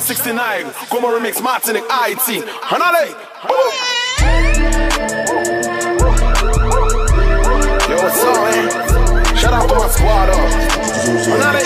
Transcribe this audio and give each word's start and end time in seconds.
69, 0.00 0.72
como 0.88 1.10
remix 1.10 1.40
Martinic 1.40 1.84
IT. 1.84 2.44
Hanale! 2.62 3.14
Yo, 7.88 7.96
what's 7.96 8.24
up, 8.24 8.34
man? 8.42 9.36
Shout 9.36 9.52
out 9.52 9.68
to 9.68 9.74
my 9.74 9.88
squad. 9.88 10.28
Hanale! 11.28 11.60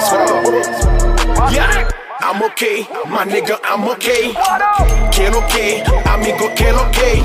Squad 0.00 1.52
Yeah! 1.52 1.88
I'm 2.20 2.42
okay, 2.42 2.86
my 3.08 3.24
nigga, 3.24 3.58
I'm 3.64 3.86
okay. 3.88 4.32
Quel 5.12 5.34
okay, 5.36 5.82
amigo, 6.06 6.50
quel 6.56 6.74
okay. 6.88 7.22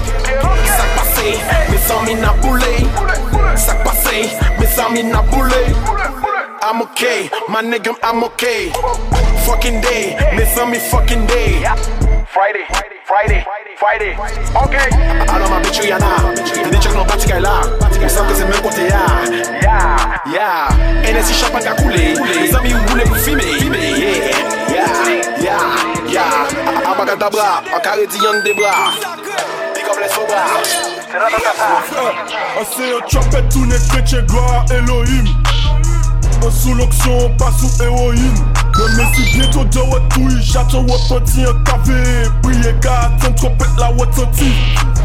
Ça 0.66 0.85
passé, 0.96 1.40
mes 1.71 1.91
amis 1.91 2.16
n'a 2.16 2.34
boulé. 2.34 2.85
Ça 3.55 3.76
passé, 3.76 4.30
mes 4.60 4.80
amis 4.80 5.04
n'a 5.04 5.21
boulé. 5.21 5.98
I'm 6.70 6.84
okay. 6.84 7.32
My 7.50 7.64
nigga, 7.64 7.98
I'm 8.04 8.23
okay. 8.26 8.70
Fucking 9.44 9.82
day, 9.82 10.14
miss 10.36 10.55
on 10.60 10.70
me 10.70 10.77
fucking 10.77 11.26
day. 11.26 11.66
Friday, 12.30 12.62
Friday, 13.05 13.44
Friday, 13.76 14.14
okay. 14.54 14.90
Alors 15.34 15.50
ma 15.50 15.62
bitch, 15.62 15.80
Rihanna. 15.80 16.32
T'es 16.36 16.70
des 16.70 16.80
chèques, 16.80 16.94
non, 16.94 17.05
pas 17.05 17.16
de 17.18 17.41
là. 17.41 17.62
On 17.82 18.08
sent 18.08 18.20
que 18.30 18.36
c'est 18.36 18.46
même 18.46 18.62
côté 18.62 18.88
là. 18.88 19.02
Yeah, 19.63 20.22
yeah. 20.32 21.12
NSI 21.12 21.34
Chapin 21.34 21.66
a 21.66 21.74
coulé. 21.74 22.13
Les 22.40 22.55
amis, 22.55 22.74
vous 22.74 22.88
voulez 22.88 23.05
vous 23.05 23.16
filmer. 23.16 23.46
Yeah, 23.98 24.30
yeah, 24.70 24.86
yeah, 25.41 25.58
yeah. 26.08 26.91
Abacadabra, 26.91 27.63
en 27.76 27.80
carré 27.80 28.05
d'yang 28.05 28.44
des 28.44 28.54
bras. 28.54 28.94
Big 29.74 29.86
up 29.86 29.98
les 29.99 30.10
sobras. 30.10 30.62
C'est 31.12 31.18
là 31.18 31.30
dans 31.32 31.40
ta 31.40 32.60
On 32.60 32.63
s'est 32.63 32.96
un 32.96 33.02
trumpet, 33.08 33.43
tout 33.52 33.65
n'est 33.65 33.76
que 33.76 34.08
chez 34.08 34.21
gloire, 34.21 34.65
Elohim. 34.70 35.26
Sous 36.51 36.73
l'onction, 36.73 37.29
pas 37.37 37.51
sous 37.57 37.84
héroïne. 37.84 38.34
Mais 38.98 39.04
si 39.13 39.37
bientôt 39.37 39.63
de 39.63 39.79
retour, 39.79 40.29
j'attends 40.41 40.81
un 40.81 41.20
petit 41.20 41.46
un 41.46 41.54
cavé. 41.63 42.23
Priez 42.41 42.73
qu'à 42.81 43.12
ton 43.21 43.31
trompette 43.34 43.68
la 43.77 43.91
wot 43.91 44.12
sorti. 44.13 44.51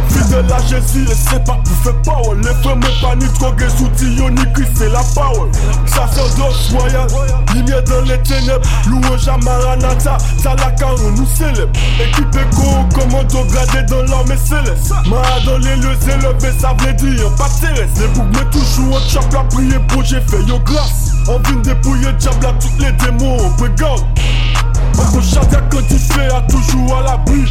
Fidèle 0.08 0.46
à 0.52 0.58
Jésus, 0.62 1.04
et 1.04 1.14
c'est 1.14 1.44
pas 1.44 1.58
pour 1.64 1.76
faire 1.82 2.02
power. 2.02 2.36
Les 2.38 2.54
frères, 2.62 2.76
mais 2.76 2.88
pas 3.00 3.14
ni 3.16 3.26
trop 3.34 3.52
que 3.52 3.68
sous 3.68 3.90
ni 4.00 4.52
Christ, 4.52 4.70
c'est 4.74 4.88
la 4.90 5.02
power. 5.14 5.50
Sacerdoce 5.86 6.72
royal, 6.72 7.06
lumière 7.54 7.82
dans 7.84 8.00
les 8.02 8.20
ténèbres. 8.22 8.66
Louange 8.88 9.28
à 9.28 9.36
Maranatha, 9.38 10.16
ça 10.42 10.56
la 10.56 10.70
caron 10.72 11.10
nous 11.16 11.26
célèbre. 11.26 11.72
Équipe 12.00 12.34
écho, 12.34 12.84
commando 12.94 13.44
gradé 13.44 13.82
dans 13.88 14.02
l'armée 14.02 14.36
céleste. 14.36 14.92
Ma 15.06 15.22
dans 15.44 15.58
les 15.58 15.76
lieux 15.76 15.98
élevés, 16.08 16.58
ça 16.58 16.74
veut 16.80 16.94
dire 16.94 17.34
pas 17.36 17.48
terrestre. 17.60 18.00
Les 18.00 18.08
boucs, 18.08 18.26
mais 18.32 18.50
toujours 18.50 18.96
en 18.96 19.08
chap 19.08 19.32
la 19.32 19.44
prier 19.44 19.78
pour 19.88 20.02
j'ai 20.04 20.20
fait 20.20 20.42
yo 20.48 20.58
grâce. 20.64 21.12
On 21.26 21.38
vient 21.38 21.56
dépouiller 21.62 22.12
diable 22.12 22.46
à 22.46 22.52
toutes 22.52 22.78
les 22.78 22.92
démons, 22.92 23.38
regarde. 23.58 24.04
Mon 24.96 25.22
chata 25.22 25.60
quand 25.70 25.78
il 25.90 25.98
fait 25.98 26.32
à 26.32 26.40
toujours 26.42 26.96
à 26.96 27.02
l'abri. 27.02 27.44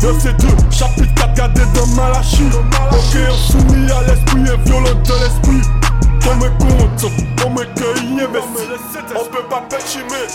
Verset 0.00 0.32
2, 0.34 0.48
chapitre 0.70 1.14
4, 1.14 1.34
gardé 1.34 1.60
dans 1.74 1.86
Malachi. 1.88 2.44
Ok, 2.92 3.16
on 3.30 3.36
soumis 3.36 3.90
à 3.90 4.02
l'esprit 4.02 4.40
et 4.40 4.68
violent 4.68 4.94
de 4.94 5.12
l'esprit. 5.12 5.68
On 6.30 6.36
me 6.36 6.48
compte, 6.58 7.12
on 7.44 7.50
me 7.50 7.64
cueille, 7.64 8.26
on 9.14 9.24
peut 9.26 9.42
pas 9.50 9.62
péchimer. 9.68 10.26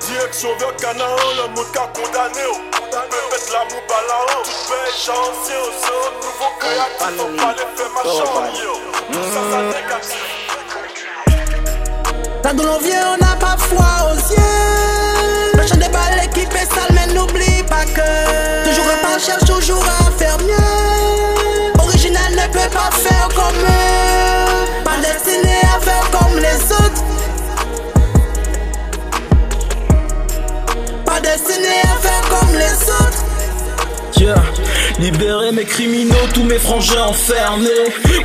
Direction 0.00 0.48
vers 0.58 0.74
Canaan, 0.76 1.16
le 1.36 1.54
monde 1.54 1.66
qu'a 1.72 1.86
condamné. 1.94 2.44
On 2.50 2.80
peut 2.80 3.24
mettre 3.30 3.52
l'amour 3.52 3.82
balan. 3.88 4.42
Tout 4.42 4.50
fait 4.50 4.90
chanceux, 5.06 5.70
c'est 5.80 5.92
un 5.92 6.12
nouveau 6.20 6.50
créatif. 6.58 7.20
On 7.20 7.36
pas 7.36 7.52
les 7.52 7.68
faire 7.76 7.90
machin, 7.94 8.26
Tout 9.12 9.18
ça, 9.32 9.40
ça 9.50 9.62
négatif. 9.62 10.33
Là 12.44 12.52
d'où 12.52 12.62
l'on 12.62 12.78
vient, 12.78 13.14
on 13.14 13.24
n'a 13.24 13.36
pas 13.36 13.56
foi 13.56 14.12
aux 14.12 14.16
yeux. 14.16 15.54
Le 15.54 15.66
chant 15.66 15.76
des 15.76 15.88
balles, 15.88 16.20
l'équipe 16.20 16.52
est 16.52 16.74
sale, 16.74 16.92
mais 16.92 17.06
n'oublie 17.14 17.62
pas 17.62 17.86
que. 17.86 18.68
Toujours 18.68 18.84
un 18.84 18.98
pas 19.02 19.18
cherche 19.18 19.46
toujours 19.46 19.82
à 19.82 20.10
faire 20.18 20.36
mieux. 20.40 21.82
Original 21.82 22.32
ne 22.32 22.46
peut 22.52 22.68
pas 22.70 22.90
faire 22.92 23.28
comme 23.34 23.64
eux. 23.64 24.84
Pas 24.84 24.98
destiné 25.00 25.56
à 25.74 25.80
faire 25.80 26.10
comme 26.10 26.38
les 26.38 26.70
autres. 26.70 27.02
Pas 31.06 31.20
destiné 31.20 31.80
à 31.84 31.96
faire 31.96 32.28
comme 32.28 32.52
les 32.58 32.90
autres. 32.90 33.24
Yeah. 34.20 34.34
Libérer 35.00 35.50
mes 35.52 35.64
criminaux, 35.64 36.14
tous 36.32 36.44
mes 36.44 36.58
frangins 36.58 37.04
enfermés. 37.04 37.68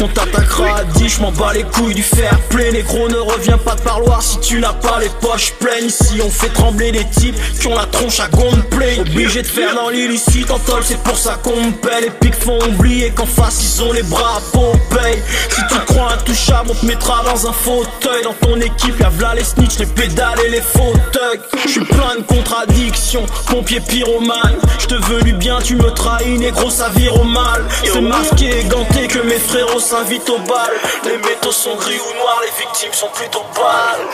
On 0.02 0.08
t'attaquera 0.08 0.78
à 0.78 0.84
10, 0.84 1.10
je 1.10 1.22
m'en 1.22 1.32
bats 1.32 1.52
les 1.54 1.64
couilles 1.64 1.96
du 1.96 2.04
fair 2.04 2.38
play. 2.50 2.72
Négro, 2.72 3.10
ne 3.10 3.18
reviens 3.18 3.58
pas 3.58 3.76
de 3.76 3.82
parloir 3.82 4.22
si 4.22 4.40
tu 4.40 4.60
n'as 4.60 4.74
pas 4.74 5.00
les 5.00 5.10
poches 5.20 5.54
pleines. 5.60 5.88
Ici, 5.88 6.22
on 6.24 6.30
fait 6.30 6.50
trembler 6.50 6.92
les 6.92 7.06
types 7.10 7.36
qui 7.60 7.68
ont 7.68 7.76
la 7.76 7.86
tronche 7.86 8.20
à 8.20 8.28
gonfler. 8.28 9.00
Obligé 9.00 9.42
de 9.42 9.48
faire 9.48 9.74
dans 9.74 9.90
l'illicite 9.90 10.52
en 10.52 10.60
tol, 10.60 10.84
c'est 10.86 11.02
pour 11.04 11.18
ça 11.18 11.40
qu'on 11.44 11.56
me 11.56 11.72
paie. 11.72 12.02
Les 12.02 12.12
pics 12.12 12.36
font 12.36 12.60
oublier 12.68 13.10
qu'en 13.12 13.26
face, 13.26 13.62
ils 13.64 13.84
ont 13.84 13.92
les 13.92 14.04
bras 14.04 14.38
à 14.38 14.42
Popeye. 14.52 15.20
Si 15.50 15.62
tu 15.70 15.80
crois 15.88 16.14
intouchable, 16.14 16.70
on 16.72 16.76
te 16.76 16.86
mettra 16.86 17.24
dans 17.26 17.48
un 17.48 17.54
fauteuil. 17.54 18.24
Dans 18.24 18.34
ton 18.34 18.60
équipe, 18.62 19.00
y'a 19.00 19.10
v'là 19.10 19.34
les 19.34 19.44
snitch, 19.44 19.80
les 19.80 19.88
pédales 19.88 20.40
et 20.46 20.50
les 20.50 20.62
fauteuils. 20.62 21.40
Je 21.66 21.70
suis 21.70 21.86
plein 21.86 22.16
de 22.20 22.24
contradictions, 22.24 23.26
pompier 23.48 23.80
pyromane. 23.80 24.58
Je 24.78 24.86
te 24.86 24.96
veux 25.08 25.22
du 25.24 25.34
bien, 25.34 25.60
tu 25.64 25.76
me 25.76 25.90
trahis, 25.92 26.38
négro, 26.38 26.59
ça 26.68 26.90
vire 26.90 27.16
au 27.20 27.24
mal. 27.24 27.64
C'est 27.84 28.02
masqué 28.02 28.60
et 28.60 28.64
ganté 28.66 29.08
que 29.08 29.20
mes 29.20 29.40
frérots 29.40 29.80
s'invitent 29.80 30.30
au 30.30 30.40
bal. 30.40 30.72
Les 31.06 31.18
métaux 31.18 31.52
sont 31.52 31.76
gris 31.76 32.00
ou 32.00 32.14
noirs, 32.18 32.42
les 32.44 32.52
victimes 32.60 32.94
sont 32.94 33.10
plutôt 33.14 33.44
pâles. 33.54 34.08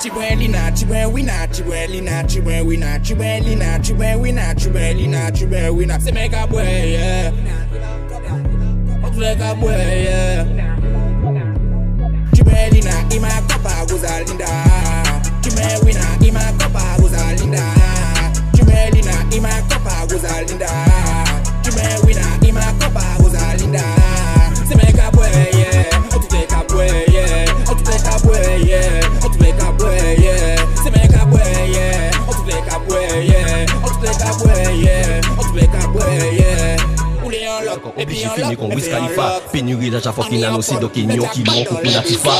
Chibuelina, 0.00 0.70
chibuelina, 0.74 1.46
chibuelina, 1.52 2.24
chibuelina, 2.24 2.98
chibuelina, 3.00 3.78
chibuelina, 3.80 4.54
chibuelina, 4.54 5.30
chibuelina. 5.32 5.98
C'est 6.00 6.12
méga 6.12 6.46
boy, 6.46 6.64
yeah. 6.64 7.32
Méga 9.16 9.54
boy, 9.54 9.72
yeah. 9.72 10.44
Chibuelina, 12.32 12.92
ima 13.10 13.28
copa, 13.48 13.70
Rosalinda. 13.90 14.46
Chibuelina, 15.42 16.06
ima 16.22 16.40
copa, 16.58 16.82
Rosalinda. 17.00 17.62
Chibuelina, 18.54 19.12
ima 19.32 19.50
copa. 19.68 19.78
En 38.26 38.30
fini 38.34 38.56
kon 38.56 38.70
Wiz 38.74 38.88
Khalifa. 38.88 39.22
lock. 39.22 39.42
Pénurie 39.52 39.90
d'argent 39.90 40.12
faut 40.12 40.22
qu'il 40.22 40.44
annonce 40.44 40.72
Donc 40.80 40.92
il 40.96 41.08
n'y 41.08 41.24
a 41.24 41.28
qui 41.28 41.44
mon 41.44 41.64
couple 41.64 41.88
Latifa 41.88 42.30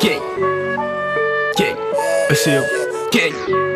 King 0.00 0.20
King 3.10 3.67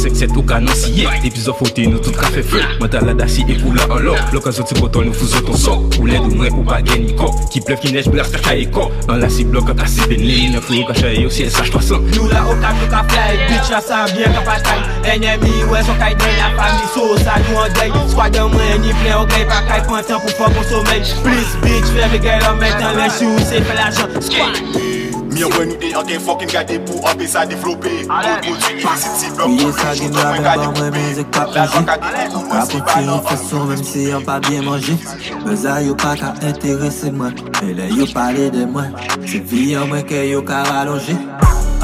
5-7 0.00 0.36
ou 0.38 0.44
ka 0.48 0.60
nan 0.64 0.76
siye 0.78 1.08
Epizod 1.20 1.58
fote 1.58 1.84
nou 1.90 2.00
tout 2.00 2.16
ka 2.16 2.30
fe 2.32 2.42
fre 2.46 2.62
Mwen 2.80 2.92
ta 2.92 3.02
la 3.04 3.14
dasi 3.16 3.44
e 3.44 3.56
pou 3.60 3.74
la 3.76 3.84
an 3.92 4.04
lor 4.06 4.20
Lok 4.34 4.48
an 4.48 4.56
zoti 4.56 4.76
poton 4.78 5.08
nou 5.08 5.16
fouzot 5.16 5.50
an 5.52 5.58
sok 5.60 5.98
Ou 5.98 6.08
led 6.08 6.24
ou 6.24 6.38
mwen 6.38 6.56
ou 6.56 6.64
pa 6.66 6.80
gen 6.86 7.04
niko 7.06 7.28
Ki 7.52 7.62
plev 7.66 7.82
ki 7.82 7.92
nej 7.94 8.08
blas 8.12 8.30
kaka 8.32 8.56
e 8.56 8.66
ko 8.72 8.88
An 9.10 9.20
la 9.20 9.28
si 9.32 9.44
blok 9.48 9.72
an 9.74 9.80
kasi 9.82 10.06
ben 10.10 10.24
li 10.24 10.48
Nan 10.54 10.64
flou 10.64 10.86
kacha 10.88 11.10
e 11.12 11.24
yo 11.24 11.32
si 11.32 11.44
el 11.46 11.52
saj 11.54 11.72
300 11.74 12.14
Nou 12.16 12.30
la 12.32 12.46
o 12.48 12.56
kak 12.62 12.80
yo 12.80 12.88
ka 12.92 13.02
fly. 13.10 13.40
Bitch 13.50 13.72
la 13.74 13.82
sa 13.84 14.04
bien 14.14 14.32
ka 14.36 14.44
pa 14.46 14.56
tay 14.64 14.80
Enyemi 15.14 15.52
ou 15.66 15.76
e 15.76 15.82
son 15.88 16.00
kay 16.00 16.16
den 16.22 16.38
la 16.40 16.52
fami 16.56 16.88
So 16.94 17.10
sa 17.24 17.36
nou 17.44 17.64
an 17.64 17.76
dey 17.76 17.92
Squad 18.14 18.40
an 18.40 18.54
mwen 18.54 18.80
ni 18.86 18.96
plen 19.02 19.20
ok 19.20 19.36
Pa 19.50 19.60
kay 19.68 19.84
pantan 19.90 20.24
pou 20.24 20.38
fok 20.38 20.56
kon 20.56 20.70
somel 20.72 21.04
Please 21.26 21.60
bitch 21.66 21.92
fè 21.96 22.08
ve 22.14 22.24
gay 22.24 22.40
lò 22.46 22.56
metan 22.62 22.96
Lè 22.98 23.12
si 23.18 23.28
ou 23.28 23.50
se 23.50 23.62
fè 23.66 23.78
la 23.78 23.92
jan 23.92 24.16
Squad 24.20 24.99
Mi 25.40 25.46
an 25.46 25.52
nou 25.56 25.76
de 25.80 25.88
an 25.96 26.04
gen 26.04 26.20
fokin 26.20 26.50
gade 26.52 26.74
pou 26.84 27.00
an 27.08 27.16
pe 27.16 27.24
sa 27.24 27.46
devlope. 27.48 27.88
Moun 28.10 28.42
prodwi 28.44 28.74
ilisiti 28.74 29.30
blok 29.32 29.54
pou 29.56 29.70
rejou 29.78 30.10
Ton 30.12 30.26
mwen 30.28 30.42
gade 30.44 30.66
koupe. 30.68 31.54
La 31.54 31.64
jwa 31.64 31.80
kade 31.88 32.26
pou 32.34 32.42
moun 32.44 32.66
si 32.68 32.80
balan 32.84 33.22
Kapote 33.24 33.54
yon 33.54 33.64
mèm 33.70 33.84
si 33.88 34.04
yon 34.10 34.26
pa 34.26 34.36
bien 34.44 34.68
manje 34.68 34.98
Beza 35.46 35.78
yo 35.80 35.96
pa 35.96 36.12
ka 36.20 36.34
interese 36.44 37.14
mwen 37.16 37.40
Mele 37.62 37.88
yo 37.96 38.10
pale 38.12 38.50
de 38.52 38.68
mwen 38.68 38.92
Se 39.24 39.40
vi 39.40 39.70
yon 39.72 39.88
mwen 39.88 40.04
ke 40.04 40.26
yo 40.28 40.44
ka 40.44 40.60
ralonje 40.68 41.16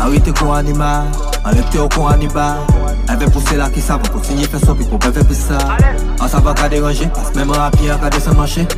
Arite 0.05 0.37
kon 0.37 0.53
anima, 0.53 0.93
anlepte 1.41 1.81
yo 1.81 1.89
kon 1.97 2.13
aniba 2.13 2.59
Enve 3.09 3.33
pousse 3.33 3.57
la 3.57 3.73
ki 3.73 3.81
sa, 3.81 3.97
Va 3.97 4.13
kontinye 4.13 4.53
fè 4.53 4.61
son 4.67 4.77
pi 4.77 4.85
pou 4.85 5.01
beve 5.01 5.25
pis 5.33 5.47
sa 5.49 5.65
An 6.21 6.29
sa 6.29 6.45
va 6.45 6.53
ka 6.53 6.69
deranje, 6.69 7.09
pas 7.09 7.33
mèm 7.33 7.57
an 7.57 7.71
api 7.71 7.89
an 7.89 8.05
ka 8.05 8.13
desen 8.13 8.37
manche 8.37 8.69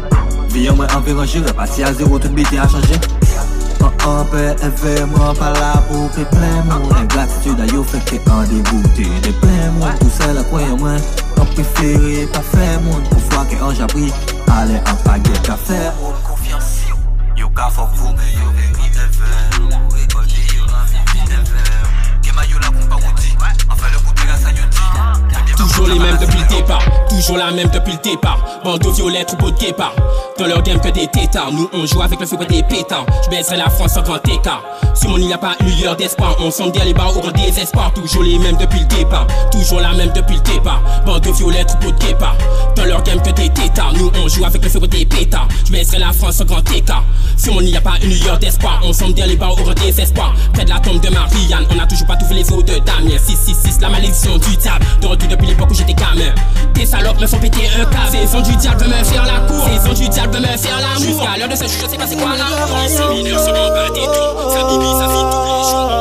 Vi 0.54 0.68
yon 0.70 0.78
mwen 0.78 0.94
an 0.94 1.02
veranje 1.02 1.42
repasi 1.50 1.82
a 1.82 1.90
zero, 1.90 2.22
tout 2.22 2.30
biti 2.30 2.62
a 2.62 2.70
chanje 2.70 3.17
An 3.84 3.92
an 4.08 4.26
pe 4.32 4.44
eve 4.66 4.94
mwen 5.12 5.36
pa 5.38 5.52
la 5.56 5.72
pou 5.88 6.08
pe 6.14 6.24
plen 6.32 6.60
moun. 6.68 6.94
Ingratitude 7.02 7.62
a 7.64 7.70
yo 7.72 7.84
fè 7.84 8.00
ke 8.08 8.20
an 8.32 8.44
deboute 8.50 9.08
De 9.24 9.34
plen 9.42 9.78
moun. 9.78 9.94
Tout 10.00 10.12
se 10.18 10.32
la 10.34 10.44
kwen 10.50 10.76
mwen 10.80 11.00
Ton 11.36 11.46
préféré 11.54 12.26
pas 12.32 12.42
faire 12.42 12.80
moun. 12.82 13.02
An 13.60 13.74
j'abri 13.74 14.12
en 14.48 15.56
faire 15.56 15.94
Moun. 16.00 16.14
Confiance 16.26 16.86
Yo 17.36 17.48
ka 17.50 17.70
yo 17.70 18.67
Toujours 25.78 25.94
les 25.94 26.00
mêmes 26.00 26.18
depuis 26.20 26.40
le 26.40 26.56
départ, 26.56 26.82
toujours 27.08 27.36
la 27.36 27.52
même 27.52 27.68
depuis 27.68 27.92
le 27.92 27.98
départ. 27.98 28.38
Bandeau 28.64 28.90
violet, 28.90 29.24
troupeau 29.24 29.52
de 29.52 29.58
guépard. 29.58 29.94
Dans 30.36 30.48
leur 30.48 30.60
game 30.62 30.80
que 30.80 30.88
des 30.88 31.06
tétards, 31.06 31.52
nous 31.52 31.70
on 31.72 31.86
joue 31.86 32.02
avec 32.02 32.18
le 32.18 32.26
feu 32.26 32.36
des 32.48 32.64
pétards. 32.64 33.06
Je 33.24 33.30
baisserai 33.30 33.58
la 33.58 33.70
France 33.70 33.96
en 33.96 34.02
grand 34.02 34.26
écart. 34.26 34.64
Sur 34.96 35.10
mon 35.10 35.18
île, 35.18 35.28
y 35.28 35.32
a 35.32 35.38
pas 35.38 35.54
une 35.60 35.70
lueur 35.76 35.94
d'espoir. 35.94 36.34
On 36.40 36.48
derrière 36.48 36.84
les 36.84 36.94
barres 36.94 37.16
au 37.16 37.20
grand 37.20 37.30
désespoir. 37.30 37.92
Toujours 37.92 38.24
les 38.24 38.40
mêmes 38.40 38.56
depuis 38.56 38.80
le 38.80 38.86
départ, 38.86 39.28
toujours 39.52 39.80
la 39.80 39.92
même 39.92 40.10
depuis 40.12 40.34
le 40.34 40.42
départ. 40.42 40.82
Bandeau 41.06 41.32
violet, 41.32 41.64
troupeau 41.64 41.92
de 41.92 41.98
guépard. 41.98 42.36
Que 43.24 43.30
des 43.30 43.48
tétards, 43.48 43.92
nous 43.94 44.12
on 44.22 44.28
joue 44.28 44.44
avec 44.44 44.62
le 44.62 44.70
feu 44.70 44.78
des 44.86 45.04
pétards. 45.04 45.48
Je 45.66 45.72
baisserai 45.72 45.98
la 45.98 46.12
France 46.12 46.40
en 46.40 46.44
grand 46.44 46.70
écart. 46.72 47.04
Sur 47.36 47.54
mon 47.54 47.60
île, 47.60 47.70
y 47.70 47.76
a 47.76 47.80
pas 47.80 47.96
une 48.02 48.10
lueur 48.10 48.38
d'espoir. 48.38 48.80
On 48.84 48.92
sonde 48.92 49.14
derrière 49.14 49.32
les 49.32 49.36
barres 49.36 49.60
au 49.60 49.74
désespoir. 49.74 50.34
Près 50.54 50.64
de 50.64 50.70
la 50.70 50.78
tombe 50.78 51.00
de 51.00 51.08
Marianne, 51.08 51.66
on 51.74 51.78
a 51.78 51.86
toujours 51.86 52.06
pas 52.06 52.16
trouvé 52.16 52.36
les 52.36 52.52
eaux 52.52 52.62
de 52.62 52.78
Damien. 52.78 53.18
666, 53.18 53.80
la 53.80 53.88
malédiction 53.90 54.38
du 54.38 54.56
diable. 54.56 54.86
Retour 55.02 55.28
depuis 55.28 55.46
l'époque 55.48 55.70
où 55.70 55.74
j'étais 55.74 55.94
gamin. 55.94 56.32
Des 56.74 56.86
salopes 56.86 57.20
me 57.20 57.26
font 57.26 57.38
péter 57.38 57.68
un 57.76 57.84
câble. 57.86 58.10
Saison 58.12 58.40
du 58.40 58.54
diable 58.56 58.84
veut 58.84 58.88
me 58.88 59.04
faire 59.04 59.24
la 59.24 59.40
cour. 59.46 59.64
Saison 59.66 59.92
du 59.94 60.08
diable 60.08 60.34
veut 60.34 60.40
me 60.40 60.56
faire 60.56 60.78
l'amour. 60.80 61.06
Jusqu'à 61.06 61.36
l'heure 61.38 61.48
de 61.48 61.56
ce 61.56 61.64
jour, 61.64 61.86
je 61.86 61.90
sais 61.90 61.96
pas 61.96 62.06
c'est 62.06 62.16
quoi. 62.16 62.36
Ces 62.86 63.08
mineurs 63.14 63.40
se 63.40 63.50
tout. 63.50 64.50
Ça 64.52 64.62
bibi, 64.68 64.90
ça 64.98 65.06
vit 65.08 65.24
tous 65.32 65.42
les 65.44 65.62
jours. 65.72 65.98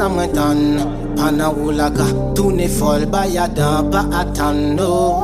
Bien 0.00 0.08
comprendre 0.08 0.08
ça 0.08 0.08
maintenant. 0.08 0.86
Pendant 1.16 1.54
où 1.62 1.70
la 1.70 1.90
gars 1.90 2.04
tourne 2.34 2.66
folle, 2.68 3.06
bah 3.06 3.26
y'a 3.26 3.48
d'un 3.48 3.84
pas 3.84 4.04
attendre. 4.18 5.20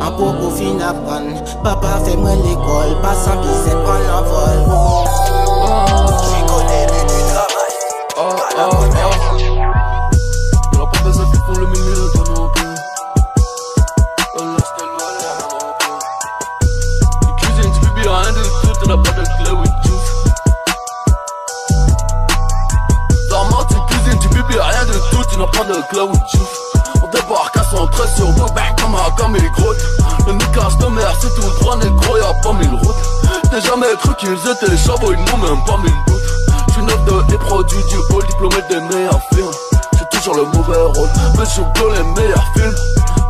En 0.00 0.12
pour 0.12 0.34
au 0.46 0.50
fin 0.50 0.78
apprendre. 0.80 1.42
Papa 1.62 2.00
fait 2.04 2.16
moi 2.16 2.30
l'école, 2.34 3.00
pas 3.02 3.14
sans 3.14 3.40
qu'il 3.40 3.50
sait 3.50 3.76
prendre 3.76 4.04
l'envol. 4.08 5.07
Jamais 33.88 34.00
cru 34.00 34.14
qu'ils 34.16 34.50
étaient 34.50 34.76
chabots, 34.76 35.12
ils 35.12 35.18
n'ont 35.18 35.38
même 35.38 35.64
pas 35.64 35.78
mille 35.78 35.90
doutes. 36.06 36.20
J'suis 36.68 36.82
neuf 36.82 37.04
de 37.06 37.32
les 37.32 37.38
produits 37.38 37.84
du 37.88 37.96
hall, 37.96 38.22
diplômé 38.26 38.56
des 38.68 38.80
meilleurs 38.80 39.20
films. 39.32 39.50
J'ai 39.98 40.04
toujours 40.18 40.34
le 40.34 40.44
mauvais 40.44 40.76
rôle, 40.76 41.08
mais 41.38 41.44
je 41.46 41.62
dans 41.62 41.90
les 41.92 42.02
meilleurs 42.20 42.44
films. 42.54 42.74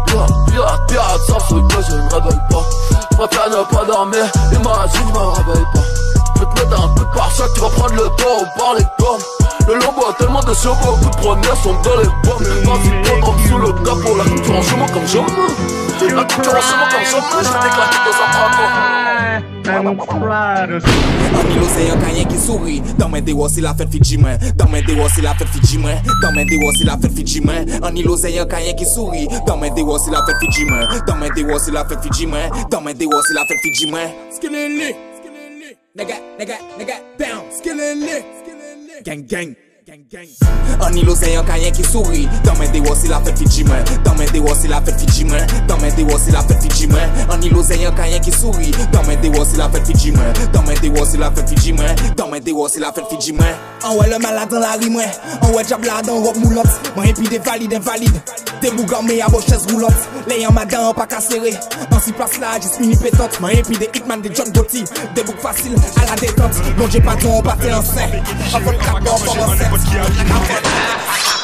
Pirate, 0.06 0.30
pirate, 0.50 0.80
pirate, 0.88 1.20
ça 1.28 1.36
ce 1.48 1.54
que 1.54 1.82
je 1.84 1.94
ne 1.94 2.12
réveille 2.12 2.40
pas. 2.50 2.64
Préfère 3.16 3.50
ne 3.50 3.76
pas 3.76 3.84
dormir, 3.84 4.24
imagine, 4.52 5.00
je 5.06 5.12
me 5.12 5.26
réveille 5.28 5.66
pas. 5.74 5.80
Je 6.34 6.40
vais 6.40 6.46
te 6.46 6.60
mettre 6.60 6.82
un 6.82 6.88
coup 6.88 7.04
de 7.04 7.14
pare-choc, 7.14 7.54
tu 7.54 7.60
vas 7.60 7.68
prendre 7.68 7.94
le 7.94 8.08
temps 8.16 8.44
par 8.56 8.74
les 8.74 8.86
pommes. 8.98 9.22
Le 9.68 9.74
lambeau 9.74 10.06
a 10.08 10.12
tellement 10.14 10.40
de 10.40 10.54
chevaux, 10.54 10.74
beaucoup 10.82 11.10
de 11.10 11.16
premières 11.22 11.56
sont 11.62 11.74
dans 11.82 11.96
les 11.98 12.08
pommes. 12.24 12.42
Vas-y, 12.64 13.20
prends 13.20 13.38
sous 13.46 13.58
le 13.58 13.72
capot, 13.84 14.16
la 14.16 14.24
concurrence 14.24 14.76
moi 14.76 14.86
comme 14.92 15.06
jamais. 15.98 16.14
La 16.14 16.24
concurrence 16.24 16.74
moi 16.76 16.88
comme 16.90 17.04
jamais, 17.04 17.44
je 17.44 17.52
vais 17.52 17.62
t'éclater 17.62 17.98
dans 18.04 18.16
un 18.22 18.28
braco. 18.32 18.64
An 19.68 19.84
ilo 21.52 21.66
se 21.68 21.82
yon 21.84 22.00
kanyen 22.00 22.28
ki 22.30 22.38
souri 22.40 22.78
Dan 22.96 23.10
men 23.12 23.24
dewo 23.24 23.48
si 23.52 23.60
la 23.60 23.74
fèt 23.76 23.90
Fiji 23.92 24.16
mwen 24.16 24.40
Dan 24.56 24.70
men 24.72 24.86
dewo 24.86 25.08
si 25.12 25.20
la 25.20 25.34
fèt 25.36 25.50
Fiji 25.52 25.76
mwen 25.82 26.00
Dan 26.22 26.32
men 26.34 26.48
dewo 26.48 26.72
si 26.72 26.86
la 26.88 26.96
fèt 26.96 27.12
Fiji 27.12 27.42
mwen 27.44 27.68
An 27.84 27.96
ilo 28.00 28.16
se 28.16 28.32
yon 28.32 28.48
kanyen 28.48 28.78
ki 28.80 28.88
souri 28.88 29.28
Dan 29.46 29.60
men 29.60 29.74
dewo 29.76 29.98
si 30.00 30.10
la 30.14 30.24
fèt 30.24 30.40
Fiji 30.40 30.64
mwen 30.70 30.88
Dan 31.04 31.20
men 31.20 31.36
dewo 31.36 31.60
si 31.60 31.74
la 31.74 31.84
fèt 31.84 32.00
Fiji 32.06 32.26
mwen 32.26 32.48
Dan 32.72 32.84
men 32.86 32.96
dewo 32.96 33.20
si 33.28 33.36
la 33.36 33.44
fèt 33.44 33.60
Fiji 33.66 33.92
mwen 33.92 34.08
Skilele 34.32 34.94
Nigga, 35.98 36.14
nigga, 36.38 36.56
nigga, 36.78 37.00
down. 37.18 37.44
Skilele 37.52 38.22
Gang, 39.04 39.26
gang 39.28 39.67
An 39.88 40.96
ilo 40.98 41.14
se 41.16 41.32
yon 41.32 41.46
kanyen 41.48 41.72
ki 41.72 41.82
souri 41.82 42.26
Dan 42.44 42.58
men 42.58 42.68
dewo 42.72 42.94
si 42.94 43.08
la 43.08 43.22
fèt 43.24 43.38
Fiji 43.38 43.64
mwen 43.64 43.80
Dan 44.04 44.18
men 44.18 44.28
dewo 44.34 44.52
si 44.54 44.68
la 44.68 44.82
fèt 44.84 45.00
Fiji 45.00 45.24
mwen 45.24 45.46
Dan 45.66 45.80
men 45.80 45.94
dewo 45.96 46.18
si 46.18 46.30
la 46.30 46.42
fèt 46.44 46.60
Fiji 46.60 46.86
mwen 46.90 47.30
An 47.32 47.42
ilo 47.42 47.62
se 47.64 47.78
yon 47.80 47.94
kanyen 47.96 48.20
ki 48.20 48.32
souri 48.32 48.68
Dan 48.92 49.06
men 49.06 49.16
dewo 49.22 49.46
si 49.48 49.56
la 49.56 49.70
fèt 49.72 49.86
Fiji 49.88 50.12
mwen 50.12 50.34
Dan 50.52 50.66
men 50.66 50.76
dewo 50.82 51.06
si 51.08 51.16
la 51.16 51.30
fèt 51.32 51.48
Fiji 51.48 51.72
mwen 51.72 51.96
Dan 52.18 52.28
men 52.30 52.44
dewo 52.44 52.68
si 52.68 52.84
la 52.84 52.92
fèt 52.92 53.08
Fiji 53.08 53.32
mwen 53.32 53.54
An 53.88 53.96
wè 53.96 54.10
le 54.10 54.18
malade 54.18 54.50
dans 54.50 54.60
la 54.60 54.76
ri 54.76 54.90
mwen 54.92 55.08
An 55.40 55.54
wè 55.56 55.64
diabla 55.64 56.02
dans 56.04 56.20
rock 56.20 56.36
moulante 56.36 56.92
Mwen 56.96 57.08
epi 57.08 57.24
de 57.32 57.38
valide 57.38 57.80
invalide 57.80 58.20
Des 58.60 58.70
bougan 58.72 59.02
me 59.08 59.22
a 59.22 59.28
bo 59.28 59.40
chaise 59.40 59.64
roulante 59.72 60.04
Le 60.28 60.42
yon 60.42 60.52
madan 60.52 60.92
pa 60.92 61.06
ka 61.06 61.22
serré 61.24 61.54
An 61.88 62.00
si 62.04 62.12
place 62.12 62.36
la 62.42 62.58
jis 62.60 62.76
mini 62.80 62.96
pétante 62.96 63.40
Mwen 63.40 63.56
epi 63.62 63.78
de 63.78 63.88
hitman 63.94 64.20
de 64.20 64.34
John 64.34 64.52
Gotti. 64.52 64.84
Des 65.14 65.22
boucs 65.22 65.40
facile 65.40 65.76
à 65.96 66.10
la 66.10 66.16
détente. 66.16 66.60
Bon 66.76 66.86
j'ai 66.90 67.00
pas 67.00 67.16
ton 67.16 67.40
batté 67.40 67.72
en 67.72 67.82
sein 67.82 68.10
An 68.52 68.60
votre 68.60 68.78
crack 68.78 68.98
en 69.78 69.84
forme 69.84 70.18
en 70.18 70.64
sein 71.06 71.37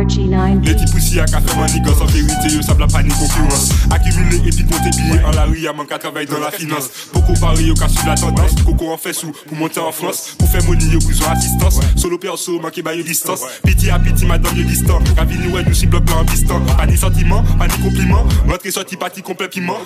RG9. 0.00 0.64
Les 0.64 1.20
à 1.20 1.26
fait 1.26 1.56
manigance 1.58 2.00
En 2.00 2.06
vérité, 2.06 2.54
yo 2.54 2.62
savent 2.62 2.78
la 2.80 2.86
panique 2.86 3.12
concurrence 3.18 3.70
Accumuler 3.90 4.36
et 4.46 4.50
puis 4.50 4.64
compter 4.64 4.90
billets 4.90 5.22
En 5.24 5.32
la 5.32 5.44
rue, 5.44 5.58
y'a 5.58 5.72
manque 5.72 5.92
à 5.92 5.98
travail 5.98 6.26
dans 6.26 6.38
la 6.38 6.50
finance. 6.50 6.88
Beaucoup 7.12 7.34
paris, 7.34 7.64
yo 7.64 7.74
qu'à 7.74 7.88
suivre 7.88 8.06
la 8.06 8.14
tendance. 8.14 8.54
Coco 8.64 8.92
en 8.92 8.96
fait 8.96 9.12
sous 9.12 9.32
pour 9.46 9.56
monter 9.56 9.80
en 9.80 9.92
France. 9.92 10.36
Pour 10.38 10.48
faire 10.48 10.64
money, 10.64 10.84
yo 10.84 10.98
besoin 11.00 11.32
assistance. 11.32 11.80
Solo 11.96 12.18
perso, 12.18 12.60
manqué 12.60 12.82
bail 12.82 13.02
distance. 13.04 13.42
Piti 13.64 13.90
à 13.90 13.98
piti, 13.98 14.24
madame 14.24 14.56
yo 14.56 14.64
distant. 14.64 14.98
Ravini, 15.16 15.52
ouais, 15.52 15.64
nous 15.66 15.74
si 15.74 15.86
bloc 15.86 16.08
là 16.08 16.18
en 16.18 16.24
pistant 16.24 16.60
Pas 16.76 16.86
ni 16.86 16.96
sentiment, 16.96 17.42
pas 17.58 17.68
ni 17.68 17.82
compliment. 17.82 18.24
Rentrée 18.48 18.70
sortie, 18.70 18.96
partie 18.96 19.22
complet 19.22 19.48
piment 19.48 19.78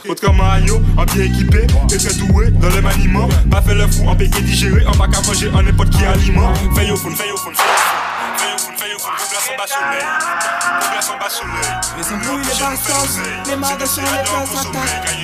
à 0.43 0.61
yo, 0.61 0.81
en 0.97 1.05
bien 1.05 1.25
équipé. 1.25 1.67
Et 1.93 1.97
très 1.97 2.15
doué 2.15 2.51
dans 2.51 2.71
le 2.71 2.83
maniement. 2.83 3.29
Pas 3.51 3.63
fait 3.63 3.75
le 3.75 3.87
fou, 3.89 4.07
en 4.07 4.15
péqué 4.15 4.41
digéré. 4.43 4.87
En 4.87 4.97
bac 4.97 5.11
à 5.17 5.27
manger, 5.27 5.51
en 5.55 5.63
n'importe 5.63 5.91
qui 5.91 6.05
aliment. 6.05 6.53
Fais 6.75 6.87
yo 6.87 6.97
phone, 6.97 7.15
fais 7.17 7.29
yo 7.29 7.37
phone, 7.37 7.55
fais 7.55 7.63
yo 7.63 7.77
phone 7.77 7.94
Fais 8.85 8.91
yo 8.93 8.99
phone, 8.99 9.15
pour 9.17 9.29
place 9.29 9.49
en 9.51 9.57
bas 9.57 9.67
soleil 9.67 10.05
Pour 10.81 10.91
place 10.91 11.09
en 11.09 11.17
bas 11.17 11.31
soleil 11.31 11.53
Les 11.97 12.13
embrouilles, 12.13 12.45
les 12.45 12.55
bastos, 12.61 13.19
les 13.47 13.57
marches, 13.57 13.79
les 13.79 14.05
places 14.25 14.57
attaquent 14.61 15.15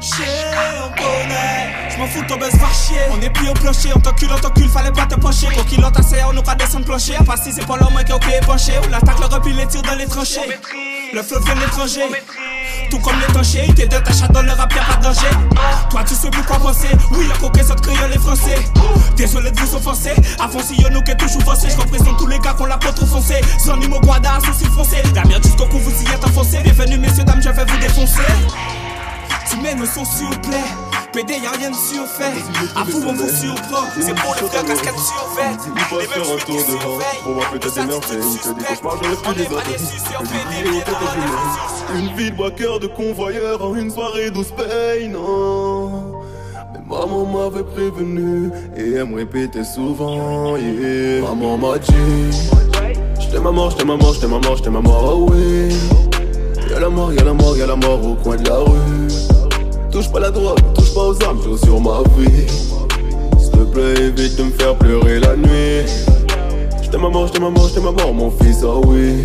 Végas 0.00 0.84
on 0.84 0.90
connaît 0.90 1.90
J'm'en 1.90 2.06
fous, 2.06 2.22
ton 2.28 2.36
buzz 2.36 2.54
va 2.54 2.72
chier 2.72 3.00
On 3.10 3.20
est 3.20 3.30
plus 3.30 3.48
au 3.48 3.54
clocher, 3.54 3.90
on 3.96 3.98
t'encule, 3.98 4.28
on 4.32 4.38
t'encule, 4.38 4.68
fallait 4.68 4.92
pas 4.92 5.06
te 5.06 5.16
pencher 5.16 5.48
Quand 5.56 5.64
qu'il 5.64 5.82
assez, 5.84 6.22
on 6.28 6.32
nous 6.32 6.42
pas 6.42 6.54
descendre 6.54 6.84
clocher 6.84 7.16
À 7.16 7.36
si 7.36 7.52
c'est 7.52 7.66
pas 7.66 7.76
l'homme 7.76 7.98
qui 8.04 8.12
est 8.12 8.14
au 8.14 8.18
pied 8.18 8.38
penché 8.46 8.72
On 8.84 8.90
l'attaque, 8.90 9.18
le 9.18 9.26
repli, 9.26 9.52
les 9.54 9.66
tire 9.66 9.82
dans 9.82 9.96
les 9.96 10.06
tranchées 10.06 10.40
Le 11.12 11.22
fleuve 11.22 11.44
vient 11.44 11.54
de 11.56 11.60
l'étranger 11.60 12.02
tout 12.90 12.98
comme 13.00 13.16
les 13.20 13.32
tanchés, 13.34 13.64
il 13.68 13.74
t'aide 13.74 13.90
ta 13.90 14.28
dans 14.28 14.42
le 14.42 14.52
rap, 14.52 14.72
y'a 14.74 14.82
pas 14.82 14.96
de 14.96 15.02
danger. 15.02 15.26
Toi, 15.90 16.02
tu 16.06 16.14
sais 16.14 16.30
plus 16.30 16.42
quoi 16.42 16.58
penser. 16.58 16.88
Oui, 17.12 17.26
la 17.28 17.36
coquette, 17.36 17.66
ça 17.66 17.74
te 17.74 17.88
les 17.90 18.18
français. 18.18 18.54
Désolé 19.14 19.50
de 19.50 19.60
vous 19.60 19.74
offenser. 19.76 20.12
Avant, 20.38 20.60
si 20.60 20.80
y'a 20.80 20.88
nous 20.88 21.02
qui 21.02 21.10
est 21.10 21.16
toujours 21.16 21.42
foncé. 21.42 21.68
J'représente 21.68 22.16
tous 22.18 22.26
les 22.26 22.38
gars 22.38 22.54
qu'on 22.54 22.64
l'a 22.64 22.78
pas 22.78 22.92
trop 22.92 23.04
foncé. 23.04 23.42
Sans 23.58 23.76
ni 23.76 23.88
guada, 23.88 24.38
sourcil 24.42 24.68
foncé. 24.68 24.96
La 25.14 25.24
merde 25.24 25.44
jusqu'au 25.44 25.66
cou, 25.66 25.78
vous 25.78 26.02
y 26.02 26.06
êtes 26.06 26.24
enfoncé. 26.24 26.60
Bienvenue, 26.62 26.96
messieurs, 26.98 27.24
dames, 27.24 27.42
je 27.42 27.50
vais 27.50 27.64
vous 27.64 27.78
défoncer. 27.78 28.22
Tu 29.50 29.56
mets 29.60 29.74
le 29.74 29.86
son, 29.86 30.04
s'il 30.04 30.26
vous 30.26 30.40
plaît. 30.40 30.64
PD, 31.12 31.34
y'a 31.42 31.52
rien 31.52 31.70
de 31.70 31.74
surfait. 31.74 32.34
À 32.76 32.84
vous, 32.84 33.02
on 33.06 33.14
vous 33.14 33.28
surprend. 33.28 33.86
C'est 33.98 34.14
pour 34.14 34.34
les 34.34 34.46
frères 34.48 34.64
casquettes 34.64 34.98
surfaites. 34.98 35.60
Il 35.66 35.72
passe 35.74 36.06
faire 36.06 36.22
un 36.22 36.38
tour 36.38 36.62
devant 36.68 36.98
Pour 37.22 37.34
moi 37.34 37.44
peut-être 37.50 37.74
des 37.74 37.84
merveilles 37.86 38.38
Que 38.42 38.58
des 38.58 38.64
cauchemars 38.64 38.98
j'aurais 39.02 39.16
plus 39.16 39.34
des 39.34 39.50
autres 39.54 39.64
Une 41.96 42.16
vie 42.16 42.30
de 42.30 42.36
braqueur 42.36 42.78
de 42.78 42.86
convoyeur 42.88 43.64
En 43.64 43.74
une 43.74 43.90
soirée 43.90 44.30
d'Ospain 44.30 45.08
non 45.10 46.12
mais 46.72 46.80
maman 46.86 47.24
m'avait 47.24 47.64
prévenu 47.64 48.50
et 48.76 48.92
elle 48.92 49.06
me 49.06 49.16
répétait 49.16 49.64
souvent, 49.64 50.56
yeah. 50.56 51.22
Maman 51.22 51.56
m'a 51.56 51.78
dit, 51.78 51.92
j'étais 53.18 53.40
ma 53.40 53.50
mort, 53.50 53.70
j'étais 53.70 53.86
ma 53.86 53.96
mort, 53.96 54.12
j'étais 54.12 54.26
ma 54.26 54.38
mort, 54.38 54.56
j'étais 54.56 54.70
ma 54.70 54.80
mort, 54.80 55.14
oh 55.16 55.26
oui. 55.30 55.74
Y'a 56.70 56.80
la 56.80 56.90
mort, 56.90 57.12
y'a 57.12 57.24
la 57.24 57.32
mort, 57.32 57.56
y'a 57.56 57.66
la 57.66 57.76
mort 57.76 58.04
au 58.04 58.14
coin 58.16 58.36
de 58.36 58.46
la 58.46 58.56
rue. 58.56 59.37
Touche 59.90 60.10
pas 60.12 60.20
la 60.20 60.30
drogue, 60.30 60.58
touche 60.74 60.92
pas 60.92 61.00
aux 61.00 61.22
armes, 61.24 61.42
joue 61.42 61.56
sur 61.56 61.80
ma 61.80 62.02
vie. 62.16 62.46
S'il 63.38 63.50
te 63.50 63.64
plaît, 63.72 63.94
évite 63.98 64.36
de 64.36 64.44
me 64.44 64.50
faire 64.50 64.76
pleurer 64.76 65.18
la 65.18 65.34
nuit. 65.34 65.86
J'étais 66.82 66.98
ma 66.98 67.08
mort, 67.08 67.26
j'étais 67.26 67.40
ma 67.40 67.50
mort, 67.50 67.68
j'étais 67.68 67.80
ma 67.80 67.92
mort, 67.92 68.12
mon 68.12 68.30
fils, 68.30 68.62
oh 68.62 68.82
oui. 68.86 69.24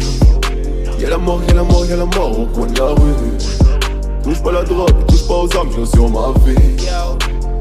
Y'a 0.99 1.09
la 1.09 1.17
mort, 1.17 1.41
y'a 1.47 1.55
la 1.55 1.63
mort, 1.63 1.85
y'a 1.85 1.97
la 1.97 2.05
mort 2.05 2.39
au 2.39 2.45
coin 2.45 2.67
de 2.67 2.79
la 2.79 2.87
rue. 2.87 4.23
Touche 4.23 4.41
pas 4.41 4.53
la 4.53 4.63
drogue, 4.63 5.05
touche 5.07 5.27
pas 5.27 5.33
aux 5.33 5.57
armes, 5.57 5.71
joue 5.71 5.85
sur 5.85 6.09
ma 6.09 6.31
vie. 6.45 6.55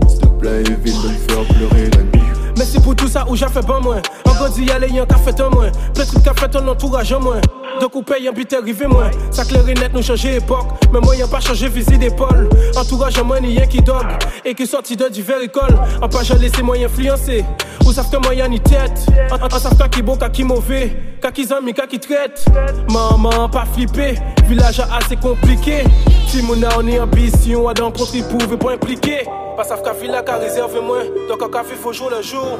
S'il 0.08 0.18
te 0.20 0.26
plaît, 0.26 0.60
évite 0.60 1.02
de 1.02 1.08
me 1.08 1.14
faire 1.28 1.44
pleurer 1.56 1.90
la 1.90 2.02
nuit. 2.04 2.28
Merci 2.56 2.78
pour 2.78 2.94
tout 2.94 3.08
ça 3.08 3.26
où 3.28 3.34
j'ai 3.34 3.48
fait 3.48 3.66
pas 3.66 3.80
moins. 3.80 4.00
Encore 4.24 4.50
dit 4.50 4.70
aller 4.70 4.88
y'en 4.88 5.06
qu'a 5.06 5.16
fait 5.16 5.38
un 5.40 5.50
moins. 5.50 5.70
Plein 5.92 6.04
de 6.04 6.08
trucs 6.08 6.38
fait 6.38 6.48
ton 6.48 6.68
entourage 6.68 7.12
en 7.12 7.20
moins. 7.20 7.40
Donc 7.80 7.94
ou 7.94 8.02
paye 8.02 8.28
un 8.28 8.32
but 8.32 8.52
arrivé 8.52 8.86
moins. 8.86 9.10
Ça 9.30 9.44
clair 9.44 9.68
et 9.68 9.74
net 9.74 9.92
nous 9.92 10.02
changer 10.02 10.36
époque. 10.36 10.66
Mais 10.92 11.00
moi 11.00 11.16
y'a 11.16 11.26
pas 11.26 11.40
changé 11.40 11.68
visite 11.68 11.98
d'épaule. 11.98 12.48
Entourage 12.76 13.18
en 13.18 13.24
moins 13.24 13.40
ni 13.40 13.56
rien 13.56 13.66
qui 13.66 13.80
dog. 13.80 14.04
Et 14.44 14.54
qui 14.54 14.66
sorti 14.66 14.96
de 14.96 15.08
divers 15.08 15.40
écoles. 15.40 15.76
En 16.00 16.08
pas 16.08 16.22
j'ai 16.22 16.38
laissé 16.38 16.62
moyen 16.62 16.86
influencer. 16.86 17.44
Ou 17.84 17.92
savent 17.92 18.10
que 18.10 18.16
moyen 18.16 18.48
ni 18.48 18.60
tête. 18.60 19.06
En, 19.30 19.44
en 19.44 19.58
savent 19.58 19.76
qu'à 19.76 19.88
qui 19.88 20.02
bon, 20.02 20.16
qu'à 20.16 20.28
qui 20.28 20.44
mauvais. 20.44 20.96
Qu'à 21.20 21.32
qui 21.32 21.52
amis, 21.52 21.74
qu'à 21.74 21.86
qui 21.86 21.98
traite. 21.98 22.44
Maman, 22.90 23.48
pas 23.48 23.64
flipper. 23.72 24.14
Village 24.46 24.80
assez 24.80 25.16
compliqué. 25.16 25.84
Si 26.28 26.42
mon 26.42 26.62
a 26.62 26.78
on 26.78 26.86
est 26.86 26.98
ambition, 26.98 27.68
à 27.68 27.74
dans 27.74 27.90
contre 27.90 28.14
il 28.14 28.24
pouvait 28.24 28.56
pas 28.56 28.72
impliquer. 28.72 29.24
Pas 29.56 29.64
savent 29.64 29.82
qu'à 29.82 29.92
villa 29.92 30.22
qu'à 30.22 30.36
réserver 30.36 30.80
moins. 30.80 31.04
Donc 31.28 31.42
en 31.42 31.48
café 31.48 31.74
faut 31.74 31.92
jour 31.92 32.10
le 32.10 32.22
jour. 32.22 32.58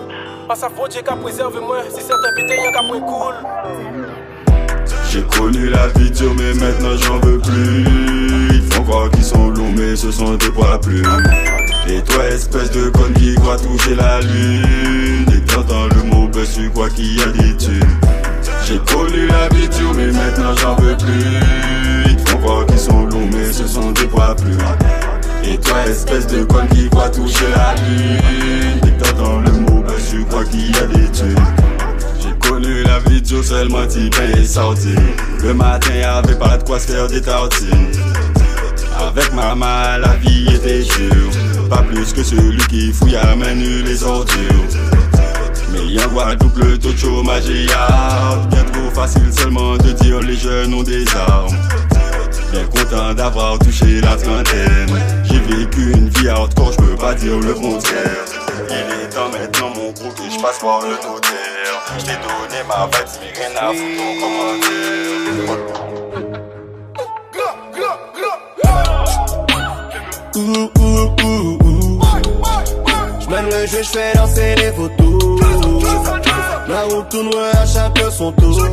Pas 0.49 0.55
savent 0.55 0.73
bon 0.77 0.89
Dieu 0.89 1.03
qu'à 1.03 1.17
préserver 1.17 1.61
moins. 1.61 1.83
Si 1.89 2.03
certains 2.03 2.33
pétés 2.35 2.61
y'a 2.61 2.73
qu'à 2.73 2.81
point 2.81 3.01
cool. 3.01 3.35
J'ai 5.13 5.21
connu 5.25 5.69
la 5.69 5.89
dure 5.89 6.35
mais 6.39 6.55
maintenant 6.55 6.97
j'en 6.97 7.19
veux 7.21 7.39
plus. 7.39 7.85
Ils 8.51 8.63
font 8.73 8.83
croire 8.83 9.11
qu'ils 9.11 9.25
sont 9.25 9.51
longs 9.51 9.71
mais 9.77 9.95
ce 9.95 10.11
sont 10.11 10.37
des 10.37 10.49
poids 10.49 10.81
plus. 10.81 11.03
Et 11.87 12.01
toi 12.01 12.25
espèce 12.29 12.71
de 12.71 12.89
conne 12.89 13.13
qui 13.13 13.35
croit 13.35 13.59
toucher 13.59 13.95
la 13.95 14.23
lune. 14.23 15.27
Que 15.27 15.53
t'entends 15.53 15.89
le 15.89 16.03
mot 16.05 16.29
buzz 16.29 16.55
tu 16.55 16.71
crois 16.71 16.89
qu'il 16.89 17.15
y 17.15 17.23
a 17.23 17.27
des 17.27 17.55
thunes. 17.59 17.99
J'ai 18.65 18.79
connu 18.79 19.27
la 19.27 19.51
dure 19.51 19.93
mais 19.95 20.13
maintenant 20.13 20.57
j'en 20.57 20.77
veux 20.77 20.97
plus. 20.97 22.11
Ils 22.11 22.19
font 22.27 22.39
croire 22.39 22.65
qu'ils 22.65 22.79
sont 22.79 23.05
longs 23.05 23.29
mais 23.31 23.53
ce 23.53 23.67
sont 23.67 23.91
des 23.91 24.07
poids 24.07 24.35
plus. 24.35 24.57
Et 25.47 25.59
toi 25.59 25.77
espèce 25.87 26.27
de 26.29 26.43
conne 26.45 26.69
qui 26.69 26.89
croit 26.89 27.11
toucher 27.11 27.51
la 27.55 27.75
lune. 27.75 28.81
Que 28.81 29.05
t'entends 29.05 29.41
le 29.41 29.53
mot 29.61 29.83
buzz 29.83 30.09
tu 30.11 30.25
crois 30.25 30.47
qu'il 30.47 30.71
y 30.71 30.79
a 30.79 30.87
des 30.87 31.11
thunes 31.13 31.37
la 32.59 33.21
dure 33.21 33.45
seulement 33.45 33.87
t'y 33.87 34.11
paye 34.11 34.47
sorti. 34.47 34.95
Le 35.43 35.55
matin 35.55 35.95
y'avait 35.95 36.39
pas 36.39 36.57
de 36.57 36.65
quoi 36.65 36.79
se 36.79 36.93
faire 36.93 37.09
des 37.09 37.21
tartines. 37.21 37.93
Avec 38.99 39.33
maman 39.33 39.99
la 39.99 40.15
vie 40.17 40.47
était 40.55 40.83
dure. 40.83 41.31
Pas 41.71 41.83
plus 41.83 42.13
que 42.13 42.23
celui 42.23 42.59
qui 42.69 42.93
fouille 42.93 43.17
amène 43.17 43.63
les 43.85 44.03
ordures. 44.05 44.37
Mais 45.73 45.87
y'a 45.87 46.07
Guadeloupe 46.07 46.57
le 46.59 46.79
taux 46.79 46.93
de 46.93 46.99
chômage 46.99 47.45
hard 47.75 48.49
Bien 48.51 48.65
trop 48.65 48.91
facile 48.95 49.33
seulement 49.33 49.77
de 49.79 49.93
dire 49.93 50.21
les 50.21 50.37
jeunes 50.37 50.75
ont 50.75 50.83
des 50.83 51.05
armes. 51.17 51.57
Bien 52.53 52.65
content 52.65 53.15
d'avoir 53.15 53.59
touché 53.59 54.01
la 54.03 54.17
trentaine. 54.17 54.99
J'ai 55.25 55.39
vécu 55.39 55.93
une 55.93 56.09
vie 56.11 56.29
hardcore, 56.29 56.73
je 56.73 56.77
peux 56.77 56.97
pas 56.97 57.15
dire 57.15 57.39
le 57.39 57.55
contraire 57.55 58.42
Il 58.69 58.75
est 58.75 59.09
temps 59.09 59.29
maintenant 59.29 59.71
mon 59.71 59.91
gros 59.93 60.11
que 60.11 60.31
je 60.31 60.39
passe 60.41 60.59
par 60.59 60.81
le 60.83 60.91
notaire. 60.91 61.83
Je 61.99 62.05
t'ai 62.05 62.13
donné 62.13 62.63
ma 62.69 62.87
vibe, 62.87 63.09
mais 63.21 63.33
rien 63.37 63.53
à 63.57 63.73
foutre 63.73 63.97
ton 63.99 64.13
commentaire. 64.21 65.83
J'mène 73.21 73.49
le 73.51 73.67
jeu, 73.67 73.83
j'fais 73.83 74.13
danser 74.15 74.55
les 74.57 74.73
photos. 74.73 75.41
La 76.69 76.83
route 76.83 77.09
tourne, 77.09 77.31
à 77.53 77.67
chacun 77.67 78.11
son 78.11 78.33
tour. 78.33 78.67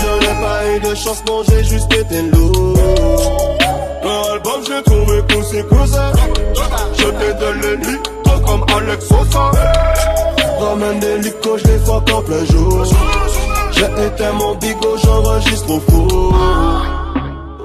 J'aurais 0.00 0.40
pas 0.40 0.66
eu 0.68 0.80
de 0.80 0.94
chance, 0.94 1.22
non, 1.26 1.42
j'ai 1.48 1.64
juste 1.64 1.92
été 1.92 2.22
lourd 2.22 3.57
Dans 4.44 4.50
l'album 4.50 4.64
j'ai 4.66 4.82
trouvé 4.82 5.22
que 5.28 5.34
Je 6.94 7.04
te 7.04 7.40
donne 7.40 7.60
le 7.60 7.74
lit, 7.76 7.98
toi 8.24 8.40
comme 8.46 8.64
Alex 8.76 9.06
Sosa. 9.06 9.50
Ramène 10.60 11.00
des 11.00 11.18
licos, 11.18 11.58
j'les 11.58 11.80
fuck 11.80 12.10
en 12.12 12.22
plein 12.22 12.44
jour. 12.44 12.84
J'ai 13.72 14.06
éteint 14.06 14.32
mon 14.32 14.54
bigot, 14.56 14.96
j'enregistre 15.02 15.70
au 15.70 15.80
four. 15.80 16.34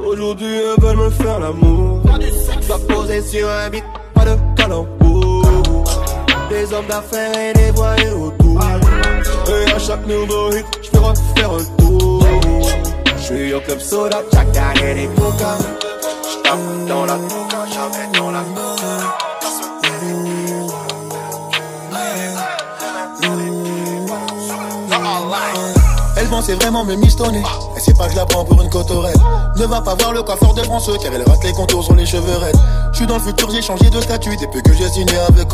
Aujourd'hui 0.05 0.61
elles 0.61 0.83
veulent 0.83 0.97
me 0.97 1.09
faire 1.09 1.39
l'amour. 1.39 2.01
Dois 2.67 2.79
poser 2.87 3.21
sur 3.21 3.49
un 3.49 3.69
beat, 3.69 3.83
pas 4.13 4.25
de 4.25 4.35
calembour. 4.55 5.45
Des 6.49 6.73
hommes 6.73 6.87
d'affaires 6.87 7.37
et 7.37 7.53
des 7.53 7.71
voyous 7.71 8.27
autour. 8.27 8.61
Et 9.49 9.71
à 9.71 9.79
chaque 9.79 10.05
nouveau 10.07 10.51
hit, 10.51 10.65
j'peux 10.81 10.99
refaire 10.99 11.51
un 11.51 11.83
tour. 11.83 12.25
J'suis 13.17 13.53
au 13.53 13.59
club 13.59 13.79
soda, 13.79 14.21
chacun 14.31 14.73
et 14.83 14.93
des 14.93 15.07
coca 15.15 15.57
Elle 26.15 26.27
pensait 26.27 26.55
vraiment 26.55 26.85
me 26.85 26.95
mistonner. 26.95 27.43
Elle 27.75 27.81
sait 27.81 27.93
pas 27.93 28.05
que 28.05 28.11
je 28.11 28.15
la 28.15 28.25
prends 28.25 28.45
pour 28.45 28.61
une 28.61 28.69
cotorette. 28.69 29.17
Ne 29.57 29.65
va 29.65 29.81
pas 29.81 29.95
voir 29.95 30.13
le 30.13 30.23
coiffeur 30.23 30.53
de 30.53 30.63
France 30.63 30.89
car 31.01 31.13
elle 31.13 31.23
rate 31.23 31.43
les 31.43 31.53
contours 31.53 31.83
sur 31.83 31.95
les 31.95 32.05
cheveux 32.05 32.37
raides. 32.37 32.57
Je 32.91 32.97
suis 32.97 33.07
dans 33.07 33.17
le 33.17 33.21
futur, 33.21 33.49
j'ai 33.51 33.61
changé 33.61 33.89
de 33.89 34.01
statut 34.01 34.35
depuis 34.37 34.61
que 34.61 34.73
j'ai 34.73 34.89
signé 34.89 35.17
avec 35.17 35.47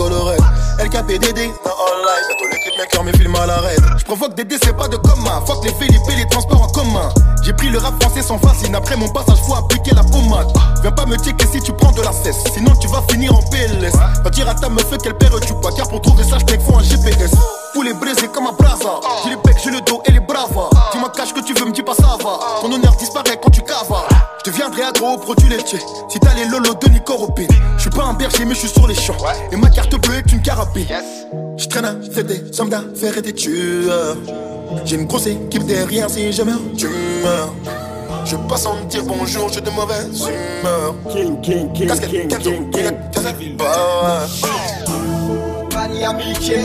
dans 1.64 1.72
all 1.72 2.02
life. 2.04 2.49
Bientôt 2.60 2.78
l'équipe 2.78 2.78
maker 2.78 3.04
me 3.04 3.12
filme 3.14 3.36
à 3.36 3.46
l'arrêt. 3.46 3.76
Je 3.98 4.04
provoque 4.04 4.36
des 4.36 4.44
décès 4.44 4.74
pas 4.74 4.88
de 4.88 4.98
commun. 4.98 5.42
Fuck 5.46 5.64
les 5.64 5.74
Philippe 5.74 6.02
et 6.12 6.16
les 6.16 6.28
transports 6.28 6.62
en 6.62 6.68
commun. 6.68 7.10
J'ai 7.44 7.54
pris 7.54 7.70
le 7.70 7.78
rap 7.78 8.02
français 8.02 8.22
sans 8.22 8.38
fascine. 8.38 8.76
Après 8.76 8.96
mon 8.96 9.08
passage, 9.10 9.38
faut 9.46 9.56
appliquer 9.56 9.92
la 9.96 10.04
pommade. 10.04 10.48
Viens 10.82 10.92
pas 10.92 11.06
me 11.06 11.18
checker 11.18 11.46
si 11.52 11.62
tu 11.62 11.72
prends 11.74 11.92
de 11.92 12.02
la 12.02 12.12
cesse. 12.12 12.44
Sinon 12.54 12.74
tu 12.82 12.88
vas 12.88 13.04
finir 13.10 13.34
en 13.34 13.42
PLS. 13.44 13.94
Va 14.24 14.30
dire 14.30 14.50
à 14.50 14.56
ta 14.56 14.70
meuf 14.70 14.90
qu'elle 14.98 15.18
perd 15.18 15.40
du 15.46 15.54
poids. 15.54 15.72
Car 15.76 15.88
pour 15.88 16.02
trouver 16.02 16.24
ça, 16.24 16.38
je 16.40 16.60
faut 16.60 16.78
un 16.78 16.84
GPS. 16.84 17.32
Poulet 17.74 17.94
brisé 17.94 18.28
comme 18.28 18.48
un 18.48 18.54
brasa. 18.54 19.00
J'ai 19.24 19.30
les 19.32 19.36
becs, 19.38 19.58
j'ai 19.64 19.72
le 19.72 19.82
dos 19.82 20.02
et 20.06 20.12
les 20.12 20.20
bravas. 20.20 20.70
Dis-moi 20.92 21.12
cache 21.16 21.34
que 21.34 21.42
tu 21.42 21.54
veux, 21.54 21.66
me 21.66 21.72
dis 21.72 21.84
pas 21.84 21.96
ça 21.96 22.18
va. 22.22 22.40
Ton 22.62 22.72
honneur 22.72 22.96
disparaît 22.96 23.40
quand 23.42 23.52
tu 23.52 23.62
cavas. 23.62 24.08
Je 24.44 24.52
deviendrai 24.52 24.84
agro 24.84 25.14
au 25.14 25.18
produit 25.18 25.50
laitier. 25.50 25.80
Si 26.10 26.20
t'as 26.20 26.34
les 26.34 26.46
lolos 26.46 26.76
de 26.82 26.90
Nico 26.90 27.16
Robin. 27.16 27.48
Je 27.78 27.82
suis 27.82 27.90
pas 27.92 28.06
un 28.06 28.14
berger, 28.14 28.46
mais 28.46 28.56
je 28.56 28.60
suis 28.60 28.70
sur 28.70 28.88
les 28.88 28.96
champs. 28.96 29.18
Et 29.52 29.56
ma 29.56 29.70
carte 29.70 29.96
bleue 29.96 30.16
est 30.16 30.32
une 30.32 30.42
carabine. 30.42 30.88
Je 31.58 31.68
traîne 31.68 31.86
à 31.86 31.94
faire 32.14 32.24
des 32.50 32.56
sommes 32.56 32.70
d'affaires 32.70 33.18
et 33.18 33.22
des 33.22 33.34
tueurs. 33.34 34.18
J'ai 34.86 34.96
une 34.96 35.06
grosse 35.06 35.28
équipe 35.28 35.66
derrière 35.66 36.10
si 36.10 36.32
je 36.32 36.44
meurs, 36.44 36.60
tu 36.78 36.88
meurs. 37.24 37.54
Je 38.26 38.36
passe 38.36 38.66
en 38.66 38.84
dire 38.86 39.04
bonjour, 39.06 39.50
j'ai 39.50 39.62
de 39.62 39.70
mauvaises 39.70 40.22
humeurs. 40.22 40.96
King, 41.12 41.42
king, 41.42 41.72
king, 41.74 41.88
Casquette, 41.88 42.10
king, 42.10 42.28
capsule, 42.28 42.54
king, 42.54 42.72
king 42.72 42.92
casquette, 43.12 43.58
bah. 43.58 44.28
Pani 45.70 46.04
amigo. 46.04 46.58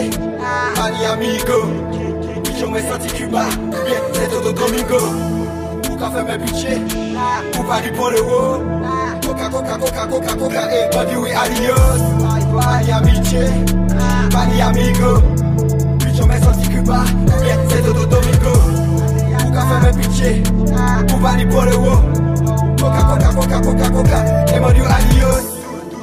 Yo 2.60 2.70
me 2.70 2.80
senti 2.80 3.08
Cuba, 3.08 3.46
bien, 3.84 4.00
c'est 4.12 4.30
todo 4.30 4.52
Domingo. 4.52 4.98
Ou 5.90 5.96
café 5.96 6.22
me 6.22 6.38
piché, 6.44 6.78
ou 7.58 7.62
Paris 7.64 7.90
pour 7.96 8.10
l'euro. 8.10 8.62
Coca, 9.26 9.48
coca, 9.48 9.76
coca, 9.76 10.06
coca, 10.06 10.34
coca, 10.34 10.68
et 10.72 10.88
body 10.94 11.16
oui, 11.16 11.30
adios. 11.32 12.00
Pani 12.54 12.92
amiche, 12.92 13.50
pani 14.30 14.60
amigo. 14.62 15.20
pa 16.86 17.04
Yet 17.46 17.60
se 17.70 17.82
do 17.86 17.92
do 17.92 18.06
do 18.12 18.20
mi 18.26 18.36
go 18.44 18.54
Pou 19.40 19.50
ka 19.54 19.66
fè 19.70 19.80
mè 19.84 19.92
piche 19.98 20.32
Pou 21.08 21.20
pa 21.22 21.36
li 21.38 21.46
bore 21.52 21.76
wo 21.84 21.96
Koka 22.80 23.02
koka 23.10 23.30
koka 23.38 23.60
koka 23.68 23.90
koka 23.96 24.18
Eman 24.54 24.76
yo 24.76 24.84
adios. 24.98 25.46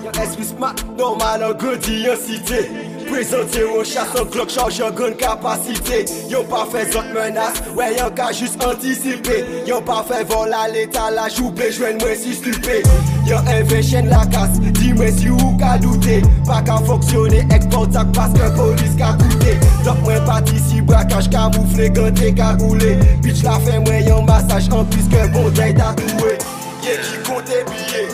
Yon 0.05 0.23
espri 0.23 0.45
smak 0.53 0.85
Normal 0.97 1.49
an 1.49 1.53
godi 1.61 2.01
yon 2.05 2.17
site 2.17 2.65
Prezante 3.11 3.59
yon 3.59 3.83
chason 3.83 4.23
glok 4.31 4.49
charge 4.53 4.79
yon 4.79 4.93
gun 4.95 5.15
kapasite 5.19 6.05
Yon 6.31 6.45
pa 6.47 6.61
fe 6.71 6.85
zot 6.93 7.09
menas, 7.11 7.57
we 7.75 7.89
yon 7.97 8.13
ka 8.15 8.29
just 8.31 8.61
antisipe 8.63 9.41
Yon 9.67 9.83
pa 9.87 9.99
fe 10.07 10.21
vol 10.29 10.55
a 10.55 10.61
l'étalaj 10.71 11.41
ou 11.43 11.51
bejwen 11.57 11.99
mwen 11.99 12.15
si 12.15 12.37
stupe 12.37 12.79
Yon 13.27 13.51
enve 13.51 13.81
chen 13.83 14.07
la 14.11 14.23
kas, 14.31 14.55
di 14.79 14.93
mwen 14.95 15.11
si 15.17 15.27
ou 15.33 15.51
ka 15.59 15.75
doute 15.83 16.21
Pa 16.47 16.61
ka 16.67 16.79
foksyone 16.87 17.43
eksport 17.51 17.99
ak 17.99 18.15
paske 18.15 18.47
polis 18.55 18.95
ka 19.01 19.11
koute 19.19 19.57
Dok 19.83 20.01
mwen 20.07 20.23
pati 20.29 20.63
si 20.69 20.79
brakaj 20.79 21.27
kamoufle 21.35 21.91
gante 21.97 22.31
kagoule 22.39 22.95
Bitch 23.25 23.43
la 23.43 23.59
fe 23.67 23.75
mwen 23.83 24.07
yon 24.07 24.23
masaj 24.29 24.71
an 24.71 24.87
piske 24.95 25.27
bon 25.35 25.51
dey 25.59 25.75
tatouwe 25.75 26.39
Ye 26.81 26.95
ki 26.97 27.19
konte 27.27 27.59
biye, 27.67 28.07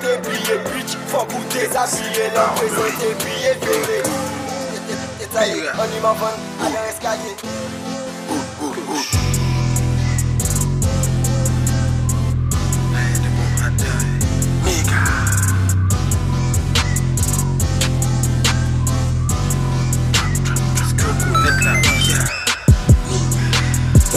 konte 0.00 0.18
biye 0.22 0.58
Bitch, 0.64 0.96
fok 1.06 1.32
ou 1.34 1.44
dezabye, 1.52 2.30
nan 2.34 2.54
prezante 2.56 3.14
biye 3.24 3.54
vere 3.62 4.02
Detaye, 5.18 5.68
anima 5.78 6.12
van, 6.12 6.34
ayan 6.66 6.88
eskalye 6.88 7.36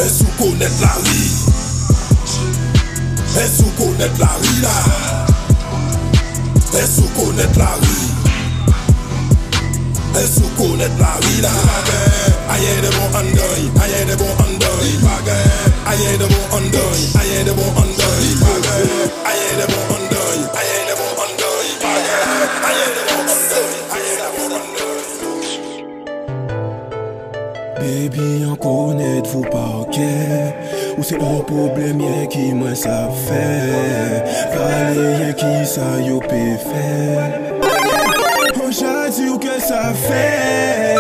Est-ce 0.03 0.23
qu'on 0.23 0.43
connaît 0.43 0.69
la 0.81 0.93
vie? 1.03 1.31
Est-ce 3.37 3.61
qu'on 3.61 3.69
connaît 3.71 4.11
la 4.19 4.29
vie 4.41 4.61
là? 4.61 5.10
Est-ce 6.73 7.01
qu'on 7.01 7.25
connaît 7.25 7.43
la 7.57 7.71
vie? 7.81 8.11
Est-ce 10.15 10.39
qu'on 10.39 10.49
connaît 10.63 10.87
la 10.99 11.19
vie 11.27 11.41
là 11.41 11.49
Aïe 12.49 12.81
de 12.81 12.89
bon 12.95 13.07
andoi, 13.17 13.51
aïe 13.81 14.05
de 14.05 14.15
bon 14.15 14.31
andoi 14.39 14.69
Aïe 15.87 16.17
de 16.17 16.25
bon 16.25 16.45
andoi, 16.55 16.81
aïe 17.19 17.43
de 17.43 17.53
bon 17.53 17.67
andoi 17.67 18.61
Aïe 19.25 19.51
de 19.59 19.65
bon 19.67 19.83
andoi, 19.95 20.25
aïe 21.83 22.07
Aïe 22.67 22.87
de 22.95 23.03
aïe 23.93 24.11
Baby, 27.79 28.45
on 28.49 28.55
connaît 28.55 29.21
vous 29.25 29.41
pas 29.43 29.71
ok? 29.81 29.97
Ou 30.97 31.03
se 31.03 31.15
ou 31.15 31.43
problem 31.47 32.01
ye 32.03 32.27
ki 32.31 32.51
mwen 32.57 32.75
sa 32.75 33.07
fe. 33.25 33.43
Pale 34.53 35.07
ye 35.23 35.33
ki 35.39 35.53
sa 35.65 35.89
yo 36.03 36.19
pe 36.27 36.43
fe. 36.65 36.87
Ou 38.61 38.71
jadil 38.71 39.37
ke 39.41 39.59
sa 39.63 39.89
fe. 40.07 40.90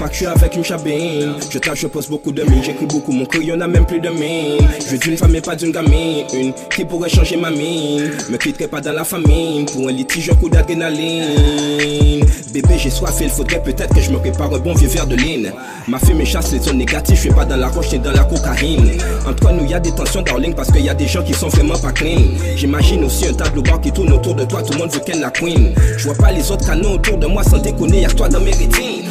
Pas 0.00 0.08
que 0.08 0.14
je 0.14 0.18
suis 0.18 0.26
avec 0.26 0.56
une 0.56 0.64
chabine. 0.64 1.34
Je 1.50 1.58
tâche, 1.58 1.80
je 1.80 1.86
pose 1.86 2.08
beaucoup 2.08 2.32
de 2.32 2.42
mine, 2.42 2.62
j'écris 2.62 2.86
beaucoup, 2.86 3.12
mon 3.12 3.26
crayon 3.26 3.56
n'a 3.56 3.66
même 3.66 3.84
plus 3.84 4.00
de 4.00 4.08
mine. 4.08 4.66
Je 4.82 4.92
veux 4.92 4.98
d'une 4.98 5.16
femme 5.16 5.36
et 5.36 5.42
pas 5.42 5.54
d'une 5.54 5.72
gamine, 5.72 6.24
une 6.32 6.54
qui 6.74 6.86
pourrait 6.86 7.10
changer 7.10 7.36
ma 7.36 7.50
mine. 7.50 8.10
Me 8.30 8.38
quitterai 8.38 8.66
pas 8.66 8.80
dans 8.80 8.94
la 8.94 9.04
famine, 9.04 9.66
pour 9.66 9.88
un 9.88 9.92
litige, 9.92 10.30
un 10.30 10.34
coup 10.36 10.48
d'adrénaline. 10.48 12.24
Bébé, 12.52 12.78
j'ai 12.78 12.88
soif, 12.88 13.14
il 13.20 13.28
faudrait 13.28 13.62
peut-être 13.62 13.94
que 13.94 14.00
je 14.00 14.10
me 14.10 14.18
prépare 14.18 14.52
un 14.54 14.58
bon 14.58 14.72
vieux 14.72 14.88
verre 14.88 15.06
de 15.06 15.16
ligne. 15.16 15.52
Ma 15.86 15.98
fille 15.98 16.14
me 16.14 16.24
chasse 16.24 16.50
les 16.52 16.60
zones 16.60 16.78
négatives, 16.78 17.16
je 17.16 17.20
suis 17.20 17.30
pas 17.30 17.44
dans 17.44 17.56
la 17.56 17.68
roche, 17.68 17.92
ni 17.92 17.98
dans 17.98 18.12
la 18.12 18.24
cocaïne. 18.24 18.98
Entre 19.28 19.52
nous, 19.52 19.66
y 19.66 19.74
a 19.74 19.80
des 19.80 19.92
tensions, 19.92 20.22
darling, 20.22 20.54
parce 20.54 20.72
qu'il 20.72 20.84
y 20.84 20.88
a 20.88 20.94
des 20.94 21.06
gens 21.06 21.22
qui 21.22 21.34
sont 21.34 21.48
vraiment 21.48 21.78
pas 21.78 21.92
clean. 21.92 22.22
J'imagine 22.56 23.04
aussi 23.04 23.26
un 23.26 23.34
tableau 23.34 23.60
bar 23.62 23.80
qui 23.82 23.92
tourne 23.92 24.12
autour 24.14 24.34
de 24.34 24.44
toi, 24.44 24.62
tout 24.62 24.72
le 24.72 24.78
monde 24.78 24.92
veut 24.92 25.00
qu'elle 25.00 25.20
la 25.20 25.30
queen. 25.30 25.74
Je 25.98 26.04
vois 26.04 26.14
pas 26.14 26.32
les 26.32 26.50
autres 26.50 26.66
canons 26.66 26.94
autour 26.94 27.18
de 27.18 27.26
moi 27.26 27.44
sans 27.44 27.58
déconner, 27.58 28.00
y'a 28.00 28.08
toi 28.08 28.28
dans 28.28 28.40
mes 28.40 28.52
rétines. 28.52 29.04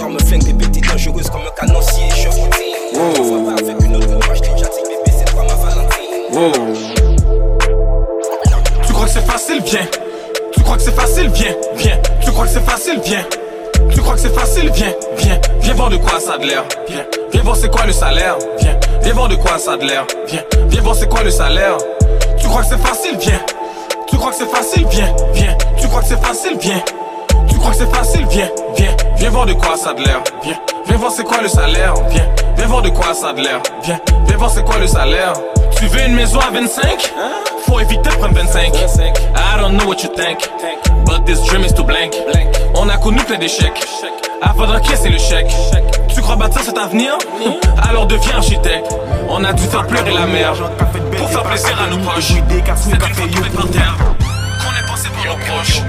Ton 0.00 0.06
regard 0.06 0.10
me 0.10 0.26
flingue, 0.26 0.44
bébé, 0.44 0.66
t'es 0.72 0.80
dangereuse 0.80 1.28
comme 1.28 1.42
un 1.42 1.50
canoncier, 1.50 2.08
je 2.16 2.28
routine. 2.28 2.74
Je 3.16 3.20
vois 3.20 3.52
pas 3.52 3.60
avec 3.60 3.84
une 3.84 3.96
autre 3.96 4.08
moi, 4.08 4.34
je 4.34 4.40
t'ai 4.40 4.48
déjà 4.52 4.64
dit, 4.64 4.82
bébé, 4.88 5.18
c'est 5.18 5.30
toi 5.30 5.44
ma 5.46 5.54
Valentine. 5.54 6.72
Tu 8.86 8.92
crois 8.94 9.04
que 9.04 9.10
c'est 9.10 9.26
facile, 9.26 9.62
viens. 9.62 9.86
Tu 10.52 10.62
crois 10.62 10.76
que 10.76 10.82
c'est 10.82 10.94
facile, 10.94 11.28
viens, 11.34 11.54
viens. 11.76 11.98
Tu 12.24 12.30
crois 12.30 12.46
que 12.46 12.50
c'est 12.50 12.64
facile, 12.64 13.00
viens. 13.04 13.26
Tu 13.92 14.00
crois 14.00 14.14
que 14.14 14.20
c'est 14.20 14.34
facile, 14.34 14.70
viens, 14.72 14.94
viens. 15.18 15.40
Viens 15.60 15.74
voir 15.74 15.90
de 15.90 15.96
quoi 15.98 16.18
ça 16.18 16.32
a 16.34 16.38
de 16.38 16.46
l'air, 16.46 16.64
viens. 16.88 17.04
Viens 17.32 17.42
voir 17.42 17.56
c'est 17.56 17.70
quoi 17.70 17.84
le 17.84 17.92
salaire, 17.92 18.38
viens. 18.58 18.80
Viens 19.02 19.12
voir 19.12 19.28
de 19.28 19.36
quoi 19.36 19.58
ça 19.58 19.72
a 19.72 19.76
de 19.76 19.84
l'air, 19.84 20.06
viens. 20.28 20.44
Viens 20.68 20.80
voir 20.80 20.96
c'est 20.96 21.10
quoi 21.10 21.22
le 21.22 21.30
salaire. 21.30 21.76
Tu 22.38 22.48
crois 22.48 22.62
que 22.62 22.68
c'est 22.68 22.80
facile, 22.80 23.18
viens. 23.18 23.40
Tu 24.08 24.16
crois 24.16 24.30
que 24.30 24.36
c'est 24.38 24.50
facile, 24.50 24.86
viens, 24.90 25.14
viens. 25.34 25.56
Tu 25.78 25.88
crois 25.88 26.00
que 26.00 26.08
c'est 26.08 26.22
facile, 26.22 26.56
viens. 26.58 26.82
Tu 27.48 27.58
crois 27.58 27.72
que 27.72 27.76
c'est 27.76 27.94
facile, 27.94 28.26
viens, 28.30 28.48
viens. 29.20 29.30
Voir 29.30 29.46
de 29.46 29.52
quoi 29.52 29.76
ça 29.76 29.92
de 29.94 30.02
l'air, 30.02 30.22
viens. 30.42 30.58
Viens 30.86 30.96
voir 30.96 31.12
c'est 31.12 31.24
quoi 31.24 31.40
le 31.42 31.48
salaire, 31.48 31.94
viens. 32.08 32.26
Viens 32.56 32.66
voir 32.66 32.82
de 32.82 32.88
quoi 32.88 33.14
ça 33.14 33.32
de 33.32 33.40
l'air, 33.40 33.60
viens. 33.84 34.00
Viens 34.26 34.36
voir 34.36 34.50
c'est 34.50 34.64
quoi 34.64 34.78
le 34.78 34.86
salaire. 34.86 35.34
Tu 35.76 35.86
veux 35.86 36.02
une 36.06 36.14
maison 36.14 36.40
à 36.40 36.50
25 36.50 37.12
Faut 37.66 37.80
éviter 37.80 38.10
de 38.10 38.14
prendre 38.16 38.34
25 38.34 38.74
I 38.74 39.60
don't 39.60 39.78
know 39.78 39.86
what 39.86 40.02
you 40.02 40.10
think. 40.14 40.50
But 41.06 41.24
this 41.24 41.42
dream 41.46 41.64
is 41.64 41.72
too 41.72 41.84
blank. 41.84 42.14
On 42.74 42.88
a 42.88 42.96
connu 42.98 43.22
plein 43.24 43.38
d'échecs. 43.38 43.86
Avant 44.42 44.66
d'encaisser 44.66 45.08
le 45.08 45.18
chèque. 45.18 45.54
Tu 46.14 46.20
crois 46.20 46.36
bâtir 46.36 46.62
cet 46.62 46.76
avenir? 46.76 47.16
Alors 47.88 48.06
deviens 48.06 48.36
architecte. 48.36 48.92
On 49.28 49.44
a 49.44 49.52
dû 49.52 49.62
faire 49.64 49.86
pleurer 49.86 50.12
la 50.12 50.26
mer. 50.26 50.52
Pour 51.16 51.30
faire 51.30 51.42
plaisir 51.44 51.76
à 51.80 51.90
nos 51.90 51.98
proches. 51.98 52.32
C'est 52.76 52.94
une 52.94 52.96
est 52.96 53.56
par 53.56 53.68
terre 53.70 53.96
Qu'on 54.18 54.84
est 54.84 54.86
pensé 54.86 55.08
pour 55.08 55.24
nos 55.24 55.38
proches 55.44 55.82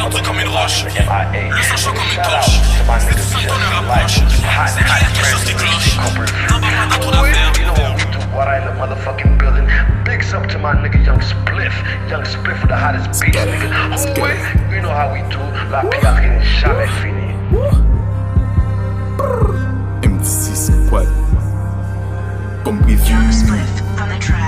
Et 0.00 0.16
le 0.16 0.22
comme 0.26 0.40
une 0.40 0.48
roche. 0.48 0.84
Le 0.84 1.62
sang 1.62 1.76
chaud 1.76 1.92
comme 1.92 2.10
une 2.10 2.22
torche. 2.22 2.60
C'est 3.00 3.14
tout 3.14 3.20
ça 3.20 3.38
qu'on 3.46 3.58
nous 3.58 3.88
rapproche 3.88 4.20
C'est 4.66 4.78
qu'il 4.78 4.88
y 4.88 4.90
a 4.90 5.10
quelque 5.12 5.26
chose 5.26 5.44
qui 5.44 5.54
cloche 5.54 5.96
N'embarque 6.50 6.74
pas 6.74 6.86
dans 6.86 7.00
trop 7.00 7.10
d'affaires 7.10 7.52
What 8.34 8.46
I 8.46 8.58
in 8.58 8.64
the 8.64 8.78
motherfucking 8.78 9.38
building. 9.38 9.68
Bigs 10.04 10.32
up 10.32 10.46
to 10.48 10.58
my 10.58 10.72
nigga 10.72 11.04
Young 11.04 11.20
Spliff. 11.20 11.74
Young 12.08 12.22
Spliff 12.22 12.60
with 12.62 12.70
the 12.70 12.76
hottest 12.76 13.20
beat, 13.20 13.34
nigga. 13.34 13.68
Oh, 13.92 14.22
wait. 14.22 14.38
You 14.74 14.80
know 14.80 14.90
how 14.90 15.12
we 15.12 15.20
do. 15.28 15.38
La 15.70 15.82
PR 15.82 16.20
getting 16.20 16.40
jamais 16.60 16.88
fini. 17.02 17.34
M6 20.02 20.88
quoi? 20.88 21.02
Comme 22.64 22.80
prévu 22.80 23.14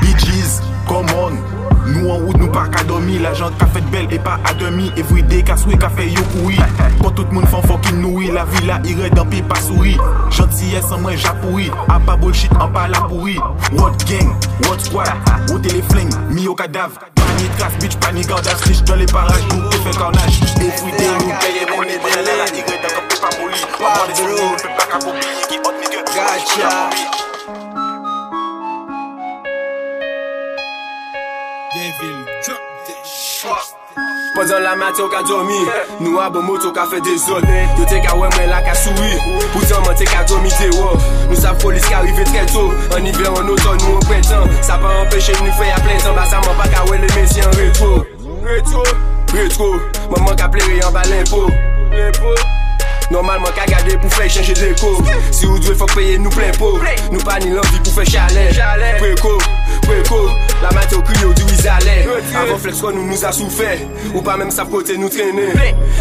Bee 0.00 0.14
Gees, 0.18 0.62
come 0.86 1.06
on 1.10 1.71
Nou 1.86 2.12
an 2.14 2.22
wout 2.22 2.38
nou 2.38 2.50
pa 2.54 2.68
ka 2.72 2.84
domi 2.88 3.18
La 3.22 3.32
jant 3.38 3.54
ka 3.58 3.66
fet 3.74 3.86
bel 3.92 4.10
e 4.12 4.18
pa 4.22 4.38
a 4.48 4.54
demi. 4.60 4.90
Everyday 5.00 5.42
ka 5.46 5.56
swe 5.58 5.78
ka 5.80 5.90
fe 5.92 6.08
yo 6.12 6.22
koui 6.34 6.58
Po 7.00 7.10
tout 7.10 7.30
moun 7.34 7.46
fan 7.50 7.64
fokin 7.66 7.98
noui 8.02 8.30
La 8.34 8.44
vila 8.54 8.80
ire 8.88 9.10
dan 9.14 9.28
pi 9.30 9.42
pa 9.42 9.58
souri. 9.60 9.96
Jantiye 10.32 10.82
san 10.82 11.02
mwen 11.02 11.18
japoui 11.18 11.70
A 11.88 11.98
pa 12.00 12.16
bullshit 12.16 12.52
an 12.60 12.72
pa 12.72 12.86
la 12.88 13.02
pouri 13.08 13.38
Wot 13.78 14.04
gang, 14.08 14.30
wot 14.66 14.80
squad? 14.80 15.10
Wote 15.50 15.72
le 15.72 15.82
fleng, 15.90 16.12
mi 16.30 16.44
yo 16.44 16.54
kadav 16.54 16.98
Pani 17.14 17.48
tras, 17.58 17.74
bitch, 17.80 17.98
pani 18.00 18.22
gardaj 18.22 18.62
Fish 18.66 18.82
dan 18.82 18.98
le 18.98 19.06
paraj, 19.06 19.42
nou 19.50 19.68
te 19.70 19.82
fe 19.84 19.96
karnaj 19.98 20.38
Everyday 20.60 21.10
nou 21.18 21.40
peye 21.42 21.66
moun 21.74 21.90
e 21.90 21.98
belen 22.06 22.38
La 22.40 22.46
ire 22.52 22.78
dan 22.78 22.94
ka 22.94 23.02
pe 23.08 23.20
pa 23.24 23.34
mouli 23.40 23.66
Wap 23.80 23.98
wade 24.00 24.16
de 24.16 24.30
nou, 24.30 24.54
pe 24.62 24.72
pa 24.78 24.88
ka 24.94 25.02
popi 25.04 25.34
Ki 25.50 25.60
hot 25.60 25.76
nigga, 25.82 26.06
ki 26.06 26.62
pa 26.62 26.78
popi 26.86 27.21
Fazan 34.42 34.60
la 34.60 34.74
mat 34.74 34.98
yo 34.98 35.06
ka 35.06 35.22
dormi. 35.22 35.54
Nou 36.00 36.18
a 36.18 36.28
bon 36.28 36.42
moto 36.42 36.72
ka 36.74 36.82
fe 36.90 36.98
de 37.06 37.12
zon 37.14 37.44
Yo 37.78 37.84
te 37.86 38.00
ka 38.02 38.16
wè 38.18 38.26
mwen 38.32 38.48
la 38.50 38.58
ka 38.66 38.72
soui. 38.74 39.12
Poutan 39.52 39.84
man 39.86 39.94
te 39.94 40.08
ka 40.10 40.24
dormi 40.26 40.50
dewa 40.58 40.96
Nou 41.28 41.38
sa 41.38 41.52
polis 41.62 41.86
ka 41.86 42.00
rive 42.02 42.24
tre 42.26 42.42
to 42.50 42.64
An 42.96 43.06
iver, 43.06 43.30
an 43.30 43.52
oton, 43.54 43.78
nou 43.84 44.00
an 44.00 44.08
prentan 44.08 44.50
Sa 44.66 44.80
pa 44.82 44.96
empèche 45.04 45.36
nou 45.38 45.54
fè 45.60 45.68
ya 45.70 45.78
plentan 45.84 46.18
Ba 46.18 46.26
sa 46.26 46.42
man 46.42 46.58
pa 46.58 46.66
ka 46.74 46.82
wè 46.90 46.98
le 47.04 47.12
mesi 47.14 47.44
an 47.46 47.54
retro 47.60 48.02
Retro 48.42 48.82
Retro 49.30 49.70
Maman 50.10 50.34
ka 50.34 50.50
plere 50.50 50.74
yon 50.80 50.90
balen 50.98 51.22
po 51.30 51.46
Retro 51.94 52.34
Normalman 53.12 53.52
ka 53.52 53.66
gade 53.68 53.98
pou 54.00 54.08
fè 54.16 54.24
chanje 54.32 54.54
deko 54.56 54.94
Si 55.28 55.44
ou 55.44 55.60
dwe 55.60 55.74
fòk 55.76 55.90
peye 55.98 56.14
nou 56.16 56.32
plen 56.32 56.54
po 56.56 56.70
Nou 57.12 57.20
pa 57.26 57.36
ni 57.42 57.50
l'envi 57.52 57.80
pou 57.84 57.92
fè 57.98 58.06
chalet. 58.08 58.56
Preko, 59.02 59.34
preko 59.84 60.20
La 60.62 60.70
matin 60.72 60.96
au 60.96 61.04
kriyo 61.04 61.34
du 61.36 61.44
izale 61.52 61.98
Avant 62.40 62.56
flex 62.62 62.80
kon 62.80 62.96
nou 62.96 63.04
nou 63.04 63.28
a 63.28 63.32
souffert. 63.36 63.84
Ou 64.14 64.24
pa 64.24 64.38
mèm 64.40 64.52
sav 64.54 64.72
kote 64.72 64.96
nou 64.96 65.12
trene 65.12 65.50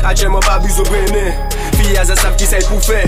Adjèman 0.08 0.40
pa 0.48 0.56
buzo 0.64 0.88
brene 0.88 1.36
Fiye 1.76 2.00
aza 2.00 2.16
sav 2.16 2.40
ki 2.40 2.48
say 2.48 2.64
pou 2.70 2.80
fè 2.88 3.04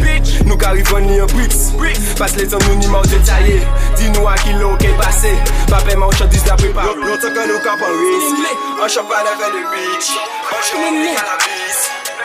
Nou 0.50 0.60
ka 0.60 0.74
rivon 0.76 1.08
ni 1.08 1.22
an 1.24 1.32
bricks. 1.32 1.72
Pas 2.20 2.36
le 2.36 2.50
tan 2.52 2.60
nou 2.68 2.76
ni 2.82 2.92
mou 2.92 3.08
detaye 3.08 3.62
Di 3.96 4.12
nou 4.18 4.28
a 4.28 4.36
ki 4.44 4.58
lo 4.60 4.76
ke 4.84 4.92
pase 5.00 5.32
Pa 5.72 5.80
pèman 5.88 6.10
ou 6.10 6.20
chan 6.20 6.28
dis 6.34 6.44
da 6.44 6.60
prepa 6.60 6.92
Lontan 6.92 7.32
kan 7.32 7.48
nou 7.48 7.64
ka 7.64 7.80
pan 7.80 8.00
risk 8.04 8.48
An 8.84 8.90
chan 8.92 9.08
pa 9.08 9.24
neve 9.24 9.54
le 9.56 9.68
bitch. 9.72 10.18
An 10.52 10.66
chan 10.68 10.84
pa 11.16 11.63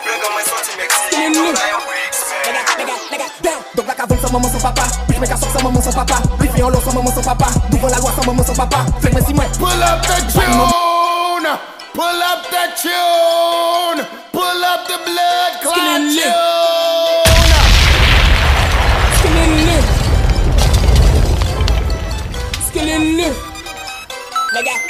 plug 0.08 0.32
mwen 0.32 0.44
Mwen 1.18 1.58
Donk 3.74 3.88
la 3.88 3.94
kavoun 3.94 4.18
san 4.20 4.32
maman 4.32 4.50
san 4.50 4.60
papa. 4.60 4.84
Bich 5.08 5.18
meka 5.20 5.36
chok 5.36 5.50
san 5.52 5.62
maman 5.62 5.82
san 5.82 5.92
papa. 5.92 6.16
Li 6.40 6.48
feyon 6.48 6.72
lon 6.72 6.82
san 6.82 6.94
maman 6.94 7.12
san 7.14 7.24
papa. 7.24 7.48
Nouvan 7.70 7.90
la 7.90 7.98
lwa 7.98 8.12
san 8.16 8.26
maman 8.26 8.44
san 8.44 8.56
papa. 8.56 8.78
Flek 9.00 9.14
men 9.14 9.24
si 9.26 9.32
mwen 9.34 9.48
Pull 9.58 9.82
up 9.82 10.02
the 10.08 10.16
tune. 10.32 11.48
Pull 11.94 12.22
up 12.30 12.42
the 12.50 12.64
tune. 12.82 14.00
Pull 14.32 14.64
up 14.72 14.80
the 14.88 14.98
blood 15.06 15.52
clot 15.62 16.02
tune. 16.16 17.54
Skilin 19.18 19.52
li 19.66 19.78
Skilin 22.66 23.04
li 23.16 23.28
Mega 24.54 24.87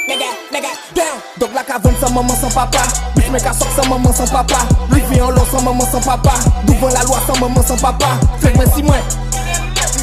Donc 1.39 1.53
la 1.53 1.63
ka 1.63 1.77
ven 1.79 1.93
san 2.01 2.13
maman 2.13 2.35
sans 2.41 2.49
papa. 2.53 2.79
Bif 3.15 3.29
me 3.29 3.39
ka 3.39 3.53
sok 3.53 3.67
san 3.75 3.89
maman 3.89 4.11
sans 4.13 4.29
papa. 4.29 4.57
Lui 4.91 5.01
vi 5.09 5.21
en 5.21 5.29
lor 5.29 5.45
sans 5.51 5.61
maman 5.61 5.85
sans 5.91 6.01
papa. 6.01 6.33
Douvan 6.65 6.89
la 6.89 7.03
loi 7.03 7.19
sans 7.27 7.39
maman 7.39 7.61
sans 7.61 7.77
papa? 7.77 8.17
Fek 8.41 8.57
men 8.57 8.67
si 8.75 8.83
mwen 8.83 9.01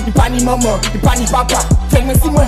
I 0.07 0.11
pa 0.13 0.29
ni 0.29 0.45
maman, 0.45 0.79
i 0.95 0.99
pa 0.99 1.17
ni 1.17 1.27
papa. 1.27 1.59
Fek 1.91 2.05
men 2.07 2.21
si 2.23 2.31
moi 2.31 2.45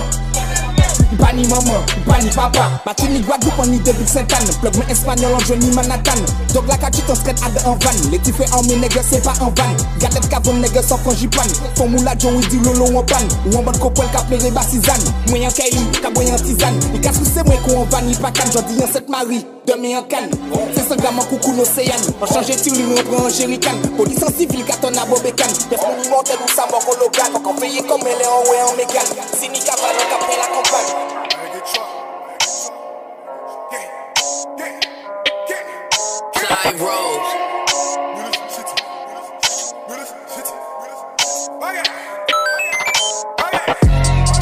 pas 1.17 1.33
ni 1.33 1.47
maman, 1.47 1.81
pas 2.05 2.21
ni 2.21 2.29
papa. 2.29 2.69
Bati 2.85 3.07
ni 3.09 3.19
Guadeloupe 3.21 3.67
ni 3.67 3.79
début 3.79 4.05
Saint-Anne 4.05 4.49
Plug 4.61 4.73
espagnol 4.89 5.33
en 5.33 5.39
Johnny 5.39 5.71
Manhattan. 5.71 6.19
Donc 6.53 6.67
la 6.67 6.77
cachette 6.77 7.09
on 7.09 7.15
se 7.15 7.21
à 7.21 7.67
en 7.67 7.73
van. 7.73 8.11
Les 8.11 8.19
types 8.19 8.43
en 8.53 8.63
mes 8.63 8.75
nègres 8.75 9.01
c'est 9.07 9.23
pas 9.23 9.33
en 9.41 9.45
van. 9.45 9.75
Gardez 9.99 10.27
cavon 10.29 10.53
nègres 10.53 10.83
sans 10.83 10.97
frangipan 10.97 11.41
Font 11.75 11.87
moula 11.87 12.13
John 12.17 12.35
oui 12.35 12.45
dit 12.49 12.59
lolo 12.59 12.97
en 12.97 13.03
pan 13.03 13.15
Ou 13.51 13.57
en 13.57 13.63
bonne 13.63 13.77
copole 13.77 14.07
qu'a 14.11 14.21
pleuré 14.21 14.51
Basizane 14.51 15.01
Moyen 15.29 15.49
qu'a 15.49 16.09
moyen 16.09 16.35
tisane. 16.35 16.79
Il 16.93 17.01
casse 17.01 17.19
c'est 17.23 17.45
moi 17.45 17.55
qu'on 17.65 17.81
en 17.81 17.83
van, 17.85 17.99
il 18.07 18.17
pas 18.17 18.31
canne 18.31 18.51
J'en 18.53 18.61
dis 18.61 18.81
en 18.81 18.87
cette 18.91 19.09
marie, 19.09 19.45
Demi 19.69 19.93
an 19.93 20.03
kan, 20.09 20.25
se 20.73 20.81
se 20.81 20.95
gaman 20.97 21.25
koukou 21.29 21.53
nou 21.53 21.61
seyan 21.63 22.01
An 22.17 22.29
chanje 22.31 22.55
tir 22.57 22.73
li 22.73 22.87
nou 22.89 23.03
pran 23.05 23.27
an 23.27 23.29
jerikan 23.29 23.77
Polis 23.93 24.23
an 24.25 24.33
sivil 24.33 24.63
katon 24.65 24.97
a 24.97 25.05
bobekan 25.05 25.51
Def 25.69 25.83
nou 25.83 25.93
ni 25.99 26.09
motel 26.09 26.41
ou 26.41 26.49
sa 26.49 26.65
mor 26.71 26.81
kologan 26.87 27.29
Fok 27.35 27.51
an 27.51 27.59
feye 27.61 27.83
kom 27.85 28.01
ele 28.01 28.25
an 28.25 28.49
we 28.49 28.57
Sini 29.37 29.61
la 29.61 30.47
kompan 30.49 30.85
Clive 36.33 36.81
Rose 36.81 37.29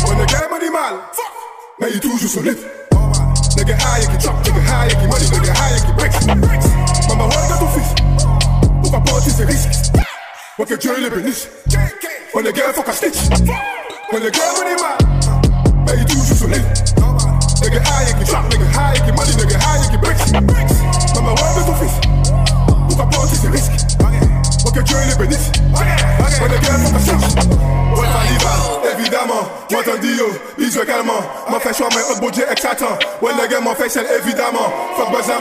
On 0.08 0.20
est 0.24 0.56
animal 0.56 0.94
Mais 1.82 1.92
il 1.92 2.30
solide 2.30 2.87
nigga 3.68 3.84
high, 3.84 4.00
jaki 4.00 4.18
chop, 4.24 4.36
nigga 4.46 4.62
high, 4.64 4.88
jaki 4.88 5.08
money, 5.12 5.28
nigga 5.28 5.54
high, 5.60 5.74
jaki 5.76 5.92
bricks. 5.98 6.26
Mama 7.08 7.24
hoor 7.24 7.48
dat 7.48 7.60
hoe 7.60 7.70
vies. 7.70 7.92
Ook 8.86 8.94
al 8.94 9.02
boord 9.02 9.26
is 9.26 9.40
een 9.40 9.46
risk. 9.46 9.70
you 10.56 10.74
ik 10.74 10.82
jullie 10.82 11.10
ben 11.10 11.24
niet. 11.24 11.50
Wanneer 12.32 12.56
girl 12.56 12.74
fuck 12.74 12.88
a 12.88 12.94
When 14.10 14.22
the 14.22 14.32
girl 14.32 14.52
money 14.58 14.76
man. 14.82 15.86
Ben 15.86 15.98
do 15.98 16.14
doe 16.14 16.26
je 16.28 16.36
zo 16.36 16.48
lief. 16.48 16.66
Nigga 17.62 17.80
high, 17.90 18.10
jaki 18.10 18.26
chop, 18.26 18.44
nigga 18.50 18.68
high, 18.80 18.98
jaki 18.98 19.12
money, 19.12 19.36
nigga 19.36 19.58
high, 19.58 19.84
jaki 19.84 20.00
bricks. 20.00 20.32
Mama 21.14 21.30
hoor 21.30 21.54
dat 21.56 21.66
hoe 21.66 21.76
vies. 21.76 21.96
Ook 22.92 23.00
al 23.00 23.08
boord 23.08 23.32
is 23.32 23.44
een 23.44 23.52
risk. 23.52 23.72
you 24.64 24.80
ik 24.80 24.88
jullie 24.88 25.18
ben 25.18 25.30
niet. 25.30 25.50
Wanneer 26.40 26.64
girl 26.64 26.80
fuck 26.80 26.96
a 26.96 27.00
snitch. 27.00 27.97
Évidemment 29.70 29.72
Moi 29.72 29.84
t'en 29.84 30.00
dis 30.00 30.16
yo, 30.16 30.26
bisous 30.58 30.82
également 30.82 31.22
M'en 31.50 31.60
fait 31.60 31.74
choix 31.74 31.90
mais 31.96 32.16
un 32.16 32.20
beau 32.20 32.32
Dieu 32.32 32.46
excitant 32.50 32.98
Ouais 33.22 33.32
le 33.40 33.48
gars 33.48 33.60
m'en 33.60 33.76
fait 33.76 33.90
celle 33.90 34.08
évidemment. 34.20 34.72
Fuck 34.96 35.12
besoin, 35.12 35.36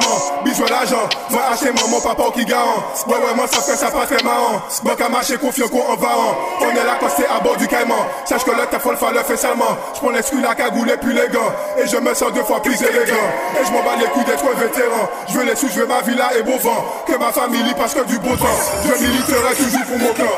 bisous 0.45 0.65
l'argent. 0.69 1.09
Moi 1.31 1.43
acheté 1.53 1.71
moi 1.73 1.83
mon 1.91 2.01
papa 2.01 2.25
qui 2.35 2.45
garant 2.45 2.83
Ouais 3.07 3.17
ouais 3.17 3.35
moi 3.35 3.47
ça 3.47 3.61
fait 3.61 3.77
ça 3.77 3.91
pas 3.91 4.07
très 4.07 4.23
marrant. 4.23 4.63
Moi 4.85 4.97
qu'à 4.97 5.09
marcher 5.09 5.37
confiant 5.37 5.69
qu'on 5.69 5.93
en 5.93 5.97
va 5.97 6.09
en 6.09 6.37
On 6.61 6.71
est 6.71 6.85
là 6.85 6.97
costé 7.01 7.25
à 7.27 7.41
bord 7.41 7.57
du 7.57 7.67
caïman. 7.69 7.97
Sache 8.25 8.45
que 8.45 8.51
là 8.51 8.67
t'as 8.71 8.79
folle 8.79 8.97
le 9.13 9.23
fait 9.23 9.37
seulement 9.37 9.77
J'prends 9.95 10.11
l'excuse 10.11 10.43
la 10.43 10.55
cagoule 10.55 10.91
et 10.91 10.97
puis 10.97 11.13
les 11.13 11.29
gants. 11.29 11.53
Et 11.79 11.87
je 11.87 11.97
me 11.97 12.15
sens 12.15 12.33
deux 12.33 12.43
fois 12.43 12.61
plus 12.63 12.81
élégant. 12.81 13.27
Et 13.61 13.65
je 13.65 13.73
m'en 13.73 13.83
bats 13.83 13.97
les 13.99 14.07
couilles 14.07 14.25
d'être 14.25 14.45
vétéran. 14.57 15.09
Je 15.29 15.39
veux 15.39 15.45
les 15.45 15.57
sous, 15.57 15.69
je 15.69 15.81
veux 15.81 15.87
ma 15.87 16.01
villa 16.01 16.31
et 16.39 16.43
beau 16.43 16.59
vent. 16.59 16.85
Que 17.07 17.17
ma 17.17 17.33
famille 17.33 17.75
parce 17.77 17.95
que 17.95 18.05
du 18.05 18.19
beau 18.19 18.37
temps. 18.37 18.47
Je 18.85 19.03
militerai 19.05 19.55
toujours 19.57 19.85
pour 19.87 19.99
mon 19.99 20.13
clan 20.15 20.37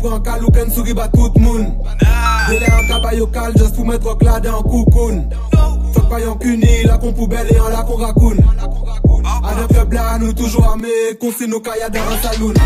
pran 0.00 0.22
kal 0.24 0.44
ou 0.44 0.52
ken 0.54 0.70
souri 0.72 0.94
ba 0.96 1.08
tout 1.12 1.36
moun 1.40 1.66
Dele 2.48 2.68
an 2.72 2.86
kabay 2.88 3.18
yo 3.18 3.26
kal 3.30 3.52
just 3.56 3.76
pou 3.76 3.84
met 3.84 4.02
rok 4.04 4.22
la 4.24 4.38
de 4.40 4.48
an 4.48 4.64
koukoun 4.64 5.22
Fok 5.94 6.08
pa 6.10 6.20
yon 6.22 6.38
kuni, 6.40 6.84
la 6.86 6.96
kon 6.98 7.14
poubel 7.16 7.50
e 7.52 7.58
an 7.58 7.72
la 7.74 7.84
kon 7.88 8.00
rakoun 8.00 8.38
Adan 9.40 9.68
klub 9.68 9.92
la 9.92 10.18
nou 10.18 10.32
toujou 10.36 10.64
ame, 10.72 10.94
kon 11.20 11.34
se 11.36 11.48
nou 11.50 11.60
kaya 11.64 11.90
dan 11.92 12.08
an 12.08 12.20
saloun 12.24 12.56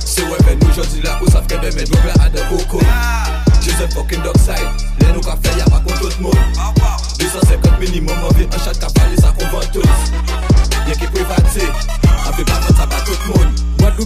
Se 0.00 0.26
wè 0.26 0.40
men 0.46 0.58
nou 0.62 0.76
jodi 0.76 1.04
la 1.04 1.18
ou 1.20 1.30
saf 1.30 1.46
ke 1.50 1.60
demen 1.62 1.88
nou 1.90 2.02
ven 2.04 2.26
adan 2.26 2.50
koukoun 2.52 2.86
Joseph 3.64 3.94
fucking 3.96 4.20
dockside, 4.26 4.90
lè 5.00 5.14
nou 5.14 5.24
ka 5.24 5.38
fè 5.40 5.56
ya 5.60 5.70
pa 5.72 5.80
kon 5.86 5.96
tout 6.02 6.20
moun 6.20 6.36
250 7.22 7.80
minimum, 7.80 8.18
an 8.18 8.36
vi 8.36 8.50
an 8.50 8.60
chat 8.60 8.82
ka 8.82 8.92
pa 8.92 9.03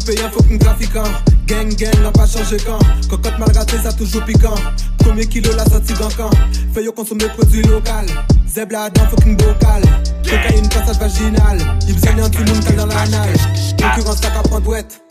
Guadeloupe 0.08 0.24
un 0.24 0.30
fucking 0.30 0.58
trafiquant. 0.58 1.02
Gang 1.46 1.68
gang 1.74 2.02
n'a 2.02 2.10
pas 2.10 2.26
changé 2.26 2.56
quand. 2.64 2.78
Cocotte 3.10 3.38
mal 3.38 3.52
gâtée 3.52 3.76
ça 3.82 3.92
toujours 3.92 4.24
piquant. 4.24 4.54
Premier 4.98 5.26
kilo 5.26 5.54
la 5.54 5.64
sortie 5.66 5.92
d'un 5.92 6.08
camp. 6.08 6.30
Fait 6.72 6.82
yo 6.82 6.92
consommer 6.92 7.28
produits 7.28 7.62
local. 7.62 8.06
Zeb 8.46 8.72
là 8.72 8.88
dans 8.88 9.06
fucking 9.08 9.36
bocal 9.36 9.82
Cocaïne 10.24 10.68
passage 10.70 10.98
vaginal 10.98 11.58
Il 11.86 11.94
besoin 11.94 12.14
d'un 12.14 12.30
tout 12.30 12.42
le 12.42 12.52
monde 12.52 12.76
dans 12.76 12.86
la 12.86 13.06
nage. 13.06 13.36
Concurrence 13.78 14.18
ça 14.22 14.30
qu'à 14.30 14.42
prendre 14.42 14.66
ouette. 14.68 15.02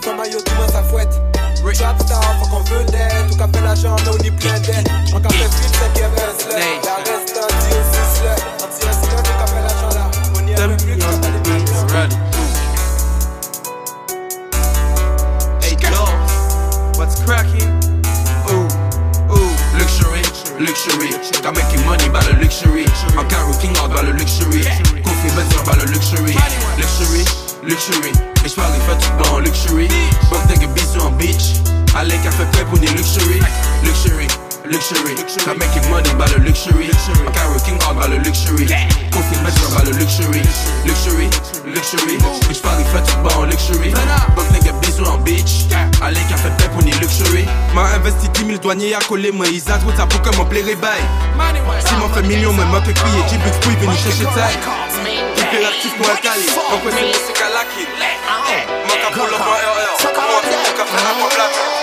Femme 0.00 0.16
yo 0.32 0.38
tout 0.40 0.52
le 0.54 0.60
monde 0.62 0.70
sa 0.70 0.82
fouette. 0.84 1.20
Trap 1.74 2.00
star 2.00 2.22
faut 2.40 2.48
qu'on 2.48 2.62
veut 2.62 2.84
d'aide 2.86 3.26
Tout 3.28 3.36
fait 3.36 3.60
l'argent 3.60 3.96
mais 4.04 4.10
on 4.10 4.24
y 4.24 4.30
plein 4.30 4.58
d'aide 4.60 4.88
qu'a 5.10 5.28
fait 5.28 5.50
flip 5.50 5.72
c'est 5.74 5.92
qui 5.92 6.00
est 6.00 6.06
reste 6.06 6.48
là 6.48 6.58
La 6.84 7.15
luxury. 20.60 21.10
Got 21.42 21.54
making 21.54 21.84
money 21.84 22.08
by 22.08 22.22
the 22.24 22.34
luxury. 22.40 22.84
I'm 23.16 23.26
working 23.48 23.74
hard 23.76 23.92
by 23.92 24.02
the 24.02 24.12
luxury. 24.12 24.64
Coffee 25.04 25.32
better 25.36 25.62
by 25.64 25.76
the 25.76 25.86
luxury. 25.92 26.34
Luxury, 26.80 27.24
luxury. 27.62 28.12
Ich 28.44 28.54
parle 28.54 28.72
fait 28.86 28.98
tout 28.98 29.24
dans 29.24 29.38
luxury. 29.40 29.88
Fuck 30.30 30.48
nigga 30.48 30.66
bisous 30.68 31.00
en 31.00 31.10
beach. 31.10 31.60
Allez, 31.96 32.18
café 32.22 32.44
prêt 32.52 32.64
pour 32.64 32.78
des 32.78 32.88
luxury. 32.88 33.40
Luxury. 33.84 34.45
Luxury, 34.66 35.14
I'm 35.46 35.58
making 35.62 35.86
money 35.90 36.10
by 36.18 36.26
the 36.26 36.42
luxury. 36.42 36.90
I'm 36.90 37.54
working 37.54 37.78
hard 37.86 38.02
by 38.02 38.10
the 38.10 38.18
luxury. 38.18 38.66
Coffee 39.14 39.38
better 39.46 39.68
by 39.70 39.86
the 39.86 39.94
luxury. 39.94 40.42
Luxury, 40.82 41.30
luxury. 41.70 42.18
Ich 42.50 42.60
parle 42.62 42.82
fait 42.82 43.02
tout 43.06 43.22
dans 43.22 43.44
luxury. 43.46 43.94
Fuck 44.34 44.50
nigga 44.50 44.72
bisous 44.82 45.06
en 45.06 45.18
beach. 45.18 45.70
Allez, 46.02 46.18
café 46.28 46.50
prêt 46.58 46.68
pour 46.70 46.82
des 46.82 46.90
luxury. 46.98 47.46
M'a 47.74 47.94
investi 47.94 48.28
10 48.28 48.46
000 48.46 48.58
douaniers 48.58 48.94
à 48.94 48.98
coller, 48.98 49.30
moi, 49.30 49.46
ils 49.46 49.62
trop 49.62 49.94
ça 49.96 50.06
pour 50.06 50.20
que 50.20 50.36
mon 50.36 50.44
plaire 50.44 50.64
bail. 50.82 51.02
Si 51.86 51.94
m'en 51.94 52.08
fait 52.08 52.22
million, 52.22 52.52
moi, 52.52 52.64
m'a 52.66 52.82
fait 52.82 52.92
crier, 52.92 53.22
j'ai 53.30 53.38
bu 53.38 53.50
de 53.50 53.80
venir 53.80 53.96
chercher 53.96 54.24
taille. 54.34 54.58
Hyperactif 55.38 55.94
pour 55.96 56.10
un 56.10 56.16
donc 56.16 56.84
ouais, 56.84 56.92
c'est 56.92 57.06
musique 57.06 57.38
à 57.38 57.54
la 57.54 57.64
kill. 57.70 57.86
Pour 59.14 59.26
le 59.26 59.36
roi 59.36 59.56
RR, 59.62 59.96
mon 60.02 60.10
pour 60.82 61.38
la 61.38 61.75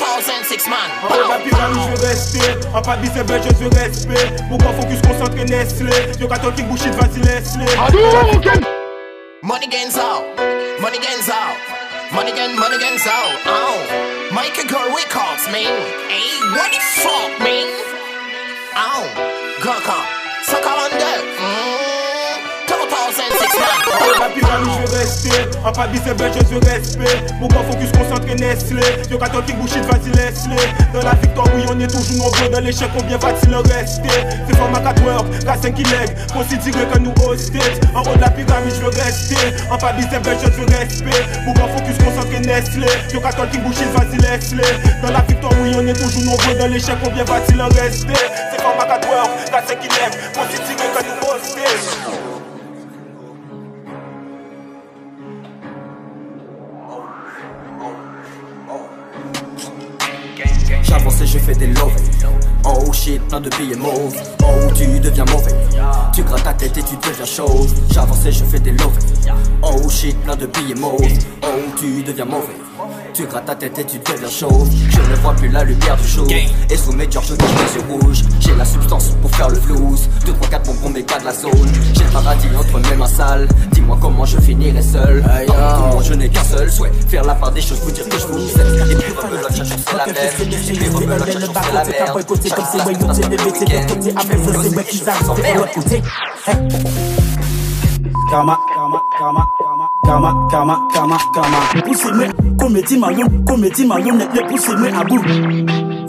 2006 0.00 0.70
man 0.72 0.88
Mwen 1.06 1.26
pa 1.30 1.38
piran 1.44 1.74
nou 1.76 1.90
jve 1.92 2.08
respe 2.08 2.44
An 2.72 2.82
pa 2.86 2.96
disebe 3.02 3.40
je 3.44 3.54
jve 3.60 3.70
respe 3.78 4.24
Mwen 4.48 4.62
pa 4.64 4.74
fokus 4.80 5.04
konsantre 5.06 5.46
nesle 5.50 6.02
Yo 6.20 6.30
ka 6.30 6.40
talking 6.42 6.70
bullshit 6.70 6.96
vasi 7.00 7.22
lesle 7.26 7.68
Money 9.44 9.66
gains 9.66 9.98
out. 9.98 10.24
Money 10.80 10.98
gains 10.98 11.28
out. 11.28 11.58
Money 12.14 12.32
gain, 12.32 12.56
money 12.58 12.78
gains 12.78 13.06
out. 13.06 13.36
Oh. 13.44 13.76
Mike 14.32 14.56
a 14.56 14.66
girl 14.66 14.88
wake 14.94 15.14
man 15.52 15.68
Hey, 16.08 16.40
what 16.56 16.72
the 16.72 16.80
fuck 16.80 17.30
man? 17.44 17.68
Ow, 18.72 19.04
oh. 19.04 19.60
Gaka, 19.60 19.98
suck 20.48 20.64
on 20.64 20.90
that 20.96 21.33
2006 23.54 23.60
man. 23.60 24.20
la 24.20 24.28
pyramide, 24.28 24.68
je 24.68 24.90
veux 24.90 24.98
rester. 24.98 25.30
En 25.64 25.72
pas 25.72 25.88
c'est 26.04 26.16
belle, 26.16 26.32
je 26.32 26.56
respect. 26.70 27.24
Grand 27.40 27.62
focus 27.64 27.90
concentré 27.92 28.34
Nestlé. 28.34 28.82
Yo, 29.10 29.18
qui 29.46 29.52
bouchit, 29.54 29.80
vas-y, 29.80 30.10
laisse-les. 30.16 30.92
Dans 30.92 31.04
la 31.04 31.14
victoire, 31.14 31.46
oui, 31.54 31.62
on 31.70 31.78
est 31.78 31.86
toujours 31.86 32.24
nombreux. 32.24 32.48
Dans 32.50 32.60
l'échec, 32.60 32.88
combien 32.96 33.16
va-t-il 33.18 33.54
rester 33.54 34.08
C'est 34.48 34.56
format 34.56 34.80
4 34.80 35.04
work, 35.04 35.26
la 35.44 35.56
5 35.56 35.74
qui 35.74 35.84
leg. 35.84 36.10
Considéré 36.32 36.86
que 36.86 36.98
nous 36.98 37.14
hostage. 37.24 37.78
En 37.94 38.02
haut 38.02 38.16
de 38.16 38.20
la 38.20 38.30
pyramide, 38.30 38.74
je 38.74 38.80
veux 38.80 38.88
rester. 38.88 39.36
En 39.70 39.78
pas 39.78 39.94
c'est 40.10 40.22
belle, 40.22 40.38
je 40.42 40.50
veux 40.50 40.66
respect. 40.66 41.24
Grand 41.54 41.68
focus 41.68 41.96
concentré 41.98 42.40
Nestlé. 42.40 42.88
Yo, 43.12 43.20
qui 43.20 43.58
bouchit, 43.58 43.84
vas-y, 43.94 44.18
laisse-les. 44.18 45.02
Dans 45.02 45.12
la 45.12 45.20
victoire, 45.20 45.52
oui, 45.62 45.72
on 45.76 45.86
est 45.86 45.94
toujours 45.94 46.24
nombreux. 46.24 46.54
Dans 46.58 46.66
l'échec, 46.66 46.96
combien 47.02 47.24
va-t-il 47.24 47.60
rester 47.62 48.14
C'est 48.50 48.62
format 48.62 48.86
4 48.86 49.08
work, 49.08 49.30
la 49.52 49.62
5 49.66 49.80
qui 49.80 49.88
leg. 49.88 50.10
Considéré 50.34 50.88
que 50.90 51.04
nous 51.04 51.28
hostage. 51.28 52.23
J'avance 61.04 61.20
et 61.20 61.26
je 61.26 61.38
fais 61.38 61.54
des 61.54 61.66
lovés. 61.66 62.23
Oh 62.66 62.92
shit, 62.92 63.20
plein 63.28 63.40
de 63.40 63.50
billets 63.50 63.76
mauves. 63.76 64.16
Oh, 64.42 64.72
tu 64.74 64.98
deviens 64.98 65.26
mauvais. 65.26 65.54
Tu 66.14 66.22
grattes 66.22 66.44
ta 66.44 66.54
tête 66.54 66.78
et 66.78 66.82
tu 66.82 66.96
deviens 66.96 67.26
chauve. 67.26 67.70
J'avance 67.92 68.24
et 68.24 68.32
je 68.32 68.42
fais 68.44 68.58
des 68.58 68.72
lovés. 68.72 69.00
Oh 69.62 69.88
shit, 69.90 70.18
plein 70.22 70.36
de 70.36 70.46
billets 70.46 70.74
mauves. 70.74 70.98
Oh, 71.42 71.46
tu 71.78 72.02
deviens 72.02 72.24
mauvais. 72.24 72.56
Tu 73.12 73.26
grattes 73.26 73.46
ta 73.46 73.54
tête 73.54 73.78
et 73.78 73.84
tu 73.84 73.98
deviens 73.98 74.30
chauve. 74.30 74.68
Je 74.88 74.98
ne 74.98 75.16
vois 75.16 75.34
plus 75.34 75.48
la 75.48 75.62
lumière 75.62 75.96
du 75.96 76.08
jour. 76.08 76.26
Et 76.70 76.76
sous 76.76 76.92
mes 76.92 77.08
Georges, 77.10 77.28
je 77.28 77.34
les 77.34 77.74
yeux 77.76 77.84
rouges. 77.88 78.22
J'ai 78.40 78.54
la 78.56 78.64
substance 78.64 79.10
pour 79.20 79.30
faire 79.30 79.50
le 79.50 79.60
flouze. 79.60 80.08
2, 80.26 80.32
3, 80.32 80.48
4 80.48 80.66
bonbons, 80.66 80.90
mais 80.90 81.02
pas 81.02 81.20
de 81.20 81.26
la 81.26 81.32
zone. 81.32 81.52
J'ai 81.92 82.02
le 82.02 82.10
paradis 82.10 82.48
entre 82.58 82.80
mes 82.90 82.96
mains 82.96 83.06
sales. 83.06 83.46
Dis-moi 83.72 83.98
comment 84.00 84.24
je 84.24 84.38
finirai 84.40 84.82
seul. 84.82 85.22
Dans 85.22 85.54
tout 85.54 85.82
le 85.82 85.94
monde, 85.94 86.04
je 86.04 86.14
n'ai 86.14 86.28
qu'un 86.28 86.42
seul 86.42 86.72
souhait. 86.72 86.90
Faire 87.08 87.24
la 87.24 87.34
part 87.34 87.52
des 87.52 87.60
choses, 87.60 87.78
vous 87.84 87.92
dire 87.92 88.08
que 88.08 88.18
je 88.18 88.26
vous 88.26 88.60
aime. 88.60 88.90
Et 88.90 88.94
puis 88.96 89.12
rebelote, 89.12 89.54
chaque 89.54 89.66
c'est 89.66 89.96
la 89.96 90.06
même. 90.06 90.16
Et 90.16 90.56
puis 90.56 90.88
rebelote, 90.88 91.32
chaque 91.32 91.42
c'est 91.42 91.72
la 91.72 91.84
merde. 91.84 92.24
Comme 92.54 92.64
c'est 92.70 92.84
ouais, 92.84 92.94
yo 92.94 93.12
t'es 93.12 93.28
des 93.28 93.36
bêtises 93.36 93.64
de 93.64 93.72
l'autre 93.72 93.94
côté 93.94 94.10
Après 94.16 94.38
ça 94.38 94.62
c'est 94.62 94.76
ouais 94.76 94.84
qu'ils 94.84 95.08
arrivent 95.08 95.54
de 95.54 95.58
l'autre 95.58 95.74
côté 95.74 96.02
Karma, 98.30 98.58
karma, 98.74 99.00
karma, 99.18 99.46
karma, 100.04 100.48
karma, 100.50 100.80
karma, 100.92 101.18
karma 101.34 101.58
Poussez-moi, 101.84 102.26
comédie 102.58 102.98
marion, 102.98 103.26
comédie 103.46 103.86
marionnette, 103.86 104.28
les 104.34 104.42
poussez-moi 104.46 104.88
à 104.88 105.04
bout. 105.04 105.22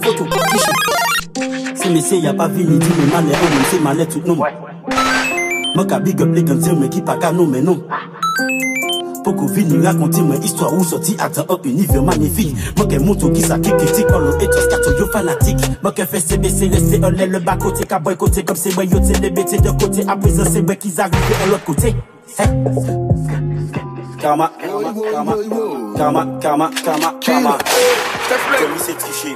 Photo, 0.01 0.25
cliché 0.25 0.71
C'est 1.75 1.89
messieurs, 1.89 2.17
y'a 2.17 2.34
pas 2.34 2.47
vini, 2.47 2.79
dit 2.79 2.89
mais 2.97 3.13
malais, 3.13 3.36
on 3.36 3.63
c'est 3.69 3.79
malais 3.79 4.05
tout 4.05 4.21
non 4.25 4.36
Moi 4.36 5.86
ka 5.86 5.99
big 5.99 6.21
up 6.21 6.29
les 6.34 6.43
gants, 6.43 6.55
mais 6.79 6.89
qui 6.89 7.01
pas 7.01 7.17
qu'à 7.17 7.31
mais 7.31 7.62
non 7.62 7.84
Poko 9.25 9.47
vini 9.47 9.83
raconter 9.83 10.21
mon 10.21 10.39
histoire 10.39 10.71
ou 10.71 10.83
sorti 10.83 11.17
à 11.17 11.25
un 11.25 11.57
univers 11.63 12.03
magnifique. 12.03 12.55
Moi 12.77 12.85
qui 12.85 12.99
moto 12.99 13.31
qui 13.31 13.41
ça 13.41 13.57
qui 13.57 13.71
critique, 13.71 14.05
on 14.13 14.19
l'eau 14.19 14.38
et 14.39 14.45
tous 14.45 14.99
yo 14.99 15.07
fanatique. 15.11 15.57
Moi 15.81 15.93
qui 15.93 16.03
fait 16.03 16.19
CBC, 16.19 16.69
laisser 16.69 17.03
un 17.03 17.09
lait 17.09 17.25
le 17.25 17.39
bas 17.39 17.57
côté, 17.57 17.85
qu'à 17.85 17.97
boycotter 17.97 18.43
comme 18.43 18.55
c'est 18.55 18.75
moi 18.75 18.83
yo 18.83 18.99
t'es 18.99 19.19
les 19.19 19.31
bêtés 19.31 19.57
de 19.57 19.71
côté. 19.71 20.07
À 20.07 20.15
présent 20.15 20.43
c'est 20.45 20.61
moi 20.61 20.75
qui 20.75 20.93
arrivent 20.99 21.11
de 21.11 21.49
l'autre 21.49 21.65
côté. 21.65 21.95
Karma, 24.21 24.49
karma, 24.60 24.93
karma, 25.97 26.25
karma, 26.39 26.69
karma, 26.84 27.13
karma. 27.21 27.58
Comme 28.28 28.78
c'est 28.78 28.97
triché. 28.97 29.36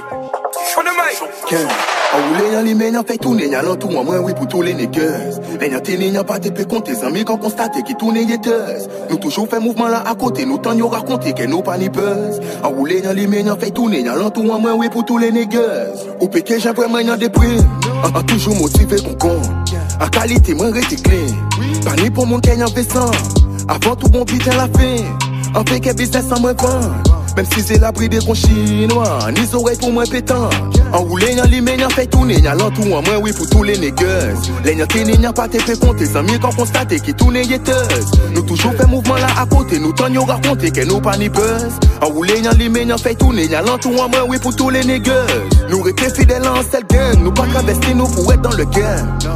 An 2.12 2.20
roule 2.26 2.52
yan 2.52 2.64
li 2.64 2.74
men 2.74 2.94
yan 2.94 3.04
fey 3.06 3.18
toune 3.18 3.46
Yan 3.50 3.64
lan 3.64 3.78
tou 3.78 3.90
an 3.98 4.04
mwen 4.06 4.22
oui 4.24 4.34
pou 4.34 4.46
tou 4.50 4.62
les 4.62 4.74
niggas. 4.74 5.38
Len 5.60 5.74
yan 5.76 5.82
tene 5.86 6.08
yan 6.10 6.24
pa 6.26 6.38
te 6.42 6.50
pe 6.54 6.64
konte 6.66 6.94
Zami 6.94 7.24
kan 7.24 7.38
konstate 7.38 7.82
ki 7.86 7.94
toune 8.00 8.24
yeteuse 8.26 8.88
Nou 9.10 9.18
toujou 9.18 9.46
fè 9.50 9.60
mouvman 9.62 9.92
la 9.94 10.00
akote 10.10 10.46
Nou 10.46 10.58
tan 10.62 10.78
yo 10.78 10.88
rakonte 10.90 11.34
ke 11.38 11.46
nou 11.50 11.62
pa 11.66 11.76
ni 11.78 11.88
buzz. 11.88 12.40
An 12.62 12.74
roule 12.74 13.00
yan 13.04 13.14
li 13.18 13.26
men 13.30 13.50
yan 13.52 13.60
fey 13.60 13.74
toune 13.74 14.02
Yan 14.02 14.18
lan 14.18 14.32
tou 14.34 14.54
an 14.54 14.62
mwen 14.62 14.78
oui 14.78 14.90
pou 14.90 15.06
tou 15.06 15.18
les 15.22 15.30
niggas. 15.34 16.06
Ou 16.20 16.30
peke 16.30 16.58
jen 16.58 16.74
vwemen 16.78 17.12
yan 17.12 17.20
deprim 17.20 17.62
An, 18.02 18.10
an 18.14 18.24
toujou 18.26 18.58
motive 18.58 19.02
kon 19.06 19.20
kon 19.26 19.70
An 20.00 20.10
kalite 20.14 20.56
mwen 20.58 20.74
rete 20.74 20.98
clean. 21.04 21.30
Pani 21.86 22.10
pou 22.10 22.26
moun 22.26 22.42
ken 22.42 22.66
yan 22.66 22.74
vesan 22.74 23.14
Avant 23.68 23.96
tout 23.96 24.08
bon 24.08 24.24
biten 24.24 24.56
la 24.56 24.68
fin 24.68 25.04
An 25.54 25.64
feke 25.64 25.94
business 25.96 26.32
an 26.32 26.40
mwen 26.44 26.56
vant 26.62 27.09
même 27.40 27.50
si 27.54 27.62
c'est 27.62 27.78
l'abri 27.78 28.06
des 28.06 28.18
cons 28.18 28.34
chinois, 28.34 29.18
ni 29.32 29.54
oreilles 29.54 29.78
pour 29.78 29.90
moi 29.90 30.04
pétant. 30.04 30.50
Enroulé, 30.92 31.32
y'a 31.32 31.46
les 31.46 31.60
y'a 31.60 31.88
fait 31.88 32.06
tourner, 32.06 32.38
y'a 32.38 32.54
l'entour 32.54 32.84
en 32.84 33.00
moi, 33.00 33.16
oui, 33.22 33.32
pour 33.32 33.48
tous 33.48 33.62
les 33.62 33.78
nègres. 33.78 34.04
Les 34.62 34.74
y'a 34.74 34.86
qui 34.86 35.04
n'y 35.04 35.24
a 35.24 35.32
pas 35.32 35.48
fait 35.48 35.80
compter, 35.80 36.04
sans 36.04 36.22
mieux 36.22 36.38
qu'on 36.38 36.52
constate 36.52 36.94
qui 37.00 37.14
tourne 37.14 37.36
yéteuse. 37.36 38.10
Nous 38.34 38.42
toujours 38.42 38.74
fait 38.74 38.86
mouvement 38.86 39.14
là 39.14 39.28
à 39.40 39.46
côté, 39.46 39.78
nous 39.78 39.92
t'en 39.92 40.12
y'a 40.12 40.20
raconté 40.20 40.70
que 40.70 40.84
nous 40.84 41.00
pas 41.00 41.16
ni 41.16 41.30
buzz. 41.30 41.80
Enroulé, 42.02 42.40
y'a 42.40 42.52
les 42.52 42.68
y'a 42.84 42.98
fait 42.98 43.14
tourner, 43.14 43.46
y'a 43.46 43.62
l'entour 43.62 43.92
en 44.02 44.10
moi, 44.10 44.26
oui, 44.28 44.36
pour 44.38 44.54
tous 44.54 44.68
les 44.68 44.84
nègres. 44.84 45.10
Nous 45.70 45.80
restons 45.80 46.14
fidèles 46.14 46.46
en 46.46 46.60
seul 46.70 46.84
gang, 46.90 47.22
nous 47.22 47.32
pas 47.32 47.46
travestir 47.46 47.96
nous 47.96 48.06
pour 48.06 48.30
être 48.34 48.42
dans 48.42 48.50
le. 48.50 48.66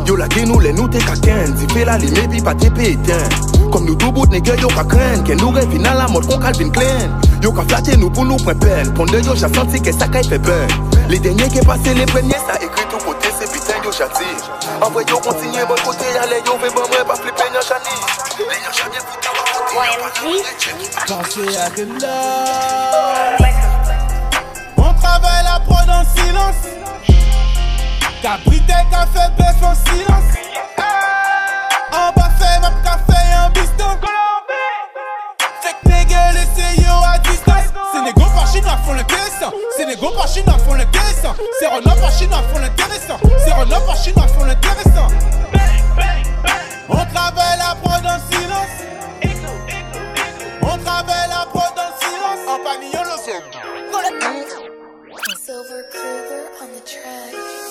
Yo 0.07 0.17
la 0.17 0.29
fait 0.29 0.45
la 1.85 1.99
pétain. 2.71 3.12
Comme 3.73 3.87
nous 3.87 3.95
tout 3.95 4.12
bout 4.12 4.27
de 4.27 4.37
yo 4.37 4.69
la 4.77 4.85
Calvin. 4.85 5.25
Yo 7.43 7.53
nous 7.97 8.11
pour 8.11 8.25
nous 8.25 8.37
prendre 8.37 8.59
peine 8.59 8.93
Pour 8.95 9.07
de 9.07 9.21
yo 9.21 9.35
j'ai 9.35 9.53
senti 9.55 9.81
que 9.81 9.93
ça 9.93 10.07
fait 10.07 10.39
peur. 10.39 10.67
Les 11.09 11.19
derniers 11.19 11.49
qui 11.49 11.61
passé 11.61 11.95
les 11.95 12.07
premiers 12.07 12.33
ça 12.33 12.57
écrit 12.61 12.87
tout 12.91 12.99
côté 13.05 13.29
c'est 13.39 13.51
putain 13.51 13.75
yo 13.85 13.93
chati 13.93 14.25
En 14.81 14.91
vrai 14.91 15.05
yo 15.09 15.19
continue 15.19 15.65
bon 15.69 15.75
côté 15.85 16.05
allez 16.23 16.43
yo 16.47 16.53
fait 16.61 16.75
bon 16.75 16.83
moi 16.89 17.05
pas 17.07 17.17
flipper 17.17 17.45
yon 17.53 17.61
chani 17.61 18.15
On 24.77 24.95
travaille 24.95 25.45
la 25.45 25.61
prod 25.61 25.89
en 25.89 26.05
silence. 26.15 26.65
Cabrité 28.23 28.75
café 28.91 29.29
baisse 29.39 29.63
en 29.63 29.75
silence. 29.75 30.35
En 31.93 32.13
bas 32.13 32.31
fait 32.39 32.61
ma 32.61 32.71
café 32.83 33.21
un 33.37 33.51
biston. 33.51 33.99
Laissez 36.33 36.83
yo 36.83 36.84
à 36.84 36.84
distance. 36.84 36.84
Les 38.05 38.12
gros 38.12 38.31
par 38.35 38.47
chinois 38.47 38.77
font 38.85 38.93
l'intéressant. 38.93 39.51
C'est 39.77 39.87
les 39.87 39.97
gros 39.97 40.11
par 40.11 40.29
chinois 40.29 40.59
font 40.59 40.75
l'intéressant. 40.75 41.35
C'est 41.59 41.67
Renault 41.67 41.99
par 41.99 42.12
chinois 42.12 42.43
font 42.53 42.59
l'intéressant. 42.59 43.19
C'est 43.45 43.53
Renault 43.53 43.87
par 43.87 43.97
chinois 43.97 44.29
font 44.29 44.45
l'intéressant. 44.45 45.09
On 46.90 47.05
travaille 47.07 47.59
la 47.59 47.75
prod 47.83 48.05
en 48.05 48.19
silence. 48.31 48.75
On 50.61 50.79
travaille 50.79 51.29
la 51.31 51.47
prod 51.47 51.73
en 51.79 51.90
silence. 51.99 52.40
En 52.47 52.59
pavillon 52.62 53.03
le 53.05 53.14
Silver 55.37 55.83
Kruger 55.90 56.45
on 56.62 56.69
the 56.75 56.85
track. 56.85 57.63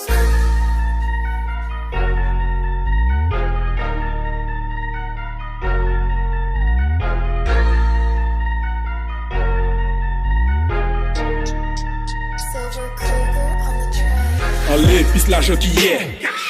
Allez, 14.74 15.06
pis 15.14 15.30
l'argent 15.30 15.56
qui 15.56 15.70
est, 15.86 16.00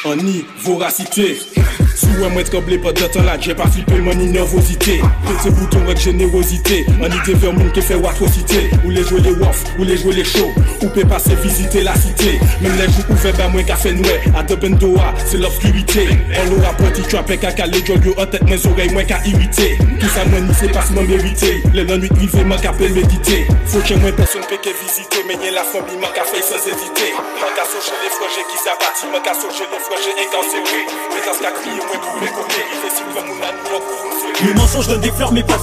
en 0.06 0.18
y 0.18 0.46
voracité. 0.60 1.38
Sou 1.94 2.30
mwen 2.32 2.48
koble 2.50 2.80
pa 2.82 2.92
datan 2.96 3.28
la 3.28 3.36
dje 3.38 3.54
pa 3.58 3.68
flipe 3.70 4.00
mwen 4.02 4.18
ni 4.18 4.32
nervosite 4.34 4.96
Pete 5.28 5.52
bouton 5.54 5.86
rek 5.86 6.00
jenerosite 6.02 6.80
An 7.04 7.14
ide 7.14 7.36
ver 7.38 7.54
moun 7.54 7.70
ke 7.76 7.84
fe 7.86 7.98
watrosite 8.02 8.64
Ou 8.82 8.94
le 8.94 9.04
jwe 9.06 9.22
le 9.22 9.34
wof, 9.38 9.62
ou 9.78 9.86
le 9.86 9.98
jwe 10.00 10.16
le 10.18 10.24
show 10.26 10.50
Ou 10.82 10.90
pe 10.96 11.06
pase 11.10 11.38
visite 11.44 11.84
la 11.86 11.94
cite 11.94 12.40
Men 12.64 12.74
le 12.80 12.88
jou 12.90 13.06
ouve 13.14 13.34
ba 13.38 13.50
mwen 13.54 13.68
ka 13.70 13.78
fe 13.78 13.94
noue 13.94 14.16
A 14.34 14.42
deben 14.50 14.78
doa, 14.82 15.12
se 15.30 15.38
l'obskurite 15.38 16.08
On 16.42 16.50
lo 16.50 16.62
rapoti 16.64 17.06
trape 17.12 17.38
kaka 17.44 17.70
le 17.70 17.84
jol 17.86 18.02
yo 18.10 18.16
An 18.18 18.32
tet 18.34 18.48
mwen 18.50 18.62
zorey 18.64 18.90
mwen 18.96 19.06
ka 19.10 19.22
irite 19.30 19.76
Tout 20.00 20.10
sa 20.16 20.26
mwen 20.32 20.50
ni 20.50 20.58
se 20.58 20.72
pas 20.74 20.90
mwen 20.96 21.06
merite 21.12 21.54
Le 21.78 21.86
nan 21.86 22.02
nuit 22.02 22.18
rive 22.18 22.42
mwen 22.48 22.62
ka 22.64 22.74
pe 22.80 22.90
medite 22.96 23.44
Fou 23.70 23.86
chen 23.86 24.02
mwen 24.02 24.18
person 24.18 24.46
pe 24.50 24.58
ke 24.66 24.74
visite 24.82 25.22
Men 25.30 25.46
yen 25.46 25.54
la 25.60 25.68
fambi 25.70 26.02
mwen 26.02 26.18
ka 26.18 26.26
fey 26.32 26.42
sans 26.42 26.72
ezite 26.74 27.14
Mwen 27.38 27.54
ka 27.54 27.70
soje 27.70 28.02
le 28.02 28.12
froje 28.18 28.50
ki 28.50 28.62
sa 28.66 28.78
bati 28.82 29.14
Mwen 29.14 29.26
ka 29.30 29.38
soje 29.38 29.70
le 29.70 29.84
froje 29.86 30.18
e 30.18 30.30
kansere 30.34 30.84
Mwen 30.90 31.26
ka 31.30 31.38
ska 31.38 31.56
kriye 31.62 31.83
Le 34.46 34.54
mensonge 34.54 34.88
donne 34.88 35.02
des 35.02 35.12
fleurs 35.12 35.32
mais 35.32 35.44
pas 35.44 35.58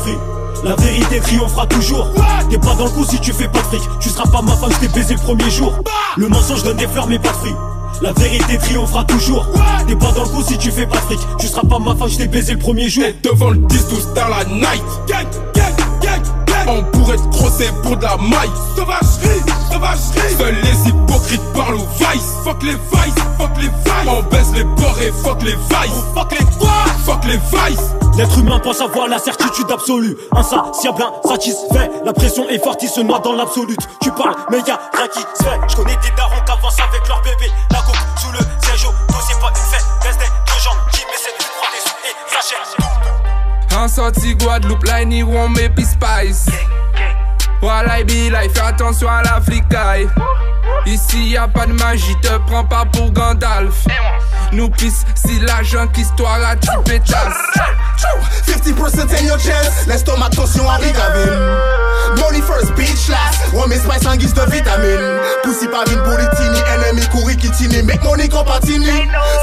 la 0.63 0.77
vérité 0.77 1.21
triomphera 1.21 1.67
toujours. 1.67 2.11
T'es 2.51 2.59
pas 2.59 2.75
dans 2.75 2.85
le 2.85 2.91
coup 2.91 3.05
si 3.05 3.19
tu 3.19 3.33
fais 3.33 3.49
pas 3.49 3.61
de 3.61 3.67
fric. 3.67 3.83
Tu 3.99 4.11
seras 4.11 4.29
pas 4.31 4.43
ma 4.43 4.53
femme, 4.57 4.71
je 4.73 4.87
t'ai 4.87 4.89
baisé 4.89 5.15
le 5.15 5.21
premier 5.21 5.49
jour. 5.51 5.73
Le 6.17 6.29
mensonge 6.29 6.63
donne 6.63 6.77
des 6.77 6.87
fleurs 6.87 7.07
mais 7.07 7.19
pas 7.19 7.31
de 7.31 8.05
la 8.05 8.13
vérité 8.13 8.57
triomphera 8.59 9.05
toujours. 9.05 9.47
T'es 9.87 9.97
pas 9.97 10.13
dans 10.13 10.25
le 10.25 10.29
coup 10.29 10.43
si 10.43 10.57
tu 10.59 10.71
fais 10.71 10.87
pas 10.87 10.99
fric. 10.99 11.19
Tu 11.39 11.47
seras 11.47 11.63
pas 11.63 11.79
ma 11.79 11.95
femme, 11.95 12.09
je 12.09 12.19
t'ai 12.19 12.29
baisé 12.29 12.55
le 12.55 12.59
premier 12.59 12.89
jour. 12.89 13.05
Devant 13.23 13.51
le 13.51 13.59
10-12 13.59 14.15
dans 14.15 14.29
la 14.29 14.45
night 14.45 15.50
On 16.71 16.83
pourrait 16.85 17.17
te 17.17 17.37
crosser 17.37 17.69
pour 17.83 17.97
de 17.97 18.05
la 18.05 18.17
maille. 18.17 18.51
Sauvagerie, 18.77 19.43
sauvagerie. 19.73 20.37
Seuls 20.39 20.55
les 20.63 20.89
hypocrites 20.89 21.53
parlent 21.53 21.75
au 21.75 21.87
vice. 21.99 22.35
Fuck 22.45 22.63
les 22.63 22.75
vices, 22.75 23.25
fuck 23.39 23.51
les 23.57 23.69
vices. 23.69 24.09
On 24.09 24.23
baisse 24.23 24.53
les 24.55 24.63
bords 24.65 24.99
et 25.03 25.13
fuck 25.23 25.43
les 25.43 25.57
vices. 25.57 26.05
Fuck 26.15 26.31
les 26.33 26.45
quoi? 26.59 26.71
Fuck 27.05 27.25
les 27.25 27.39
vices. 27.39 27.91
L'être 28.17 28.39
humain 28.39 28.61
pense 28.61 28.81
avoir 28.81 29.09
la 29.09 29.19
certitude 29.19 29.71
absolue. 29.71 30.17
Insatiable, 30.33 31.05
insatisfait. 31.25 31.91
La 32.05 32.13
pression 32.13 32.49
est 32.49 32.63
forte, 32.63 32.83
il 32.83 32.89
se 32.89 33.01
noie 33.01 33.19
dans 33.19 33.33
l'absolute. 33.33 33.81
Tu 34.01 34.13
parles, 34.13 34.37
mais 34.51 34.59
y'a 34.59 34.79
rien 34.95 35.09
qui 35.09 35.21
se 35.21 35.43
fait. 35.43 35.61
Je 35.69 35.77
connais 35.77 35.97
des 35.97 36.11
darons 36.17 36.41
qui 36.45 36.53
avancent 36.53 36.81
avec 36.81 37.09
leur 37.09 37.21
bébé. 37.23 37.51
La 37.73 37.79
coque 37.79 37.97
sous 38.17 38.31
le 38.33 38.39
siège 38.65 38.85
auto, 38.85 39.19
c'est 39.27 39.41
pas 39.41 39.49
une 39.49 39.57
fête. 39.57 39.87
Baisse 40.05 40.19
des 40.19 40.61
gens 40.63 40.77
qui 40.93 41.01
essaient 41.01 41.37
de 41.37 41.45
prendre 41.59 41.73
des 41.73 41.81
sous 41.81 42.85
et. 42.85 42.90
En 43.77 43.89
sortie 43.89 44.35
Guadeloupe, 44.35 44.85
là 44.85 45.03
ils 45.03 45.09
niront 45.09 45.49
mes 45.49 45.71
spice. 45.79 46.47
Voilà, 47.61 48.03
be 48.05 48.31
like, 48.31 48.51
fais 48.53 48.61
attention 48.61 49.09
à 49.09 49.23
la 49.23 49.41
flicaille. 49.41 50.09
Ici 50.87 51.31
y 51.31 51.37
a 51.37 51.47
pas 51.49 51.67
de 51.67 51.73
magie, 51.73 52.17
te 52.23 52.39
prends 52.47 52.65
pas 52.65 52.85
pour 52.93 53.11
Gandalf. 53.13 53.85
Nous 54.53 54.69
pisse 54.71 55.05
si 55.15 55.39
l'agent 55.41 55.87
qui 55.89 56.01
histoire 56.01 56.43
à 56.45 56.57
tu 56.57 56.69
pétasse. 56.85 57.37
50% 58.47 59.21
in 59.21 59.27
your 59.27 59.39
chest, 59.39 59.87
laisse 59.87 60.05
ton 60.05 60.21
attention 60.21 60.69
à 60.69 60.77
Rigavine. 60.77 61.39
Money 62.17 62.41
first, 62.43 62.75
bitch 62.75 63.09
last. 63.09 63.41
On 63.55 63.69
met 63.69 63.79
spice 63.79 64.07
en 64.07 64.17
guise 64.17 64.35
de 64.35 64.43
vitamine. 64.51 65.21
Poussi 65.45 65.69
pas 65.69 65.85
vine 65.85 66.01
pour 66.03 66.19
les 66.19 66.29
tini, 66.37 66.59
ennemi 66.75 67.07
couri 67.09 67.37
qui 67.37 67.51
tini. 67.51 67.83
Make 67.83 68.03
money 68.03 68.29
compatini. 68.29 68.89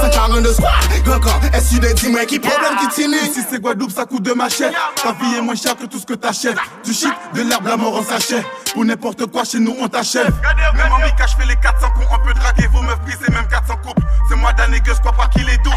140 0.02 0.42
de 0.42 0.52
squad, 0.52 1.04
grand 1.06 1.20
corps, 1.20 1.40
SU 1.54 1.80
de 1.80 1.88
10 1.88 2.26
qui 2.28 2.40
problème 2.40 2.76
qui 2.80 2.88
tini. 2.90 3.18
Si 3.34 3.42
c'est 3.50 3.62
Guadeloupe, 3.62 3.92
ça 3.92 4.06
coûte 4.06 4.24
de 4.24 4.34
machette. 4.34 4.74
Ta 5.02 5.14
vie 5.14 5.38
est 5.38 5.42
moins 5.42 5.56
chère 5.56 5.78
que 5.78 5.86
tout 5.86 6.00
ce 6.00 6.06
que 6.06 6.16
t'achètes. 6.16 6.58
Du 6.84 6.94
shit, 6.94 7.14
de 7.34 7.44
l'herbe, 7.44 7.68
la 7.68 7.78
mort 7.78 7.96
en 7.96 8.04
sachet. 8.04 8.44
Pour 8.74 8.86
n'importe 8.86 9.26
quoi, 9.28 9.44
chez 9.44 9.60
nous, 9.60 9.76
on 9.82 9.88
t'achève. 9.88 10.34
Même 10.76 10.92
en 10.92 11.00
Mika, 11.00 11.26
je 11.28 11.36
fais 11.36 11.48
les 11.48 11.56
400 11.56 11.90
coups. 11.92 12.08
On 12.12 12.20
peut 12.26 12.34
draguer 12.34 12.68
vos 12.68 12.82
meufs 12.82 12.98
c'est 13.08 13.34
même 13.34 13.48
400 13.48 13.76
couples. 13.78 14.02
C'est 14.30 14.36
moi 14.36 14.54
d'un 14.54 14.68
négueux, 14.68 14.94
je 14.94 15.00
crois 15.00 15.14
pas 15.14 15.28
qu'il 15.28 15.50
est 15.50 15.64
doux. 15.64 15.72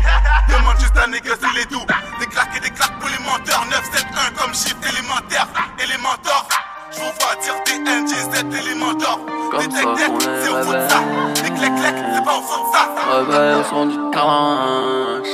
Demande 0.49 0.79
juste 0.79 0.97
un 0.97 1.07
négueux 1.09 1.37
s'il 1.41 1.61
est 1.61 1.71
doux. 1.71 1.85
Des 2.19 2.27
claques 2.27 2.57
et 2.57 2.61
des 2.61 2.71
claques 2.71 2.99
pour 2.99 3.09
les 3.09 3.25
menteurs. 3.25 3.65
9, 3.71 3.83
7, 3.93 4.07
1 4.37 4.43
comme 4.43 4.55
chiffre 4.55 4.77
élémentaire. 4.89 5.49
Élémentor. 5.83 6.49
Je 6.93 6.99
vous 6.99 7.13
vois 7.21 7.37
dire 7.41 7.55
des 7.65 7.79
NG7 7.79 8.53
élémentor. 8.63 9.21
Des 9.59 9.69
tech 9.69 9.85
tech, 9.97 10.11
c'est 10.43 10.51
au 10.51 10.63
fond 10.63 10.73
de 10.73 10.89
ça. 10.89 11.01
Des 11.43 11.51
clec 11.51 11.75
clec, 11.77 11.95
c'est 12.15 12.25
pas 12.25 12.37
au 12.37 12.43
fond 12.43 12.65
de 12.65 12.77
ça. 12.77 12.83
Rebelle 13.11 13.57
au 13.57 13.65
son 13.65 13.87
du 13.87 14.11
calanche. 14.11 15.29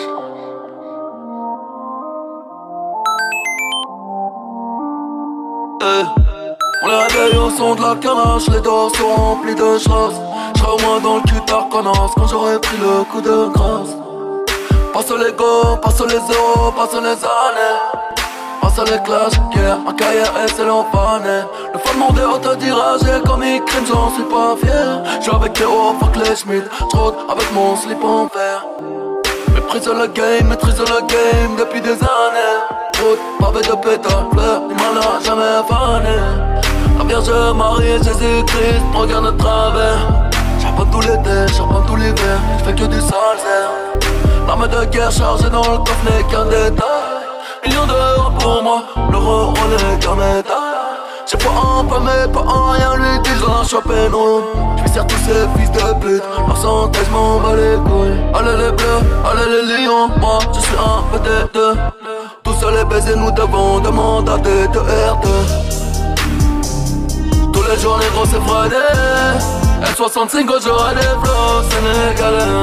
Eh, 5.83 6.16
On 6.87 6.89
les 6.89 6.95
réveille 6.95 7.37
au 7.37 7.51
son 7.51 7.75
de 7.75 7.83
la 7.83 7.97
canache, 7.97 8.49
les 8.49 8.61
dors 8.61 8.95
sont 8.95 9.09
remplis 9.09 9.57
de 9.57 9.77
choses. 9.77 10.15
J'serai 10.55 10.87
moins 10.87 11.01
dans 11.01 11.17
le 11.17 11.23
cul 11.23 11.41
connasse 11.69 12.13
quand 12.15 12.29
j'aurai 12.29 12.61
pris 12.61 12.77
le 12.77 13.03
coup 13.11 13.21
de 13.21 13.49
grâce. 13.53 13.89
Passe 14.93 15.11
les 15.11 15.33
go, 15.33 15.77
passe 15.83 16.01
les 16.03 16.11
zéros, 16.11 16.71
passe 16.77 16.95
les 16.95 17.09
années. 17.09 17.81
Passe 18.63 18.79
les 18.89 19.03
clashs, 19.03 19.33
yeah, 19.57 19.79
ma 19.85 19.95
carrière 19.95 20.33
est 20.45 20.49
c'est 20.55 20.65
l'enfané. 20.65 21.43
Le 21.75 21.79
fan 21.81 21.99
monde 21.99 22.21
est 22.21 22.25
autodirigé 22.25 23.21
comme 23.27 23.43
il 23.43 23.61
crime, 23.65 23.85
j'en 23.89 24.13
suis 24.15 24.23
pas 24.23 24.55
fier. 24.57 25.03
J'suis 25.21 25.35
avec 25.35 25.59
les 25.59 25.65
hauts, 25.67 25.97
fuck 25.99 26.15
les 26.15 26.37
Schmidt, 26.37 26.69
j'rôde 26.93 27.17
avec 27.29 27.53
mon 27.53 27.75
slip 27.75 28.05
en 28.05 28.29
fer. 28.29 28.65
Maîtrise 29.53 29.89
le 29.89 30.07
game, 30.07 30.49
maîtrise 30.49 30.79
le 30.79 31.01
game 31.01 31.57
depuis 31.59 31.81
des 31.81 31.95
années. 31.95 32.63
Route, 33.03 33.19
pavé 33.41 33.61
de 33.61 33.75
pétales, 33.75 34.27
fleurs, 34.33 34.63
il 34.71 34.77
m'en 34.77 35.01
a 35.01 35.21
jamais 35.21 35.67
fané. 35.69 36.76
La 36.99 37.05
Vierge 37.05 37.55
Marie, 37.55 37.99
Jésus-Christ, 38.03 38.83
regarde 38.95 39.27
de 39.27 39.31
travers. 39.43 39.99
Charbonne 40.61 40.91
tout 40.91 41.01
l'été, 41.01 41.53
charbonne 41.55 41.85
tout 41.87 41.97
l'hiver, 41.97 42.39
j'fais 42.59 42.75
que 42.75 42.85
du 42.85 43.01
sale. 43.01 43.39
L'arme 44.47 44.69
de 44.69 44.85
guerre 44.87 45.11
chargée 45.11 45.51
dans 45.51 45.61
le 45.61 45.79
coffre 45.79 46.05
n'est 46.05 46.23
qu'un 46.25 46.45
détail. 46.45 47.27
Millions 47.67 47.87
d'euros 47.87 48.31
pour 48.39 48.63
moi, 48.63 48.83
l'euro 49.11 49.53
est 49.53 49.99
qu'un 50.03 50.15
métal. 50.15 50.57
J'ai 51.29 51.39
pas 51.39 51.51
un 51.51 51.85
peu 51.85 51.97
mais 52.05 52.33
pas 52.33 52.41
un 52.41 52.71
rien, 52.73 52.95
lui 52.97 53.19
dit 53.25 53.31
ai 53.31 53.69
chopé 53.69 54.09
non. 54.11 54.43
J'vais 54.79 54.89
serre 54.89 55.07
tous 55.09 55.17
ces 55.27 55.59
fils 55.59 55.73
de 55.73 55.95
pute, 56.01 56.23
leur 56.47 56.57
santé 56.57 57.01
j'm'en 57.09 57.41
bats 57.41 57.57
les 57.57 57.77
couilles. 57.79 58.21
Allez 58.33 58.57
les 58.57 58.73
bleus, 58.73 59.03
allez 59.29 59.67
les 59.67 59.85
lions, 59.85 60.09
moi 60.21 60.39
je 60.55 60.61
suis 60.61 60.77
un 60.77 61.03
peu 61.11 61.19
des 61.19 61.53
deux. 61.53 61.75
Tous 62.45 62.55
seuls 62.61 62.75
les 62.75 62.85
baisers 62.85 63.17
nous 63.17 63.33
devons 63.33 63.81
demander 63.81 64.31
à 64.31 64.39
des 64.39 64.69
de 64.69 64.79
R2. 64.79 65.76
Tous 67.67 67.73
les 67.73 67.79
jours 67.81 67.99
les 67.99 68.07
gros 68.11 68.25
c'est 68.25 68.41
Friday. 68.47 68.77
L65 69.83 70.63
j'aurai 70.65 70.95
des 70.95 71.01
flots 71.01 71.63
sénégalais. 71.69 72.63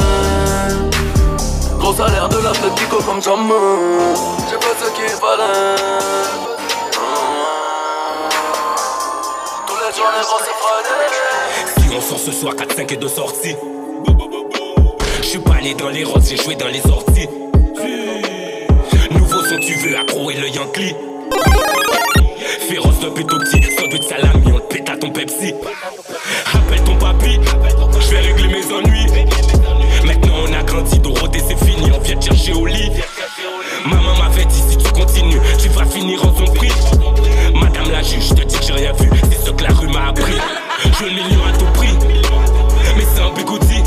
Gros 1.78 1.94
salaire 1.94 2.30
de 2.30 2.38
l'Atletico 2.38 3.04
comme 3.04 3.22
jamais 3.22 3.54
J'ai 4.50 4.56
pas 4.56 4.74
ce 4.82 4.92
qu'il 4.96 5.10
fallait 5.10 5.44
c'est 9.94 10.56
Friday 10.62 11.82
Si 11.82 11.96
on 11.98 12.02
sort 12.02 12.20
ce 12.20 12.32
soir 12.32 12.56
4, 12.56 12.74
5 12.74 12.92
et 12.94 12.96
2 12.96 13.08
sorties. 13.10 13.56
Je 15.22 15.28
suis 15.28 15.40
pas 15.40 15.60
né 15.62 15.74
dans 15.74 15.90
les 15.90 16.06
roses, 16.06 16.30
j'ai 16.30 16.38
joué 16.38 16.56
dans 16.56 16.68
les 16.68 16.82
orties. 16.90 17.28
Nouveau 19.12 19.44
son 19.44 19.58
tu 19.58 19.74
veux 19.74 19.98
accro 19.98 20.32
et 20.32 20.36
le 20.36 20.48
Yankee 20.48 20.96
Féroce 22.68 23.00
depuis 23.00 23.26
tout 23.26 23.38
petit, 23.40 23.62
sandwich 23.78 24.04
salami, 24.04 24.54
on 24.54 24.60
te 24.60 24.74
pète 24.74 24.90
à 24.90 24.98
ton 24.98 25.10
Pepsi. 25.10 25.54
Appelle 26.54 26.84
ton 26.84 26.96
papy, 26.96 27.40
je 28.00 28.10
vais 28.10 28.20
régler 28.20 28.48
mes 28.48 28.74
ennuis. 28.74 29.06
Maintenant 30.06 30.36
on 30.48 30.54
a 30.54 30.64
grandi, 30.64 31.00
Dorothée 31.00 31.42
c'est 31.46 31.66
fini, 31.66 31.92
on 31.94 32.00
vient 32.00 32.16
te 32.16 32.26
chercher 32.26 32.54
au 32.54 32.66
lit. 32.66 32.92
Maman 33.86 34.18
m'avait 34.18 34.46
dit 34.46 34.64
si 34.70 34.78
tu 34.78 34.92
continues, 34.92 35.42
tu 35.60 35.70
vas 35.70 35.86
finir 35.86 36.24
en 36.26 36.34
son 36.38 36.54
prix 36.54 36.72
Madame 37.54 37.92
la 37.92 38.02
juge, 38.02 38.30
je 38.30 38.34
te 38.34 38.44
dis 38.44 38.58
que 38.58 38.64
j'ai 38.66 38.74
rien 38.74 38.94
vu, 38.94 39.10
c'est 39.30 39.46
ce 39.46 39.52
que 39.52 39.64
la 39.64 39.74
rue 39.74 39.88
m'a 39.88 40.08
appris. 40.10 40.38
Je 40.84 41.04
veux 41.04 41.10
le 41.10 41.16
million 41.16 41.42
à 41.46 41.58
tout 41.58 41.66
prix, 41.74 41.94
mais 42.96 43.04
c'est 43.14 43.22
un 43.22 43.34
bigoudi 43.34 43.84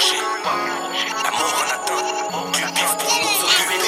devoir 0.00 0.16
décrocher 0.16 0.16
La 1.24 1.30
mort 1.30 1.54
en 1.56 1.66
attente, 1.74 2.54
du 2.54 2.60
bif 2.60 2.92
pour 2.98 3.12
nous 3.22 3.38
occuper 3.44 3.80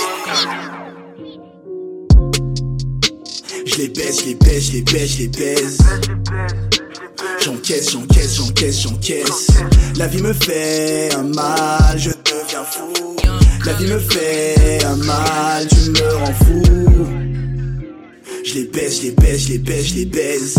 Je 3.67 3.77
les 3.77 3.89
baisse, 3.89 4.21
je 4.21 4.27
les 4.27 4.35
baisse, 4.35 4.65
je 4.67 4.73
les 4.73 4.83
baisse, 4.83 5.11
je 5.13 5.19
les 5.19 5.29
baise. 5.29 5.79
J'encaisse, 7.41 7.91
j'encaisse, 7.91 8.35
j'encaisse, 8.37 8.81
j'encaisse. 8.83 9.49
La 9.97 10.07
vie 10.07 10.23
me 10.23 10.33
fait 10.33 11.15
un 11.15 11.23
mal, 11.23 11.99
je 11.99 12.11
deviens 12.11 12.65
fou. 12.65 12.93
La 13.65 13.73
vie 13.75 13.87
me 13.87 13.99
fait 13.99 14.85
un 14.85 14.97
mal, 14.97 15.67
tu 15.69 15.91
me 15.91 16.15
rends 16.15 16.35
fou. 16.35 16.63
Je 18.45 18.55
les 18.55 18.65
baisse, 18.65 18.99
je 18.99 19.03
les 19.05 19.11
baisse, 19.13 19.41
je 19.43 19.49
les 19.53 19.59
baisse, 19.59 19.87
je 19.87 19.95
les 19.95 20.05
baise. 20.07 20.55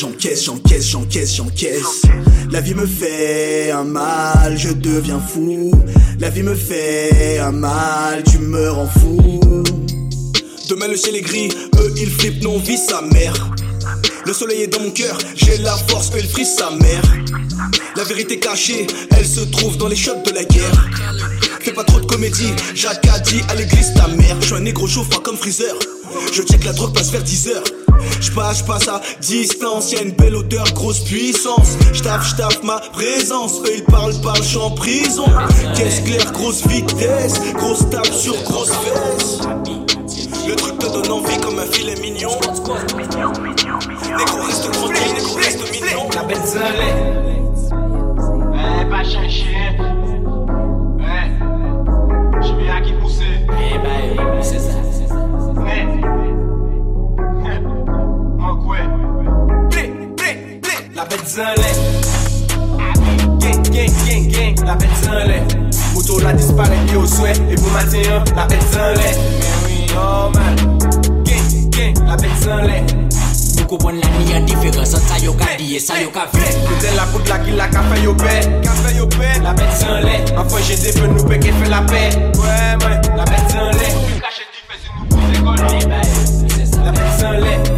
J'encaisse, 0.00 0.44
j'encaisse, 0.46 0.88
j'encaisse, 0.88 1.36
j'encaisse. 1.36 2.02
La 2.50 2.62
vie 2.62 2.72
me 2.72 2.86
fait 2.86 3.70
un 3.70 3.84
mal, 3.84 4.56
je 4.56 4.70
deviens 4.70 5.20
fou. 5.20 5.72
La 6.18 6.30
vie 6.30 6.42
me 6.42 6.54
fait 6.54 7.38
un 7.38 7.52
mal, 7.52 8.22
tu 8.22 8.38
me 8.38 8.70
rends 8.70 8.88
fou. 8.88 9.62
Demain 10.70 10.88
le 10.88 10.96
ciel 10.96 11.16
est 11.16 11.20
gris, 11.20 11.50
eux 11.78 11.92
ils 11.98 12.08
flippent, 12.08 12.42
non 12.42 12.58
vit 12.58 12.78
sa 12.78 13.02
mère. 13.02 13.50
Le 14.24 14.32
soleil 14.32 14.62
est 14.62 14.68
dans 14.68 14.80
mon 14.80 14.90
cœur, 14.90 15.18
j'ai 15.34 15.58
la 15.58 15.76
force, 15.76 16.10
eux 16.14 16.20
ils 16.20 16.28
frisent 16.28 16.56
sa 16.56 16.70
mère. 16.70 17.02
La 17.94 18.04
vérité 18.04 18.38
cachée, 18.38 18.86
elle 19.10 19.26
se 19.26 19.40
trouve 19.40 19.76
dans 19.76 19.88
les 19.88 19.96
chocs 19.96 20.24
de 20.24 20.30
la 20.30 20.44
guerre. 20.44 20.88
Fais 21.60 21.74
pas 21.74 21.84
trop 21.84 22.00
de 22.00 22.06
comédie, 22.06 22.54
Jacques 22.74 23.06
a 23.06 23.18
dit 23.18 23.42
à 23.50 23.54
l'église 23.54 23.92
ta 23.92 24.08
mère. 24.08 24.38
Je 24.40 24.46
suis 24.46 24.54
un 24.54 24.60
négro 24.60 24.86
chaud 24.86 25.04
froid 25.04 25.22
comme 25.22 25.36
freezer. 25.36 25.74
Je 26.32 26.42
check 26.42 26.64
la 26.64 26.72
drogue 26.72 26.94
passe 26.94 27.10
vers 27.10 27.22
10 27.22 27.48
heures. 27.48 27.64
J'passe, 28.20 28.58
j'passe 28.58 28.88
à 28.88 29.00
distance, 29.20 29.92
y'a 29.92 30.02
une 30.02 30.12
belle 30.12 30.36
odeur, 30.36 30.64
grosse 30.74 31.00
puissance. 31.00 31.76
J'taffe, 31.92 32.28
j'taffe 32.28 32.62
ma 32.62 32.78
présence. 32.92 33.60
Eux 33.66 33.76
ils 33.76 33.84
parlent, 33.84 34.14
parlent, 34.22 34.42
j'suis 34.42 34.58
en 34.58 34.70
prison. 34.70 35.24
Caisse 35.74 36.00
claire, 36.00 36.32
grosse 36.32 36.66
vitesse, 36.66 37.40
grosse 37.54 37.88
tape 37.90 38.12
sur 38.12 38.34
grosse 38.42 38.70
fesse. 38.70 39.38
Le 40.46 40.54
truc 40.56 40.78
te 40.78 40.86
donne 40.86 41.10
envie 41.10 41.38
comme 41.38 41.58
un 41.58 41.66
filet 41.66 41.96
mignon. 41.96 42.30
Négro 44.18 44.42
reste 44.42 44.72
tranquille, 44.72 45.14
négro 45.14 45.34
reste 45.36 45.70
mignon. 45.72 46.08
La 46.14 46.22
zan 61.30 61.54
lè 61.56 61.72
Gen, 63.40 63.62
gen, 63.72 63.90
gen, 64.04 64.30
gen, 64.30 64.54
la 64.66 64.74
pet 64.76 64.90
zan 65.02 65.26
lè 65.28 65.38
Moutou 65.92 66.18
la 66.24 66.32
dispare 66.32 66.78
ki 66.86 66.96
yo 66.96 67.04
swè 67.06 67.34
E 67.46 67.58
pou 67.60 67.70
maten 67.74 68.02
yon, 68.02 68.24
la 68.34 68.46
pet 68.50 68.64
zan 68.72 68.96
lè 68.98 69.12
Men 69.38 69.56
wè 69.64 69.76
normal 69.92 70.54
Gen, 71.28 71.70
gen, 71.76 71.94
la 72.08 72.18
pet 72.18 72.34
zan 72.42 72.64
lè 72.66 72.80
Mou 72.90 73.68
koupon 73.70 74.00
la 74.02 74.10
ni 74.16 74.26
yon 74.32 74.48
diferans 74.50 74.94
An 74.98 75.06
sa 75.06 75.20
yo 75.22 75.36
ka 75.38 75.52
diye, 75.60 75.78
sa 75.82 76.00
yo 76.02 76.10
ka 76.14 76.26
fè 76.34 76.50
Kouten 76.66 76.98
la 76.98 77.06
kout 77.14 77.30
la 77.30 77.38
ki 77.44 77.54
la 77.58 77.70
ka 77.70 77.86
fè 77.86 78.02
yo 78.02 78.14
pè 78.18 78.36
Ka 78.66 78.74
fè 78.82 78.94
yo 78.98 79.06
pè, 79.14 79.34
la 79.46 79.54
pet 79.58 79.74
zan 79.82 80.02
lè 80.06 80.20
An 80.34 80.50
fè 80.50 80.64
jè 80.66 80.80
defen 80.86 81.14
nou 81.14 81.30
pe 81.30 81.38
ke 81.42 81.54
fè 81.60 81.70
la 81.70 81.84
pè 81.90 82.06
Wè 82.40 82.62
mè, 82.82 82.94
la 83.18 83.28
pet 83.30 83.54
zan 83.54 83.70
lè 83.78 83.88
La 86.80 86.90
pet 86.96 87.20
zan 87.20 87.44
lè 87.44 87.69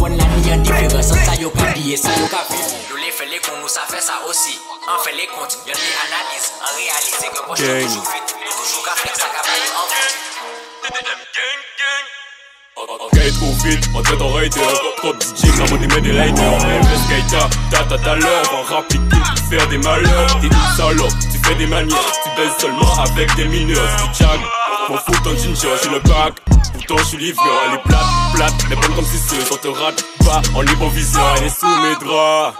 Kompon 0.00 0.16
la 0.16 0.24
ni 0.24 0.50
an 0.50 0.62
diferans 0.62 1.12
an 1.12 1.18
sa 1.26 1.34
yo 1.36 1.50
ka 1.50 1.72
diye, 1.76 1.96
sa 1.96 2.08
yo 2.16 2.26
ka 2.32 2.40
fe 2.48 2.56
Nou 2.88 2.96
le 2.96 3.10
fe 3.12 3.26
le 3.28 3.36
kon 3.44 3.58
nou 3.60 3.68
sa 3.68 3.84
fe 3.84 4.00
sa 4.00 4.14
osi 4.24 4.56
An 4.88 4.96
fe 5.04 5.12
le 5.12 5.26
kont, 5.28 5.52
yon 5.68 5.76
le 5.76 5.90
analise 6.06 6.46
An 6.64 6.72
realize 6.78 7.20
ke 7.20 7.28
poch 7.44 7.60
nou 7.60 7.84
toujou 7.84 8.06
fit. 8.08 8.32
Nou 8.40 8.48
toujou 8.48 8.80
ka 8.86 8.96
flex 8.96 9.20
sa 9.20 9.28
ka 9.28 9.44
baye 9.44 9.68
an 9.76 9.84
Skate 13.12 13.34
trop 13.36 13.52
vite, 13.60 13.84
en 13.92 14.02
tête 14.02 14.22
en 14.22 14.32
rider 14.32 14.60
Trop 14.96 15.12
de 15.12 15.20
DJ, 15.20 15.52
ça 15.52 15.76
des 15.76 15.86
mains 15.86 16.00
des 16.00 16.12
lighters 16.12 16.58
Le 16.64 16.96
skate 17.04 18.02
ta 18.02 18.14
l'heure. 18.14 18.44
On 18.54 18.62
rapide 18.62 19.06
pour 19.10 19.20
faire 19.50 19.68
des 19.68 19.78
malheurs. 19.78 20.40
T'es 20.40 20.46
une 20.46 20.76
salope, 20.76 21.12
tu 21.30 21.38
fais 21.46 21.54
des 21.56 21.66
manières. 21.66 22.12
Tu 22.24 22.30
baises 22.40 22.56
seulement 22.58 22.94
avec 23.04 23.34
des 23.36 23.44
mineurs. 23.44 23.96
Tu 24.16 24.24
m'en 24.90 24.96
fous 24.96 25.22
ton 25.22 25.36
ginger, 25.36 25.68
j'ai 25.82 25.90
le 25.90 26.00
bac. 26.00 26.34
Pourtant 26.72 26.96
je 26.98 27.04
suis 27.04 27.28
elle 27.28 27.74
est 27.74 27.82
plate, 27.82 28.00
plate 28.34 28.54
Les 28.68 28.76
bonnes 28.76 28.94
comme 28.94 29.04
si 29.04 29.18
ce 29.18 29.52
on 29.52 29.56
te 29.56 29.68
rate 29.68 30.04
pas. 30.24 30.42
En 30.54 30.62
libre 30.62 30.88
viseur, 30.90 31.34
elle 31.38 31.44
est 31.44 31.60
sous 31.60 31.66
mes 31.66 31.94
draps. 32.04 32.56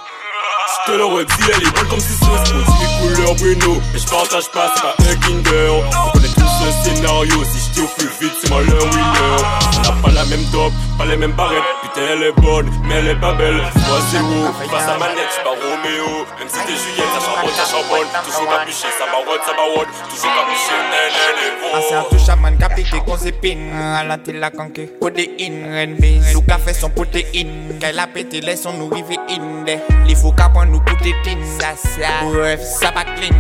Je 0.87 0.93
te 0.93 0.97
l'aurais 0.97 1.25
dit, 1.25 1.33
elle 1.53 1.67
est 1.67 1.75
bonne 1.75 1.89
comme 1.89 2.01
si 2.01 2.15
c'est 2.19 2.55
Mon 2.55 3.15
couleur 3.15 3.35
Bruno. 3.37 3.83
Mais 3.93 3.99
je 3.99 4.07
partage 4.07 4.49
pas, 4.51 4.73
c'est 4.75 4.83
pas 4.83 4.95
un 4.99 5.17
Kinder 5.17 5.71
On 5.73 6.11
connaît 6.13 6.29
tous 6.29 6.43
un 6.43 6.85
scénario. 6.85 7.45
Si 7.45 7.59
je 7.59 7.71
dis 7.75 7.81
au 7.81 7.89
plus 7.99 8.11
vite, 8.21 8.35
c'est 8.41 8.51
moi 8.51 8.61
le 8.63 8.73
winner. 8.73 9.43
On 9.79 9.83
n'a 9.83 10.03
pas 10.03 10.11
la 10.11 10.25
même 10.27 10.45
top, 10.53 10.73
pas 10.99 11.07
les 11.07 11.17
mêmes 11.17 11.33
barrettes 11.33 11.80
elle 12.13 12.23
est 12.23 12.33
bonne, 12.41 12.71
mais 12.85 12.97
elle 12.97 13.09
est 13.09 13.21
pas 13.21 13.33
belle. 13.35 13.57
Moi 13.57 13.99
zéro, 14.11 14.53
face 14.71 14.89
à 14.89 14.99
manette, 14.99 15.29
j'suis 15.31 15.45
pas 15.45 15.51
Roméo 15.51 16.27
Même 16.39 16.49
si 16.49 16.59
t'es 16.65 16.73
Juliette, 16.73 17.11
ça 17.15 17.21
charbonne, 17.21 17.55
ça 17.55 17.65
charbonne 17.71 18.09
Toujours 18.25 18.49
capuché, 18.49 18.89
ça 18.99 19.07
barotte, 19.11 19.43
ça 19.45 19.53
barotte 19.53 19.89
Toujours 20.09 20.31
capuché, 20.31 20.77
nan 20.91 21.11
nan 21.17 21.33
nan 21.37 21.81
Ase 21.81 21.95
an 21.95 22.05
tou 22.11 22.19
chaman 22.19 22.57
ka 22.59 22.69
pike 22.73 22.99
kon 23.07 23.19
zepin 23.21 23.69
Alante 23.99 24.33
la 24.35 24.51
kanke 24.51 24.89
Protein, 25.01 25.61
ren 25.71 25.95
bez 26.01 26.33
Sou 26.33 26.43
ka 26.47 26.59
fe 26.59 26.75
son 26.75 26.91
protein 26.91 27.79
Kay 27.81 27.93
la 27.95 28.07
pete 28.11 28.41
les 28.43 28.57
son 28.59 28.79
nou 28.79 28.91
rive 28.91 29.19
in 29.31 29.63
de 29.69 29.77
Li 30.09 30.17
fou 30.19 30.35
ka 30.35 30.49
pon 30.55 30.71
nou 30.71 30.83
koute 30.89 31.13
tin 31.27 31.45
Sa 31.59 31.77
sa 31.79 32.25
Bref, 32.27 32.65
sa 32.65 32.91
pa 32.97 33.05
clean. 33.05 33.39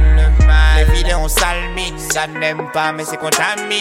Les 0.76 0.86
filles 0.94 1.14
on 1.14 1.28
salmine 1.28 1.98
Ça 1.98 2.26
n'aime 2.28 2.68
pas 2.72 2.92
mais 2.92 3.04
c'est 3.04 3.18
contaminé 3.18 3.78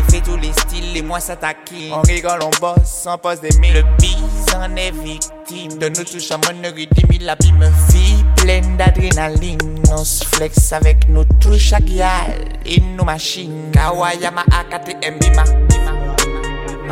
Biggie 0.00 0.10
fait 0.10 0.20
tous 0.22 0.36
les 0.36 0.52
styles 0.52 0.96
et 0.96 1.02
moi 1.02 1.20
ça 1.20 1.36
taquine. 1.36 1.92
On 1.92 2.00
rigole, 2.02 2.40
on 2.42 2.50
bosse, 2.60 3.06
on 3.06 3.18
pose 3.18 3.40
des 3.40 3.56
mines. 3.58 3.74
Le 3.74 3.82
bise 3.98 4.54
en 4.54 4.74
est 4.76 4.92
victime. 4.92 5.78
De 5.78 5.88
nous 5.88 6.04
touche 6.04 6.30
à 6.30 6.38
monnerie, 6.38 6.88
10 6.92 7.18
000 7.18 7.24
la 7.24 7.36
vie 7.36 8.24
Pleine 8.36 8.76
d'adrénaline. 8.76 9.58
On 9.90 10.04
se 10.04 10.24
flex 10.24 10.72
avec 10.72 11.08
nos 11.08 11.24
touches 11.24 11.72
à 11.72 11.80
guial 11.80 12.48
Et 12.64 12.80
nos 12.80 13.04
machines. 13.04 13.70
Kawayama 13.72 14.44
AKTM 14.52 15.18
Bima 15.18 15.44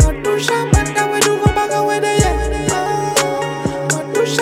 On 0.04 0.22
touche 0.22 0.48
à 0.48 0.68
On 3.94 4.12
touche 4.12 4.38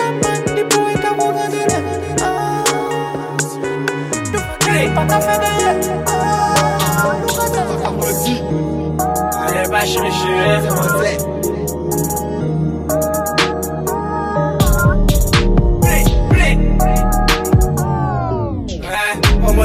va 9.87 10.03
chercher, 10.03 10.27
c'est 10.61 10.69
mon 10.69 10.83
fait 10.83 11.17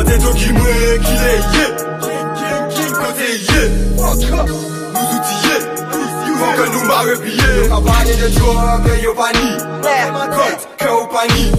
dit 0.04 0.18
tout 0.18 0.34
qui 0.34 0.52
mourait, 0.52 0.98
qui 1.04 1.12
est 1.12 1.40
yé 1.52 1.66
Qui 2.70 2.84
côté 2.92 3.28
yé 3.48 3.62
Encore, 3.98 4.46
nous 4.46 5.08
outillés 5.16 5.41
Faut 6.42 6.62
que 6.62 6.68
nous 6.70 6.84
marre 6.86 7.20
pillés 7.22 7.70
On 7.70 7.80
va 7.80 7.92
parler 7.92 8.16
de 8.16 8.28
toi, 8.36 8.80
que 8.84 9.02
yo 9.02 9.14
pas 9.14 9.30
ni 9.32 9.56
Colt, 10.34 10.68
que 10.76 10.88
au 10.88 11.06
pani 11.06 11.52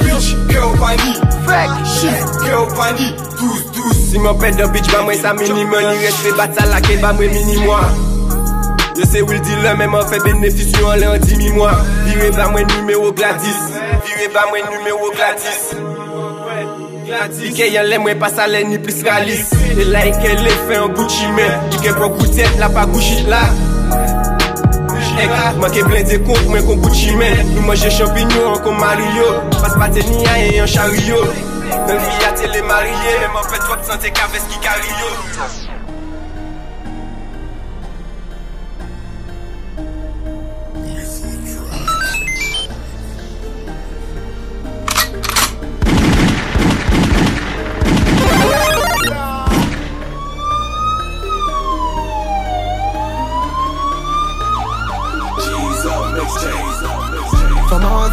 Bitch, 0.00 0.36
que 0.48 0.58
au 0.58 0.76
pani 0.78 1.12
Shit, 1.84 2.26
que 2.40 2.56
au 2.56 2.66
pani 2.74 3.14
Tous, 3.38 3.72
tous. 3.72 4.10
Si 4.10 4.18
m'en 4.18 4.34
pète 4.34 4.56
de 4.56 4.64
bitch, 4.68 4.90
bah 4.90 5.02
moi 5.02 5.12
ça 5.20 5.34
mini 5.34 5.64
money 5.64 5.98
Respect 5.98 6.32
bat 6.32 6.48
ça 6.58 6.66
la 6.66 6.80
que 6.80 6.98
bah 7.00 7.12
moi 7.12 7.26
mini 7.26 7.58
moi. 7.58 7.80
Yo 8.96 9.04
se 9.04 9.20
will 9.20 9.40
dealer, 9.42 9.76
men 9.76 9.90
man 9.90 10.06
fe 10.08 10.18
benefisyon 10.24 10.90
an 10.90 10.96
le 10.96 11.06
an 11.10 11.18
dimi 11.20 11.50
mwa 11.52 11.74
Vire 12.06 12.30
ba 12.32 12.48
mwen 12.48 12.66
numero 12.66 13.12
Gladys. 13.12 13.60
Vire 14.06 14.28
ba 14.32 14.46
mwen 14.50 14.64
numero 14.72 15.10
Gladys 15.12 15.95
Ike 17.06 17.68
yon 17.70 17.86
le 17.86 18.00
mwen 18.02 18.18
pas 18.18 18.34
ale 18.42 18.64
ni 18.66 18.80
plis 18.82 19.04
ralis 19.06 19.52
E 19.78 19.84
la 19.92 20.00
ike 20.08 20.32
le 20.40 20.54
fe 20.66 20.78
an 20.80 20.88
Gucci 20.96 21.28
men 21.36 21.52
Ike 21.76 21.92
kwa 21.94 22.08
koutet 22.16 22.58
la 22.58 22.68
pa 22.68 22.82
Gucci 22.90 23.22
la 23.30 23.44
Ek, 25.22 25.30
manke 25.60 25.84
blende 25.86 26.18
kont 26.26 26.50
mwen 26.50 26.66
kon 26.66 26.82
Gucci 26.82 27.14
men 27.20 27.44
Nou 27.52 27.62
manje 27.68 27.92
champignon 27.94 28.58
kon 28.66 28.74
Mario. 28.82 29.30
Pas 29.60 29.78
pate 29.78 30.02
ni 30.10 30.26
a 30.26 30.36
yon 30.58 30.66
chariyo 30.66 31.22
Men 31.86 32.02
vi 32.02 32.26
a 32.26 32.34
tele 32.42 32.66
mariye 32.66 33.16
Men 33.22 33.32
man 33.38 33.50
fe 33.52 33.62
trop 33.62 33.86
sante 33.86 34.10
ka 34.10 34.26
ves 34.34 34.50
ki 34.50 34.62
kariyo 34.66 35.75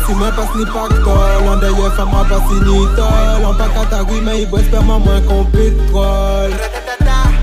si 0.06 0.14
mwen 0.14 0.32
pas 0.36 0.52
ni 0.56 0.66
paktol 0.66 1.48
An 1.52 1.60
deye 1.60 1.90
fama 1.96 2.24
pas 2.30 2.42
si 2.48 2.58
ni 2.66 2.86
tol 2.96 3.46
An 3.50 3.56
pa 3.58 3.68
katari 3.76 4.22
men 4.22 4.42
i 4.42 4.46
bwes 4.46 4.68
perman 4.72 5.02
mwen 5.04 5.22
kon 5.28 5.46
petrol 5.56 6.52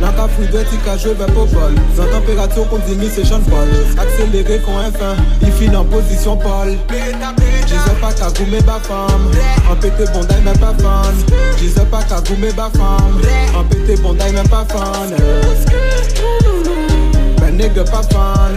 Nan 0.00 0.14
ka 0.16 0.26
fri 0.32 0.46
dwe 0.48 0.64
ti 0.70 0.78
ka 0.84 0.96
jwe 0.96 1.14
ve 1.20 1.26
popol 1.36 1.74
Zan 1.96 2.08
temperatio 2.12 2.64
kon 2.70 2.80
di 2.86 2.96
mi 3.00 3.08
se 3.08 3.24
chan 3.24 3.44
pol 3.48 3.68
Akselere 4.00 4.60
kon 4.64 4.80
F1 4.88 5.46
I 5.46 5.50
fin 5.58 5.76
en 5.76 5.84
posisyon 5.92 6.40
pol 6.40 6.72
Jize 7.70 7.94
pa 8.00 8.12
ka 8.16 8.30
goume 8.36 8.60
ba 8.66 8.80
fam 8.88 9.28
An 9.70 9.76
pete 9.80 10.08
bonday 10.14 10.40
men 10.44 10.56
pa 10.60 10.72
fan 10.80 11.20
Jize 11.60 11.84
pa 11.92 12.02
ka 12.08 12.20
goume 12.28 12.52
ba 12.56 12.70
fam 12.76 13.20
An 13.56 13.68
pete 13.68 14.00
bonday 14.02 14.32
men 14.32 14.48
pa 14.48 14.64
fan 14.72 15.12
Ben 17.40 17.56
nigga 17.60 17.84
pa 17.92 18.02
fan 18.12 18.56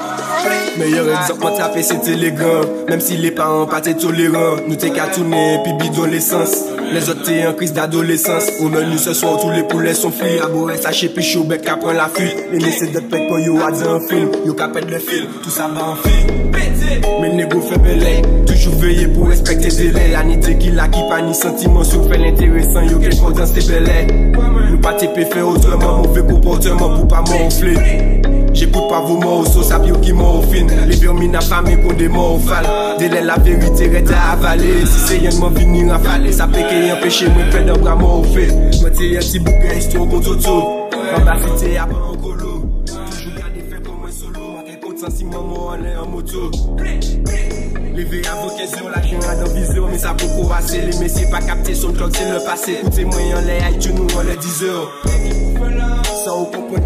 Meilleur 0.81 1.07
exemple, 1.21 1.41
moi 1.41 1.51
tapé 1.55 1.83
c'est 1.83 2.07
élégant. 2.07 2.61
Même 2.89 3.01
si 3.01 3.15
les 3.15 3.29
parents 3.29 3.67
pas 3.67 3.81
t'es 3.81 3.93
tolérants, 3.93 4.55
nous 4.67 4.75
t'es 4.75 4.89
qu'à 4.89 5.05
tourner, 5.07 5.59
puis 5.63 5.73
bidon 5.73 6.05
l'essence. 6.05 6.55
Les 6.91 7.07
autres 7.07 7.21
t'es 7.23 7.45
en 7.45 7.53
crise 7.53 7.73
d'adolescence. 7.73 8.47
Au 8.59 8.67
menu 8.67 8.97
ce 8.97 9.13
soir, 9.13 9.39
tous 9.39 9.51
les 9.51 9.61
poulets 9.61 9.93
sont 9.93 10.09
frits. 10.09 10.39
À 10.39 10.47
boire, 10.47 10.75
sachez, 10.81 11.09
puis 11.09 11.23
chaud, 11.23 11.43
bec 11.43 11.67
après 11.67 11.93
la 11.93 12.09
fuite. 12.09 12.35
Les 12.51 12.57
laisser 12.57 12.87
de 12.87 12.99
pète 12.99 13.29
quand 13.29 13.37
yo 13.37 13.59
a 13.61 13.71
dit 13.71 13.83
un 13.83 13.99
film. 13.99 14.31
Yo 14.43 14.55
capette 14.55 14.89
le 14.89 14.97
fil, 14.97 15.27
tout 15.43 15.51
ça 15.51 15.67
va 15.67 15.89
en 15.89 15.95
film. 15.95 16.51
Mais 17.21 17.31
négo 17.31 17.61
fait 17.61 17.77
belay. 17.77 18.23
Toujours 18.47 18.73
veiller 18.75 19.07
pour 19.07 19.27
respecter 19.27 19.69
délai. 19.69 20.11
La 20.13 20.23
nité 20.23 20.57
qui 20.57 20.71
l'a 20.71 20.87
qui 20.87 21.01
pas 21.07 21.21
ni 21.21 21.35
sentiment, 21.35 21.83
sur 21.83 22.09
fait 22.09 22.17
l'intéressant. 22.17 22.81
Yo, 22.81 22.97
qu'est-ce 22.97 23.21
qu'on 23.21 23.29
danse 23.29 23.53
tes 23.53 23.61
belles 23.61 24.07
Nous 24.71 24.79
pas 24.79 24.95
t'épée 24.95 25.25
faire 25.25 25.47
autrement, 25.47 25.99
mauvais 25.99 26.23
comportement 26.23 26.97
pour 26.97 27.07
pas 27.07 27.21
m'enfler. 27.21 27.75
J'écoute 28.53 28.87
pas 28.89 29.01
vos 29.01 29.17
mots, 29.17 29.45
sauce 29.45 29.71
à 29.71 29.79
qui 29.79 30.13
morphine. 30.13 30.71
Les 30.87 30.95
vermines 30.95 31.35
à 31.35 31.41
famille 31.41 31.81
qu'on 31.81 31.93
des 31.93 32.07
morphales. 32.07 32.65
Délai 32.99 33.21
la 33.21 33.37
vérité 33.37 33.87
reste 33.87 34.11
à 34.11 34.33
avaler. 34.33 34.85
Si 34.85 34.99
c'est 34.99 35.19
y'en 35.19 35.39
m'en 35.39 35.55
finir 35.55 35.93
à 35.93 35.99
faler, 35.99 36.31
ça 36.31 36.47
peut 36.47 36.59
qu'il 36.69 36.91
empêcher 36.91 37.29
moi 37.29 37.45
faire 37.51 37.65
d'un 37.65 37.77
bras 37.77 37.95
morphé. 37.95 38.47
Moi 38.81 38.89
t'es 38.91 39.17
un 39.17 39.19
petit 39.19 39.39
bouquet, 39.39 39.77
histoire 39.77 40.07
qu'on 40.07 40.19
t'auto. 40.19 40.89
En 41.15 41.21
bas, 41.25 41.37
cité 41.57 41.77
à 41.77 41.85
pas 41.85 41.95
en 41.95 42.15
colo. 42.15 42.83
Toujours 42.85 43.33
garder 43.37 43.63
fait 43.69 43.83
comme 43.83 44.05
un 44.07 44.11
solo. 44.11 44.39
Ma 44.55 44.63
quelque 44.63 44.99
sens 44.99 45.13
si 45.15 45.23
maman 45.25 45.67
en 45.67 45.83
est 45.83 45.95
en 45.97 46.07
moto. 46.07 46.51
Levé 47.95 48.21
à 48.25 48.35
vos 48.35 48.55
questions, 48.55 48.87
la 48.93 49.01
chien 49.01 49.19
a 49.29 49.35
dans 49.35 49.53
vision, 49.53 49.87
mais 49.91 49.97
ça 49.97 50.13
peut 50.17 50.25
assez. 50.57 50.81
Les 50.81 50.97
messieurs 50.97 51.27
pas 51.29 51.41
capter 51.41 51.75
son 51.75 51.91
clock, 51.91 52.11
c'est 52.13 52.31
le 52.31 52.39
passé. 52.45 52.77
Écoutez-moi, 52.81 53.19
en 53.37 53.45
l'air, 53.45 53.69
iTunes, 53.71 54.07
on 54.17 54.21
les 54.21 54.37
10 54.37 54.63
heures. 54.63 54.91
Sans 56.23 56.45
comprendre 56.45 56.67
que 56.71 56.79
nous 56.79 56.80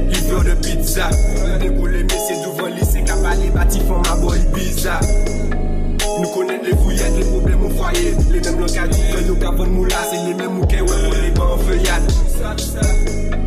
net 0.00 0.14
livyo 0.14 0.42
de 0.42 0.54
pizza. 0.56 1.08
Dekou 1.60 1.86
le 1.86 2.02
mesye 2.04 2.36
douvan 2.42 2.70
lise 2.76 3.00
Kapale 3.06 3.50
bati 3.50 3.80
fon 3.80 4.02
ma 4.04 4.16
boy 4.16 4.38
biza 4.52 5.00
Nou 6.18 6.28
konet 6.32 6.62
le 6.64 6.76
fouyet, 6.76 7.16
le 7.16 7.24
problem 7.24 7.64
ou 7.64 7.70
fwaye 7.70 8.12
Le 8.30 8.40
nem 8.40 8.60
lokal 8.60 8.88
di 8.92 9.00
fwe 9.10 9.24
yo 9.28 9.36
kapon 9.40 9.72
mou 9.72 9.84
la 9.88 10.04
Se 10.10 10.20
le 10.26 10.34
nem 10.36 10.60
ou 10.60 10.68
ke 10.68 10.82
we 10.84 11.00
pou 11.04 11.16
le 11.16 11.30
ban 11.36 11.56
feyat 11.64 12.04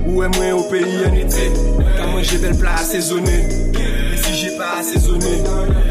Ou 0.08 0.24
e 0.24 0.32
mwen 0.38 0.54
ou 0.58 0.66
peyi 0.72 1.06
anite 1.10 1.50
Ka 1.97 2.10
manje 2.10 2.41
bel 2.41 2.58
pla 2.58 2.76
asezone 2.82 3.38
E 3.78 4.18
si 4.24 4.36
je 4.41 4.58
pa 4.58 4.80
asezone 4.80 5.38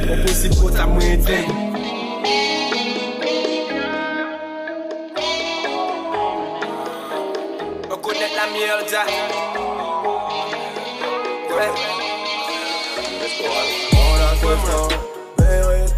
Ou 0.09 0.21
posib 0.27 0.59
kota 0.59 0.91
mwen 0.91 1.27
ten 1.27 1.67
Konet 8.09 8.33
la 8.33 8.47
miel 8.55 8.87
da 8.89 9.03
Temps, 14.57 14.89
mérite. 15.39 15.95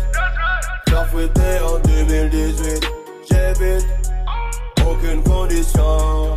En 0.92 1.78
2018. 1.78 2.90
J'évite 3.30 3.86
aucune 4.84 5.22
condition. 5.22 6.36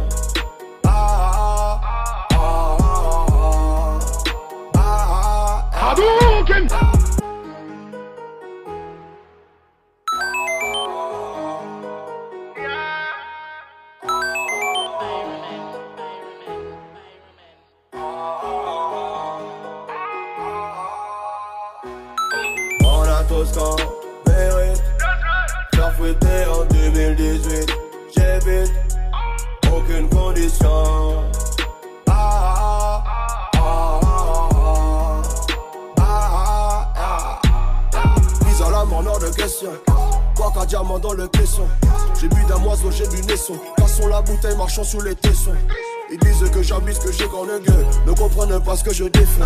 Que 48.84 48.94
je 48.94 49.06
défends. 49.06 49.46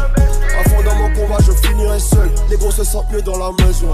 Fond 0.70 0.84
dans 0.84 0.96
mon 0.96 1.14
combat, 1.14 1.38
je 1.46 1.52
finirai 1.68 2.00
seul. 2.00 2.30
Les 2.50 2.58
gros 2.58 2.72
se 2.72 2.84
sentent 2.84 3.12
mieux 3.12 3.22
dans 3.22 3.38
la 3.38 3.52
maison. 3.64 3.88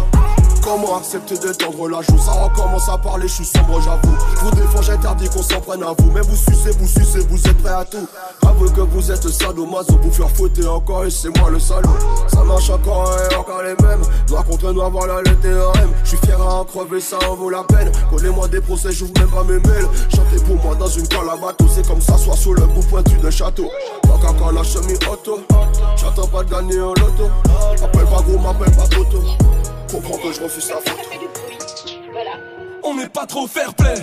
Comment 0.63 0.97
accepter 0.97 1.37
de 1.37 1.51
tendre 1.51 1.89
la 1.89 2.01
joue 2.01 2.17
Ça 2.17 2.31
recommence 2.31 2.87
à 2.87 2.97
parler, 2.97 3.27
je 3.27 3.33
suis 3.33 3.45
sombre, 3.45 3.81
j'avoue. 3.81 4.15
Vous 4.41 4.51
défends, 4.51 4.81
j'interdis 4.81 5.27
qu'on 5.29 5.43
s'en 5.43 5.59
prenne 5.59 5.83
à 5.83 5.93
vous. 5.97 6.11
Mais 6.11 6.21
vous 6.21 6.35
sucez, 6.35 6.71
vous 6.79 6.87
sucez, 6.87 7.19
vous 7.29 7.37
êtes 7.37 7.57
prêts 7.57 7.73
à 7.73 7.83
tout. 7.83 8.07
Avouez 8.47 8.71
que 8.71 8.81
vous 8.81 9.11
êtes 9.11 9.27
sadomaso, 9.27 9.99
vous 10.01 10.11
faire 10.11 10.29
fouetter 10.29 10.65
encore 10.65 11.05
et 11.05 11.11
c'est 11.11 11.37
moi 11.37 11.49
le 11.49 11.59
salaud. 11.59 11.89
Ça 12.27 12.43
marche 12.43 12.69
encore 12.69 13.11
et 13.29 13.35
encore 13.35 13.61
les 13.61 13.75
mêmes. 13.85 14.01
Noir 14.29 14.45
contre 14.45 14.71
noir, 14.71 14.89
voilà 14.89 15.21
le 15.21 15.35
théorème. 15.35 15.89
Je 16.03 16.09
suis 16.09 16.17
fier 16.19 16.41
à 16.41 16.61
en 16.61 16.63
crever, 16.63 17.01
ça 17.01 17.17
en 17.29 17.35
vaut 17.35 17.49
la 17.49 17.63
peine. 17.63 17.91
Collez-moi 18.09 18.47
des 18.47 18.61
procès, 18.61 18.91
j'ouvre 18.91 19.13
même 19.19 19.29
pas 19.29 19.43
mes 19.43 19.59
mails. 19.59 19.87
Chantez 20.15 20.41
pour 20.45 20.55
moi 20.63 20.75
dans 20.75 20.87
une 20.87 21.07
bateau, 21.07 21.65
c'est 21.73 21.85
comme 21.85 22.01
ça, 22.01 22.17
soit 22.17 22.37
sous 22.37 22.53
le 22.53 22.65
bout 22.67 22.83
pointu 22.89 23.17
de 23.17 23.29
château. 23.29 23.69
La 24.23 24.63
chemise 24.63 24.99
auto. 25.11 25.41
J'attends 25.97 26.27
pas 26.27 26.43
de 26.43 26.51
gagner 26.51 26.79
en 26.79 26.93
loto. 26.93 27.29
Appelle 27.83 28.05
pas 28.05 28.21
gros, 28.21 28.37
m'appelle 28.37 28.71
pas. 28.71 28.83
Comprends 29.91 30.17
que 30.17 30.31
je 30.31 30.41
refuse 30.41 30.69
la 30.69 30.75
photo. 30.75 31.01
On 32.83 32.95
n'est 32.95 33.09
pas 33.09 33.25
trop 33.25 33.47
fair 33.47 33.73
play. 33.73 33.95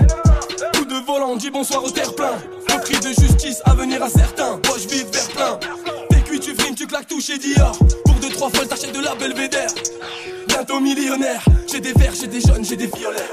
Coup 0.75 0.85
de 0.85 1.07
volant, 1.07 1.37
dit 1.37 1.51
bonsoir 1.51 1.85
au 1.85 1.91
terre-plein. 1.91 2.33
Le 2.68 2.81
cri 2.83 2.99
de 2.99 3.09
justice 3.09 3.62
à 3.64 3.75
venir 3.75 4.03
à 4.03 4.11
certains. 4.11 4.59
Poche 4.59 4.87
vide, 4.87 5.07
vers 5.12 5.29
plein. 5.29 5.59
T'es 6.11 6.21
cuit, 6.21 6.41
tu 6.41 6.55
frimes, 6.55 6.75
tu 6.75 6.87
claques 6.87 7.07
tout 7.07 7.21
chez 7.21 7.39
Dior. 7.39 7.79
Pour 8.05 8.14
deux, 8.16 8.31
trois 8.31 8.51
folles, 8.51 8.68
t'achètes 8.68 8.95
de 8.95 9.03
la 9.03 9.14
belvédère. 9.14 9.71
Bientôt 10.49 10.81
millionnaire. 10.81 11.43
J'ai 11.71 11.81
des 11.81 11.93
verts, 11.93 12.14
j'ai 12.21 12.27
des 12.27 12.41
jaunes, 12.41 12.64
j'ai 12.64 12.77
des 12.77 12.89
violets. 12.89 13.31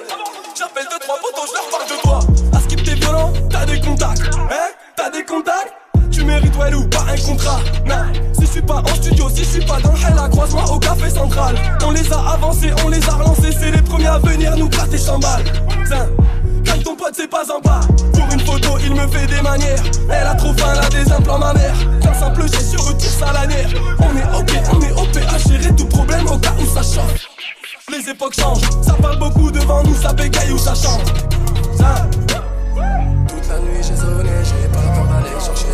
J'appelle 0.58 0.88
deux, 0.90 1.00
trois 1.00 1.18
potos, 1.20 1.50
je 1.50 1.54
leur 1.54 1.70
parle 1.70 1.90
de 1.90 2.02
toi. 2.02 2.20
À 2.56 2.62
skip 2.62 2.84
t'es 2.84 2.96
violent, 2.96 3.34
t'as 3.50 3.66
des 3.66 3.82
contacts. 3.82 4.22
Hein? 4.52 4.70
T'as 4.96 5.10
des 5.10 5.24
contacts? 5.26 5.74
Tu 6.28 6.34
mérites 6.34 6.56
ouais 6.58 6.74
ou 6.74 6.88
pas 6.88 7.06
un 7.10 7.18
contrat. 7.18 7.60
Non, 7.86 7.96
si 8.34 8.42
je 8.42 8.52
suis 8.52 8.62
pas 8.62 8.82
en 8.82 8.96
studio, 8.96 9.30
si 9.30 9.44
je 9.44 9.50
suis 9.50 9.66
pas 9.66 9.80
dans 9.80 9.94
la 9.94 10.28
croise-moi 10.28 10.72
au 10.72 10.80
café 10.80 11.10
central. 11.10 11.56
On 11.86 11.92
les 11.92 12.12
a 12.12 12.34
avancés, 12.34 12.72
on 12.86 12.90
les 12.90 13.04
a 13.08 13.14
relancés 13.14 13.52
C'est 13.58 13.72
les 13.72 13.82
premiers 13.82 14.08
à 14.08 14.20
venir 14.20 14.56
nous 14.58 14.70
gratter 14.70 14.98
chambal 14.98 15.44
Tiens, 15.88 16.08
quand 16.66 16.84
ton 16.84 16.96
pote 16.96 17.14
c'est 17.16 17.30
pas 17.30 17.46
en 17.52 17.62
bas. 17.62 17.82
Pour 18.14 18.26
une 18.32 18.42
photo 18.42 18.78
il 18.84 18.94
me 18.94 19.08
fait 19.08 19.28
des 19.28 19.42
manières. 19.42 19.82
Elle 20.10 20.28
a 20.28 20.36
trop 20.36 20.54
faim, 20.54 20.74
elle 20.74 20.86
a 20.86 21.04
des 21.04 21.12
implants 21.12 21.40
ma 21.40 21.54
mère 21.54 21.76
Qu'un 22.02 22.14
simple 22.14 22.44
j'ai 22.52 22.62
sur 22.62 22.86
retire 22.86 23.10
sa 23.10 23.32
lanière 23.32 23.70
On 24.00 24.18
est 24.18 24.40
ok, 24.40 24.52
on 24.74 24.82
est 24.82 24.92
OP 24.92 25.18
à 25.34 25.38
gérer 25.38 25.76
tout 25.76 25.86
problème 25.86 26.28
au 26.28 26.38
cas 26.38 26.54
où 26.60 26.66
ça 26.66 26.82
chauffe 26.82 27.28
Les 27.92 28.10
époques 28.10 28.36
changent, 28.36 28.70
ça 28.82 28.94
parle 28.94 29.20
beaucoup 29.20 29.52
devant 29.52 29.84
nous, 29.84 29.96
ça 29.96 30.14
bégaye 30.14 30.52
ou 30.52 30.58
ça 30.58 30.74
chante. 30.76 31.14
Toute 33.28 33.50
la 33.50 33.60
nuit 33.60 33.82
j'ai 33.82 33.96
sonné, 33.96 34.30
j'ai 34.44 34.68
pas 34.70 34.80
temps 34.80 35.06
d'aller 35.06 35.40
chercher 35.40 35.67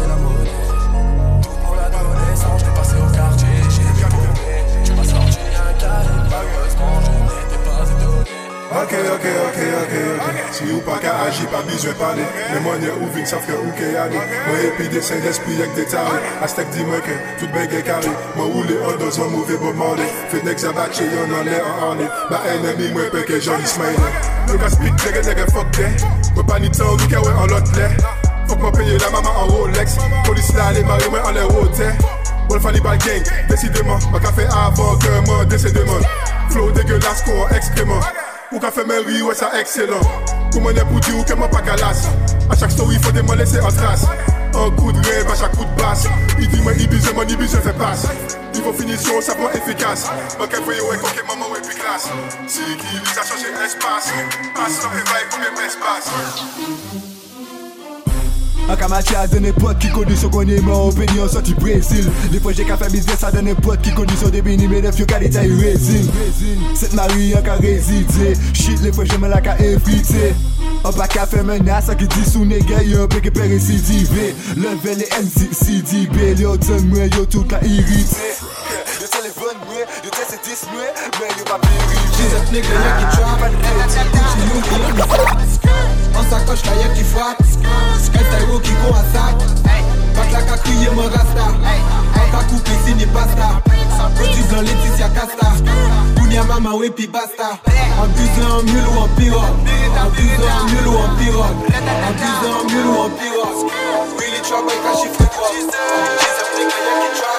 Ok, 8.83 8.91
ok, 8.91 9.25
ok, 9.47 9.59
ok, 9.81 9.93
ok. 10.19 10.35
Si 10.51 10.63
ou 10.73 10.81
pa 10.83 10.97
ka 10.99 11.11
aji, 11.23 11.45
pa 11.47 11.61
bizwe 11.63 11.93
pale 11.95 12.25
Men 12.51 12.63
mwenye 12.63 12.89
ou 12.91 13.07
vin, 13.15 13.25
saf 13.25 13.45
ke 13.47 13.55
ou 13.55 13.71
ke 13.77 13.93
yale 13.93 14.19
Mwen 14.19 14.65
epi 14.67 14.89
de 14.91 14.99
sen 14.99 15.21
l'esprit 15.23 15.61
ek 15.63 15.71
detale 15.77 16.19
Aztek 16.43 16.67
di 16.75 16.83
mwen 16.83 16.99
ke, 17.05 17.15
tout 17.39 17.47
ben 17.55 17.69
gen 17.71 17.85
kare 17.87 18.11
Mwen 18.35 18.57
oule 18.59 18.75
an 18.89 18.97
doz 18.99 19.21
an 19.23 19.31
mouve 19.31 19.55
bo 19.61 19.71
mande 19.79 20.03
Fe 20.33 20.41
nek 20.43 20.59
zabache 20.59 21.07
yon 21.07 21.31
an 21.37 21.47
le 21.47 21.61
an 21.61 21.79
ane 21.91 22.09
Ba 22.27 22.41
enemi 22.51 22.89
mwen 22.97 23.07
peke 23.13 23.39
jan 23.39 23.63
ismaile 23.63 24.11
Nou 24.49 24.59
ka 24.59 24.73
spik 24.75 24.99
nege 25.05 25.23
nege 25.29 25.47
fok 25.55 25.71
de 25.79 25.87
Mwen 26.33 26.51
pa 26.51 26.59
ni 26.59 26.73
tan 26.75 26.99
wike 26.99 27.23
we 27.23 27.31
an 27.31 27.55
lot 27.55 27.73
le 27.79 27.87
Fok 28.51 28.59
mwen 28.65 28.77
peye 28.81 28.99
la 28.99 29.13
mama 29.15 29.31
an 29.45 29.55
Rolex. 29.55 29.95
Polis 30.27 30.51
la 30.59 30.67
ale 30.73 30.83
mari 30.91 31.07
mwen 31.07 31.31
an 31.31 31.39
le 31.39 31.47
rote 31.55 31.89
Mwen 32.51 32.67
fani 32.67 32.83
bal 32.83 32.99
gang, 33.07 33.31
desideman 33.47 34.03
Mwen 34.11 34.27
ka 34.27 34.35
fe 34.35 34.51
avan 34.51 34.99
ke 34.99 35.15
mwen 35.29 35.47
desedeman 35.55 36.05
Flow 36.51 36.69
dégueulasse 36.75 37.23
qu'on 37.23 37.47
excrément 37.55 38.03
Ou 38.53 38.59
ka 38.59 38.69
fait 38.69 38.85
mes 38.85 38.97
riz, 38.99 39.23
ouais 39.23 39.33
ça 39.33 39.49
excellent 39.59 39.99
Pour 40.51 40.61
pour 40.61 40.99
dire 40.99 41.17
ou 41.17 41.23
que 41.23 41.33
moi 41.33 41.47
pas 41.47 41.61
galas 41.61 42.07
A 42.51 42.55
chaque 42.55 42.71
story 42.71 42.97
faut 43.01 43.11
des 43.11 43.23
me 43.23 43.35
laisser 43.35 43.59
en 43.59 43.69
trace 43.69 44.05
Un 44.53 44.69
coup 44.71 44.91
de 44.91 44.99
rêve 44.99 45.27
à 45.27 45.35
chaque 45.35 45.55
coup 45.55 45.65
de 45.65 45.81
basse. 45.81 46.05
Il 46.39 46.47
dit 46.47 46.61
moi 46.61 46.73
ibise, 46.73 47.11
moi 47.15 47.23
ibise 47.27 47.57
fait 47.57 47.73
passe. 47.73 48.05
Niveau 48.53 48.71
finition, 48.71 49.19
ça 49.21 49.33
prend 49.33 49.49
efficace. 49.49 50.07
Moi 50.37 50.47
qu'elle 50.47 50.61
voyait 50.61 50.81
ouais 50.81 50.97
coquet 50.97 51.23
maman 51.27 51.49
ouais 51.51 51.61
puis 51.67 51.75
classe. 51.75 52.09
Civilisation 52.47 53.35
j'ai 53.41 53.65
espace 53.65 54.11
Passe 54.53 54.79
et 54.83 55.09
va 55.09 55.21
et 55.21 55.25
combien 55.31 55.65
espace 55.65 56.11
An 56.11 57.07
ka 57.07 57.12
mati 58.93 59.15
a 59.15 59.27
de 59.27 59.39
nepot 59.39 59.77
ki 59.79 59.89
kondisyon 59.89 60.31
konye 60.31 60.59
man 60.61 60.75
opinyon 60.87 61.29
sorti 61.29 61.53
Brazil 61.57 62.05
Li 62.31 62.39
proje 62.39 62.65
ka 62.67 62.77
fe 62.77 62.89
biznes 62.93 63.23
a 63.25 63.31
de 63.33 63.41
nepot 63.41 63.81
ki 63.81 63.93
kondisyon 63.97 64.31
debini 64.31 64.67
men 64.69 64.83
nef 64.85 64.99
yo 64.99 65.05
ka 65.09 65.19
detay 65.19 65.49
rezin 65.57 66.05
Set 66.77 66.93
mari 66.93 67.33
an 67.33 67.43
ka 67.45 67.57
rezide 67.63 68.33
Shit 68.53 68.83
li 68.85 68.91
proje 68.93 69.17
men 69.21 69.33
la 69.33 69.41
ka 69.41 69.55
efrite 69.65 70.33
An 70.85 70.93
pa 70.93 71.07
ka 71.09 71.25
fe 71.29 71.41
menas 71.47 71.89
a 71.89 71.97
ki 71.97 72.07
disou 72.15 72.45
nege 72.45 72.83
yon 72.89 73.09
peke 73.11 73.33
pe 73.33 73.47
residive 73.51 74.31
Leve 74.61 74.97
le 75.01 75.09
MC 75.23 75.49
CDB 75.57 76.33
Li 76.37 76.45
yo 76.45 76.57
ten 76.61 76.85
mwen 76.91 77.09
yo 77.17 77.25
tout 77.25 77.49
la 77.51 77.63
irite 77.65 78.29
Yo 79.01 79.09
telefon 79.09 79.57
mwen, 79.65 79.87
yo 80.05 80.13
te 80.13 80.27
se 80.29 80.37
dis 80.45 80.67
mwen 80.71 81.01
Men 81.19 81.33
yo 81.39 81.49
pa 81.49 81.57
perive 81.65 82.03
These 82.13 82.45
nigga, 82.53 82.69
you 82.69 82.93
can 83.01 83.09
drop 83.17 83.41
it, 83.41 83.53
Gucci, 83.57 84.01
you 84.53 85.59
can 85.59 85.82
En 86.15 86.23
sacoche, 86.29 86.61
y'a 86.65 86.89
qui 86.93 87.03
frappe. 87.03 87.41
Est 87.41 88.61
qui 88.61 88.71
go 88.71 88.93
à 88.93 89.03
sac. 89.13 89.37
Pas 90.15 90.25
la 90.31 90.91
mon 90.93 91.03
rasta. 91.03 91.47
Pas 92.31 92.43
coupé, 92.49 92.71
signé 92.85 93.05
pasta. 93.07 93.61
Produisant 94.15 94.61
Laetitia 94.61 95.09
Casta. 95.09 95.47
Kounia 96.17 96.43
mama, 96.43 96.71
oui, 96.75 96.91
basta. 97.11 97.59
En 97.99 98.07
buzant 98.07 98.59
en 98.59 98.63
mule 98.63 98.87
ou 98.95 98.99
en 98.99 99.07
pirogue. 99.09 99.41
En 99.41 100.09
buzant 100.09 100.53
en 100.61 100.65
mule 100.65 100.87
ou 100.87 100.97
en 100.97 101.15
pirogue. 101.17 101.59
En 102.03 102.13
en 102.47 102.63
mule 102.69 102.87
ou 102.87 102.99
en 102.99 103.09
pirogue. 103.09 103.71
Really 104.19 104.41
trouble, 104.41 104.71
qu'à. 104.83 104.93
J'ai 104.99 105.09
appris 106.41 106.65
qu'il 106.67 107.32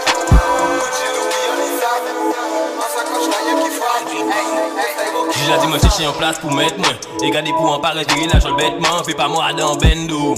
J'ai 5.46 5.60
dit 5.60 5.66
moi 5.66 5.78
chercher 5.78 6.06
en 6.06 6.12
place 6.12 6.38
pour 6.38 6.52
mettre 6.52 6.78
moi. 6.78 6.88
Et 7.22 7.30
garder 7.30 7.50
pour 7.50 7.72
en 7.72 7.78
paraître 7.78 8.14
virer 8.14 8.28
la 8.32 8.38
bêtement. 8.52 9.02
Fais 9.04 9.14
pas 9.14 9.28
moi 9.28 9.52
dans 9.52 9.76
bendo. 9.76 10.34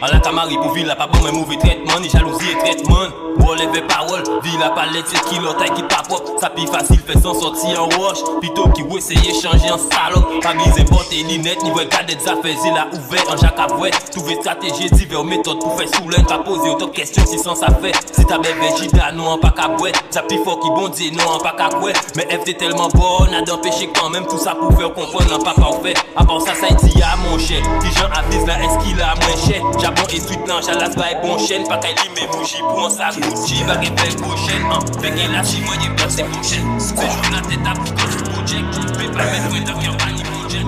À 0.00 0.12
la 0.12 0.20
camari 0.20 0.56
pour 0.56 0.72
villa 0.72 0.94
pas 0.94 1.06
bon 1.06 1.18
mais 1.24 1.32
mauvais 1.32 1.56
traitement. 1.56 2.00
Ni 2.00 2.08
jalousie 2.08 2.50
et 2.52 2.58
traitement. 2.58 3.28
Relève 3.48 3.86
parole, 3.86 4.22
villa 4.42 4.70
palette 4.70 5.06
c'est 5.06 5.24
kilo 5.24 5.52
taille 5.54 5.72
qui 5.72 5.82
pas 5.82 6.02
propre 6.06 6.32
Ça 6.38 6.52
facile 6.70 7.00
fait 7.00 7.18
sans 7.18 7.32
sortir 7.32 7.82
en 7.82 7.86
wash 7.98 8.18
Plutôt 8.40 8.68
qui 8.68 8.82
ou 8.82 8.98
essayer 8.98 9.32
changer 9.32 9.70
en 9.70 9.78
salope. 9.78 10.42
Pas 10.42 10.52
mise 10.52 10.84
porter 10.84 11.22
lunettes 11.22 11.62
ni 11.62 11.70
voir 11.70 11.86
garder 11.86 12.14
des 12.14 12.28
affaires 12.28 12.56
Il 12.66 12.76
a 12.76 12.88
ouvert 12.92 13.24
en 13.30 13.36
à 13.36 14.10
Trouver 14.12 14.34
stratégie 14.34 14.90
divers 14.90 15.24
méthodes 15.24 15.60
pour 15.60 15.78
faire 15.78 15.88
soulager 15.94 16.24
Pas 16.24 16.38
poser 16.38 16.68
autant 16.68 16.86
de 16.86 16.92
questions 16.92 17.24
si 17.24 17.38
sans 17.38 17.54
ça 17.54 17.68
fait. 17.82 17.92
Si 18.12 18.26
ta 18.26 18.36
bébé 18.36 18.68
gita 18.78 19.12
non 19.12 19.28
en 19.28 19.38
pas 19.38 19.54
boire 19.78 19.92
Ça 20.10 20.22
pi 20.22 20.36
fort 20.44 20.60
qui 20.60 20.68
bondit 20.68 21.12
non 21.12 21.24
en 21.24 21.38
pas 21.38 21.52
quoi 21.52 21.92
Mais 22.16 22.28
FT 22.30 22.58
tellement 22.58 22.88
bonne 23.28 23.34
à 23.34 23.42
d'empêcher 23.42 23.88
quand 23.94 24.10
même 24.10 24.26
tout 24.26 24.38
ça 24.38 24.54
pour 24.54 24.76
faire 24.76 24.92
comprendre 24.92 25.34
un 25.34 25.38
pas 25.38 25.54
parfait. 25.54 25.94
À 26.16 26.24
part 26.24 26.40
ça, 26.40 26.54
ça 26.54 26.68
dit 26.74 27.02
à 27.02 27.16
mon 27.16 27.38
chien. 27.38 27.60
Qui 27.80 27.90
j'en 27.92 28.10
avise 28.10 28.46
là, 28.46 28.54
est-ce 28.62 28.78
qu'il 28.84 29.00
a 29.00 29.14
moins 29.14 29.36
cher? 29.46 29.62
Jabon 29.80 30.02
et 30.10 30.20
suite 30.20 30.44
blanche, 30.44 30.68
à 30.68 30.74
la 30.74 30.86
et 30.86 31.16
bon 31.22 31.38
chaîne. 31.38 31.66
Pas 31.66 31.78
qu'elle 31.78 31.94
mes 32.14 32.26
bougies 32.26 32.60
pour 32.60 32.86
un 32.86 32.90
sac. 32.90 33.18
Gucci, 33.20 33.62
va 33.64 33.76
qu'elle 33.76 33.98
fait 33.98 34.16
prochaine. 34.20 34.62
Hein, 34.70 34.78
fait 35.00 35.10
qu'elle 35.10 35.34
a 35.34 35.42
chi, 35.42 35.60
moi, 35.62 35.74
il 35.80 35.94
peur, 35.94 36.06
c'est 36.08 36.24
prochaine. 36.24 36.66
C'est 36.78 36.96
jour 36.96 37.22
la 37.32 37.40
tête 37.40 37.66
à 37.66 37.74
bout 37.74 37.92
quand 37.96 38.10
je 38.10 38.18
project. 38.30 38.64
Fais 38.98 39.10
pas 39.10 39.24
mettre 39.24 39.54
une 39.54 39.68
heure 39.68 39.78
qui 39.78 39.88
en 39.88 39.96
pas 39.96 40.10
ni 40.12 40.22
projet. 40.22 40.58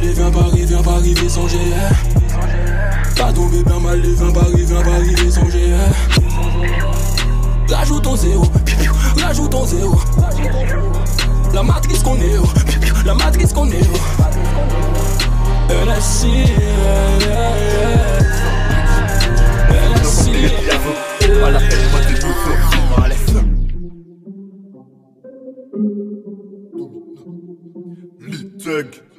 Tombé 0.00 0.14
bien 0.14 0.30
mal, 0.30 0.30
viens 0.30 0.30
Paris, 0.30 0.64
viens 0.66 0.82
Paris, 0.82 1.14
viens 1.14 1.28
songer. 1.28 1.58
T'as 3.14 3.32
tombé 3.32 3.62
bien 3.62 3.78
mal, 3.78 4.00
viens 4.00 4.32
Paris, 4.32 4.64
viens 4.64 4.82
Paris, 4.82 5.14
viens 5.16 5.30
songer. 5.30 5.74
Rajoute 7.68 8.02
ton 8.02 8.16
zéro, 8.16 8.44
rajoute 9.22 9.50
ton 9.50 9.66
zéro. 9.66 9.98
La 11.52 11.62
matrice 11.62 12.02
qu'on 12.02 12.16
est, 12.16 12.38
oh. 12.38 12.46
la 13.04 13.14
matrice 13.14 13.52
qu'on 13.52 13.70
est. 13.70 13.80
oh. 13.92 13.98
LSI. 15.70 16.44
LSI, 19.70 20.32
Voilà, 21.40 21.58
fais-moi 21.58 22.00
tes 22.00 22.14
bouffons, 22.14 23.02
allez. 23.02 23.16
Liteg 28.20 29.11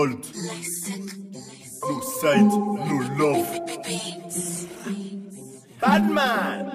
Gold. 0.00 0.24
No 1.82 2.00
side, 2.00 2.52
no 2.88 2.96
love. 3.18 3.46
Badman 5.78 6.70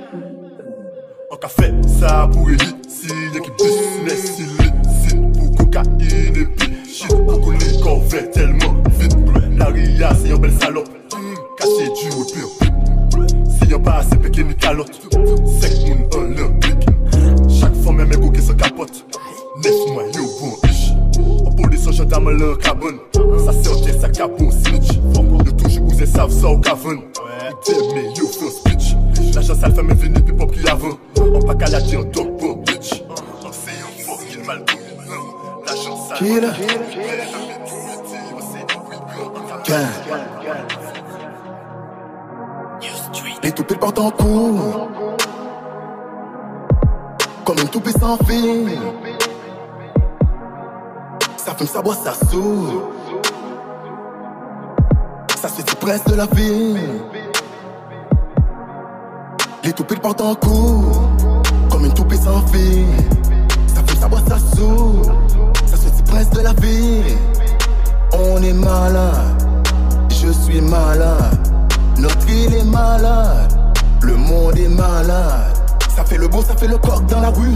On 1.32 1.36
ka 1.38 1.48
fait 1.48 1.74
ça 2.00 2.30
pour 2.32 2.52
ici 2.52 3.08
Y'a 3.34 3.40
qui 3.40 3.52
business 3.58 4.40
illicite 4.40 5.40
Pour 5.40 5.56
cocaïne 5.58 6.36
et 6.36 6.46
puis 6.46 6.86
shit. 6.88 7.08
Pour 7.08 7.52
les 7.52 7.82
corvée 7.82 8.30
tellement 8.30 8.76
vite. 9.00 9.18
La 9.58 9.66
ria 9.66 10.14
c'est 10.14 10.30
une 10.30 10.38
belle 10.38 10.60
salope. 10.60 10.90
Caché 11.58 11.90
du 11.90 12.10
pire 12.32 13.48
Si 13.50 13.72
y'a 13.72 13.80
pas 13.80 13.98
assez 14.02 14.18
péké 14.18 14.44
ni 14.44 14.56
calotte 14.56 15.02
Sec 15.60 15.74
moun 16.12 16.36
Chaque 17.50 17.76
fois 17.78 17.94
même 17.94 18.16
go 18.18 18.30
qui 18.30 18.42
se 18.44 18.52
capote 18.52 19.04
Neuf 19.64 19.94
mois 19.94 20.04
yo 20.14 20.26
bon 20.40 20.65
ish 21.96 22.02
En 22.02 22.02
police 22.02 22.02
en 22.02 22.04
gendarme 22.04 22.32
le 22.32 22.56
carbone. 22.56 23.00
Ça 23.14 23.52
c'est 23.54 23.98
un 23.98 24.02
ça 24.02 24.10
cabon 24.10 24.52
snitch 24.52 24.94
Yo 25.14 25.52
toujours 25.52 25.86
vous 25.86 26.06
savent 26.06 26.32
ça 26.32 26.48
au 26.48 26.58
cavern. 26.60 27.02
Ils 27.68 27.96
mais 27.96 28.14
yo 28.16 28.28
fait 28.28 28.46
un 28.46 28.50
speech. 28.50 28.96
L'agence 29.34 29.64
alpha 29.64 29.82
me 29.82 29.94
venu 29.94 30.22
puis 30.22 30.34
pop 30.34 30.52
qui 30.52 30.68
avant 30.68 30.98
On 31.20 31.40
pas 31.42 31.56
qu'à 31.56 31.68
la 31.68 31.82
dire 31.82 32.06
dog 32.06 32.38
bon 32.40 32.54
bitch. 32.66 33.04
On 33.44 33.52
sait 33.52 33.72
un 33.82 34.04
fuck 34.04 34.28
qu'il 34.28 34.44
mal 34.44 34.64
L'agence 35.66 36.12
alpha 36.12 36.26
Killer. 36.26 36.50
Gang. 39.68 39.86
Les 43.44 43.52
toupies 43.52 43.76
portent 43.76 44.00
en 44.00 44.12
cours. 44.12 44.90
Comme 47.46 47.60
une 47.60 47.70
toupie 47.70 47.92
sans 47.92 48.18
fil 48.26 48.80
Ça 51.46 51.54
fume, 51.54 51.68
ça 51.68 51.82
boit, 51.82 51.96
ça 51.96 52.14
saoule. 52.14 52.82
Ça 55.40 55.48
se 55.48 55.62
dit 55.62 55.76
presque 55.80 56.08
de 56.10 56.16
la 56.16 56.26
ville. 56.26 56.80
Les 59.64 59.74
toupies 59.74 59.96
portent 59.96 60.22
en 60.22 60.36
cours 60.36 61.10
Comme 61.70 61.86
une 61.86 61.94
toupie 61.94 62.18
sans 62.18 62.46
fil. 62.48 62.88
Ça 63.68 63.84
fume, 63.86 64.00
ça 64.00 64.08
boit, 64.08 64.22
ça 64.28 64.38
saoule. 64.56 65.06
Ça 65.68 65.78
se 65.78 65.90
dit 65.90 66.04
presque 66.10 66.34
de 66.34 66.42
la 66.42 66.54
ville. 66.54 67.16
On 68.12 68.42
est 68.42 68.54
malade 68.54 69.44
Je 70.10 70.32
suis 70.32 70.62
malade. 70.62 71.46
Notre 72.00 72.28
île 72.30 72.56
est 72.56 72.66
malade, 72.66 73.54
le 74.02 74.16
monde 74.16 74.58
est 74.58 74.68
malade. 74.68 75.45
Ça 76.06 76.12
fait 76.12 76.18
le 76.20 76.28
bon, 76.28 76.44
ça 76.44 76.56
fait 76.56 76.68
le 76.68 76.78
coq 76.78 77.04
dans 77.08 77.20
la 77.20 77.30
rue. 77.30 77.56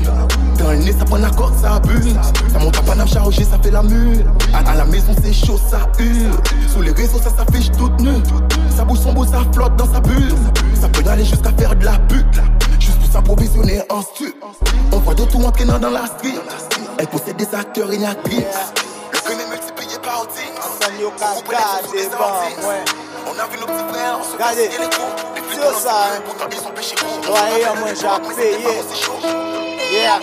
Dans 0.57 0.71
le 0.71 0.77
nez, 0.77 0.91
ça 0.97 1.05
prend 1.05 1.17
la 1.17 1.29
corde, 1.29 1.53
ça 1.61 1.75
abuse. 1.75 2.15
Ça 2.51 2.57
monte 2.57 2.75
à 2.79 2.81
paname 2.81 3.07
chargé, 3.07 3.43
ça 3.43 3.59
fait 3.61 3.69
la 3.69 3.83
mule. 3.83 4.25
À, 4.51 4.71
à 4.71 4.75
la 4.75 4.85
maison, 4.85 5.13
c'est 5.23 5.31
chaud, 5.31 5.59
ça 5.69 5.81
hurle. 5.99 6.31
Sous 6.73 6.81
les 6.81 6.91
réseaux, 6.91 7.19
ça 7.19 7.29
s'affiche 7.29 7.69
toute 7.77 8.01
nue. 8.01 8.23
Ça 8.75 8.85
bouge 8.85 9.01
son 9.01 9.13
bout, 9.13 9.25
ça 9.25 9.43
flotte 9.53 9.75
dans 9.75 9.93
sa 9.93 9.99
bulle. 9.99 10.33
Ça 10.81 10.89
peut 10.89 11.07
aller 11.07 11.25
jusqu'à 11.25 11.51
faire 11.51 11.75
de 11.75 11.85
la 11.85 11.99
pute. 12.09 12.41
Juste 12.79 12.97
pour 12.97 13.11
s'approvisionner 13.11 13.83
en 13.87 14.01
stu. 14.01 14.33
On 14.93 14.97
voit 14.97 15.13
tout 15.13 15.27
entrer 15.45 15.65
dans 15.65 15.77
la 15.77 16.07
street. 16.07 16.39
Elle 16.97 17.07
possède 17.07 17.35
des 17.35 17.53
acteurs 17.53 17.91
et 17.91 17.97
une 17.97 18.05
actrice. 18.05 18.45
Le 19.13 19.19
crime 19.19 19.39
est 19.41 19.49
multiplié 19.51 19.95
par 20.01 20.25
10. 20.25 20.41
On 23.27 23.37
a 23.39 23.45
vu 23.47 23.59
nos 23.59 23.67
petits 23.67 23.93
frères, 23.93 24.17
on 24.19 24.23
se 24.23 24.33
Regardez, 24.33 24.69
les 24.69 24.85
coups. 24.85 25.29
Les 25.35 25.57
dans 25.59 25.77
ça, 25.77 25.91
hein. 25.91 26.21
Pourtant 26.25 26.45
ils 26.51 26.57
sont 26.57 26.68
Voye 26.79 27.69
mwen 27.79 27.95
jak 27.95 28.35
peye 28.35 28.83
yeah. 29.91 30.21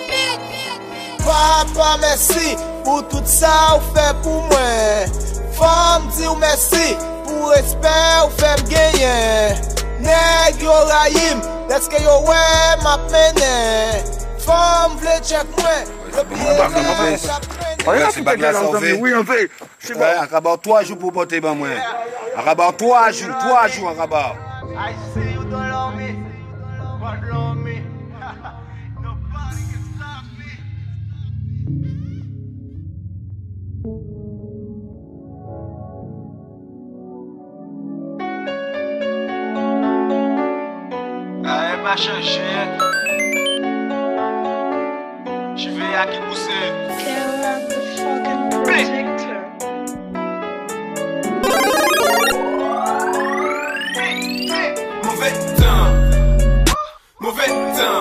Papa 1.18 1.98
mersi 2.00 2.56
pou 2.84 3.02
tout 3.02 3.28
sa 3.28 3.74
ou 3.74 3.82
fe 3.92 4.06
pou 4.24 4.40
mwen 4.48 5.12
Fom 5.58 6.08
di 6.16 6.24
ou 6.24 6.38
mersi 6.40 6.96
pou 7.26 7.52
respè 7.52 7.92
ou 8.22 8.32
fem 8.40 8.64
genyen 8.72 9.60
Neg 10.00 10.64
yo 10.64 10.72
rayim, 10.88 11.44
deske 11.68 12.00
yo 12.00 12.22
we 12.24 12.40
map 12.86 13.04
menen 13.12 14.08
Fom 14.40 14.96
vle 15.02 15.20
chek 15.28 15.52
mwen, 15.60 15.94
le 16.16 16.26
piye 16.32 16.56
mwen 16.56 17.20
chak 17.20 17.52
menen 17.52 17.84
Mwen 17.84 18.12
se 18.16 18.24
bag 18.24 18.40
la 18.40 18.56
sanve, 18.56 18.96
akabar 20.24 20.56
3 20.64 20.86
jou 20.88 20.96
pou 20.96 21.12
pote 21.12 21.36
ban 21.44 21.60
mwen 21.60 21.76
Akabar 22.32 22.72
3 22.80 23.08
jou, 23.12 23.40
3 23.44 23.68
jou 23.76 23.92
akabar 23.92 24.32
Je 45.96 46.02
vais 46.02 46.08
à 46.08 46.12
qui 46.12 46.18
pousser. 46.18 46.50
Mauvais 55.02 55.32
temps. 55.56 55.88
Mauvais 57.18 57.46
temps. 57.46 58.00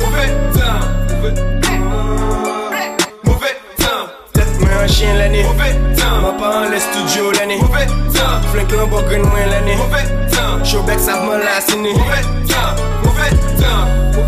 Mauvais 0.00 0.30
temps. 0.52 0.82
Mauvais 3.24 3.56
temps. 3.76 4.06
Tête-moi 4.32 4.68
un 4.82 4.86
chien 4.88 5.14
l'année. 5.14 5.44
Mauvais 5.44 5.74
temps. 5.96 6.20
Ma 6.22 6.32
pas 6.32 6.66
en 6.66 6.70
les 6.70 6.80
studios 6.80 7.30
l'année. 7.38 7.58
Mauvais 7.60 7.86
temps. 7.86 8.40
Flink 8.52 8.72
un 8.72 8.86
bugger 8.86 9.18
moi 9.18 9.46
l'année. 9.48 9.76
Mauvais 9.76 10.02
temps. 10.02 10.64
Showback 10.64 10.98
sa 11.00 11.16
mwen 11.22 11.40
la 11.40 11.60
sini 11.60 11.92
Mouve 11.94 12.20
tan, 12.48 12.76
mouve 13.02 13.28
tan, 13.60 13.88
mouve 14.12 14.27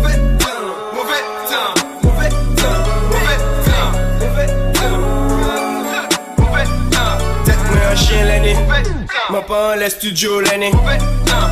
le 9.81 9.89
studio 9.89 10.41
leni 10.41 10.69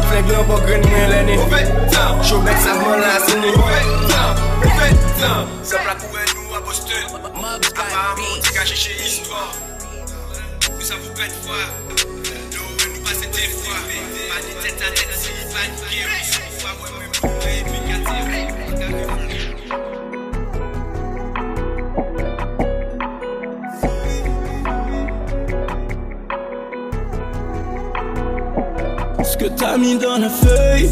Flenk 0.10 0.28
lan 0.32 0.46
bo 0.48 0.58
gren 0.66 0.84
mwen 0.86 1.10
leni 1.10 1.36
Showback 2.28 2.60
sa 2.62 2.76
mwen 2.78 3.02
la 3.02 3.16
tan 5.20 5.48
Sa 5.64 5.78
plak 5.82 6.04
ouwe 6.06 6.26
nou 6.34 6.54
a 6.56 6.62
Boston. 6.62 7.06
Apparemment 7.34 8.38
ti 8.46 8.54
ka 8.54 8.66
cheche 8.70 8.94
histoire 9.02 9.50
Nou 10.68 10.82
sa 10.82 11.02
vou 11.02 11.10
pet 11.18 11.34
fwa 11.42 11.58
Nou 12.54 12.68
ouwe 12.68 12.86
nou 12.94 13.02
pase 13.08 13.34
te 13.34 13.50
fwa 13.56 13.82
Pa 14.30 14.46
ni 14.46 14.54
tèt 14.62 14.86
a 14.86 14.94
tèt 14.94 15.18
si 15.18 15.34
Pa 15.50 15.66
ni 15.66 15.90
kye 15.90 16.49
t'as 29.60 29.78
mis 29.78 29.98
dans 29.98 30.18
la 30.18 30.30
feuille. 30.30 30.90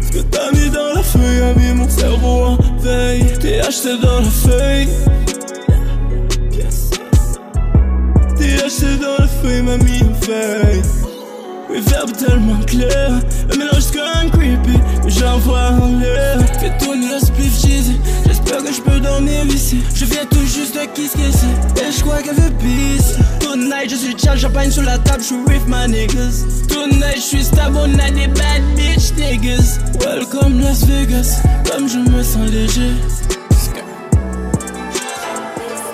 Ce 0.00 0.12
que 0.12 0.22
t'as 0.22 0.50
mis 0.52 0.70
dans 0.70 0.94
la 0.94 1.02
feuille 1.02 1.42
a 1.42 1.54
mis 1.54 1.72
mon 1.74 1.88
cerveau 1.88 2.44
en 2.44 2.58
veille. 2.78 3.26
T'es 3.40 3.60
acheté 3.60 3.98
dans 4.00 4.20
la 4.20 4.30
feuille. 4.30 4.88
T'es 8.36 8.64
acheté 8.64 8.96
dans 9.00 9.16
la 9.18 9.28
feuille 9.28 9.62
m'a 9.62 9.76
mis 9.78 10.02
en 10.02 10.26
veille. 10.26 10.82
Reverb 11.68 12.12
tellement 12.12 12.60
clair 12.66 13.20
Le 13.50 13.56
mélange 13.56 13.92
même 13.94 14.30
creepy. 14.30 14.78
J'envoie 15.06 15.70
en 15.80 15.98
l'air. 15.98 16.38
Fais 16.60 16.76
tourner 16.78 17.14
le 17.14 17.18
spliff 17.18 17.54
J'espère 18.52 18.70
que 18.70 18.76
je 18.76 18.82
peux 18.82 19.00
dormir 19.00 19.46
ici 19.46 19.82
Je 19.94 20.04
viens 20.04 20.26
tout 20.26 20.44
juste 20.44 20.74
de 20.74 20.84
Kiss 20.92 21.12
Kiss 21.12 21.42
Et 21.80 21.90
je 21.90 22.02
crois 22.02 22.20
qu'elle 22.20 22.34
veut 22.34 22.50
peace 22.58 23.16
Tonight 23.40 23.88
je 23.88 23.96
suis 23.96 24.14
Charles 24.18 24.38
Champagne 24.38 24.70
sur 24.70 24.82
la 24.82 24.98
table 24.98 25.20
Je 25.20 25.28
suis 25.28 25.36
with 25.36 25.66
my 25.66 25.88
niggas 25.88 26.44
Tonight 26.68 27.16
je 27.16 27.20
suis 27.20 27.44
stab 27.44 27.74
On 27.74 27.98
a 27.98 28.10
des 28.10 28.26
bad 28.26 28.62
bitch 28.76 29.14
niggas 29.16 29.78
Welcome 30.00 30.60
Las 30.60 30.84
Vegas 30.84 31.40
Comme 31.70 31.88
je 31.88 31.96
me 31.96 32.22
sens 32.22 32.50
léger 32.50 32.90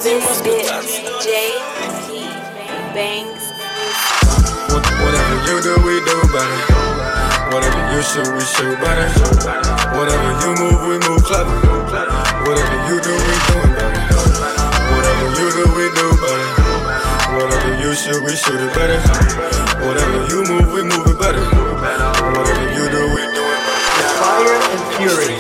Dis-moi 0.02 0.32
ce 0.34 0.42
que 0.42 0.66
t'as. 0.66 0.78
Whatever 5.04 5.36
you 5.46 5.61
do, 5.62 5.74
we 5.86 6.00
do 6.00 6.16
better. 6.32 6.59
Whatever 7.52 7.94
you 7.94 8.02
shoot, 8.02 8.28
we 8.34 8.44
shoot 8.44 8.80
better. 8.80 9.67
Whatever 9.97 10.30
you 10.43 10.51
move, 10.61 10.80
we 10.89 10.97
move 11.09 11.22
clever. 11.24 11.55
Whatever 12.47 12.76
you 12.89 12.97
do, 13.01 13.14
we 13.14 13.34
doing 13.49 13.72
better. 13.78 14.03
Whatever 14.93 15.26
you 15.39 15.49
do, 15.57 15.64
we 15.76 15.86
do 15.97 16.07
better. 16.22 16.49
Whatever 17.36 17.70
you 17.82 17.95
shoot, 17.95 18.20
we 18.24 18.34
shoot 18.36 18.61
it 18.61 18.72
better. 18.74 19.01
Whatever 19.86 20.18
you 20.30 20.45
move, 20.45 20.72
we 20.74 20.82
move 20.82 21.07
it 21.07 21.18
better. 21.18 21.45
Whatever 22.36 22.66
you 22.76 22.84
do, 22.91 23.03
we 23.14 23.22
do 23.36 23.43
it 23.55 23.61
better. 23.66 23.89
Fire 24.20 24.57
and 24.74 24.84
fury, 24.97 25.34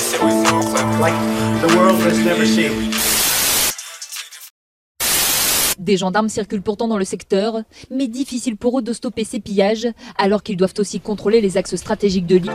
like 1.00 1.18
the 1.60 1.68
world 1.76 2.00
has 2.00 2.18
never 2.24 2.46
seen. 2.46 2.72
Des 5.78 5.96
gendarmes 5.96 6.28
circulent 6.28 6.62
pourtant 6.62 6.88
dans 6.88 6.98
le 6.98 7.04
secteur, 7.04 7.62
mais 7.90 8.08
difficile 8.08 8.56
pour 8.56 8.78
eux 8.78 8.82
de 8.82 8.92
stopper 8.92 9.24
ces 9.24 9.40
pillages, 9.40 9.88
alors 10.18 10.42
qu'ils 10.42 10.56
doivent 10.56 10.74
aussi 10.78 11.00
contrôler 11.00 11.40
les 11.40 11.56
axes 11.56 11.76
stratégiques 11.76 12.26
de 12.26 12.36
l'île. 12.36 12.52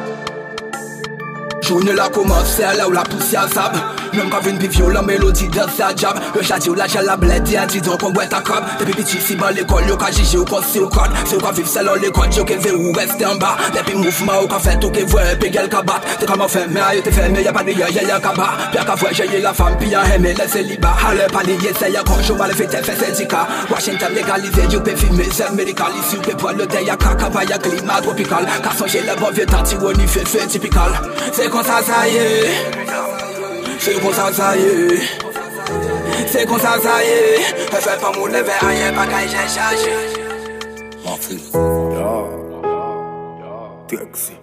Journée 1.64 1.93
la 1.93 2.09
c'est 2.45 2.76
là 2.76 2.89
où 2.89 2.91
la 2.91 3.03
poussière 3.03 3.47
sable 3.47 3.80
Même 4.14 4.30
quand 4.30 4.41
vient 4.41 4.51
vivre 4.53 4.91
la 4.91 5.01
mélodie 5.01 5.47
de 5.47 5.61
sa 5.78 5.95
job 5.95 6.20
Le 6.36 6.41
châti 6.41 6.70
ou 6.70 6.74
la 6.74 6.88
gel 6.88 7.05
la 7.05 7.16
bled 7.16 7.47
et 7.47 7.68
dit 7.68 7.80
donc 7.80 8.03
on 8.03 8.11
boit 8.11 8.26
ta 8.26 8.41
cop 8.41 8.61
Depuis 8.82 8.93
petit 8.93 9.22
si 9.22 9.38
ban 9.38 9.47
l'école, 9.49 9.88
yo 9.88 9.95
ka 9.95 10.11
jige 10.11 10.36
ou 10.36 10.43
kon 10.43 10.61
si 10.61 10.80
ou 10.80 10.88
ou 10.88 10.89
ka 10.89 11.07
vive 11.53 11.66
c'est 11.66 11.84
là 11.84 11.93
l'école, 12.01 12.34
yo 12.34 12.43
ou 12.43 12.91
reste 12.91 13.24
en 13.26 13.36
bas. 13.36 13.55
Depuis 13.74 13.95
mouvement 13.95 14.41
ou 14.43 14.47
ka 14.47 14.59
fait 14.59 14.84
ou 14.84 14.89
ke 14.89 15.05
voie, 15.05 15.22
pe 15.39 15.53
gel 15.53 15.70
ka 15.70 15.82
Te 15.82 16.26
mais 17.32 17.43
y'a 17.43 17.53
pas 17.53 17.64
de 17.64 17.72
y'a 17.72 17.89
y'a 17.89 18.20
ka 18.20 18.34
ka 18.34 18.95
la 19.41 19.53
femme, 19.53 19.78
puis 19.80 19.89
y'a 19.89 20.03
aimé 20.16 20.36
le 20.38 20.47
célibat 20.49 20.95
Allez 21.07 21.22
palier, 21.32 21.57
c'est 21.80 21.91
y'a 21.91 22.03
quand 22.05 22.22
je 22.22 22.34
vais 22.34 22.47
le 22.47 22.53
fêter, 22.53 22.84
fait 22.84 23.05
syndicat 23.05 23.47
Washington 23.72 24.11
légalisé, 24.14 24.64
you 24.70 24.82
pe 24.82 24.93
filmer, 24.97 25.30
c'est 25.32 25.49
médical 25.53 25.88
Ici 26.05 26.18
ou 26.18 26.22
le 26.57 26.68
thé, 26.68 26.84
y'a 26.84 26.93
y'a 26.93 26.97
le 29.14 29.20
bon 29.20 29.32
vieux 29.32 29.45
tanti, 29.45 29.76
kon 31.54 31.64
sa 31.64 31.78
sa 31.86 31.99
ye 32.10 32.26
Se 33.78 33.93
kon 34.01 34.14
sa 34.14 34.26
sa 34.34 34.47
ye 34.58 34.97
Se 36.26 36.41
kon 36.49 36.60
sa 36.60 36.74
sa 36.82 36.95
ye 37.06 37.20
E 37.78 37.82
fè 37.86 37.93
pa 38.01 38.10
moun 38.16 38.34
leve 38.34 38.56
a 38.68 38.72
ye 38.74 38.88
pa 38.97 39.06
kaj 39.12 39.28
jen 39.34 39.47
chaje 39.56 39.93
Man 41.06 41.18
fri 41.22 41.38
Ya 41.93 43.54
Teksi 43.88 44.34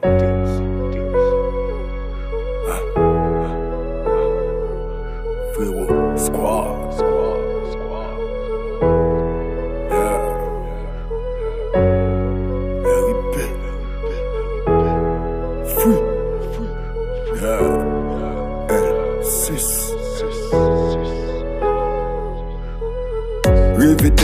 Frero 5.54 5.86
Squad. 6.16 6.89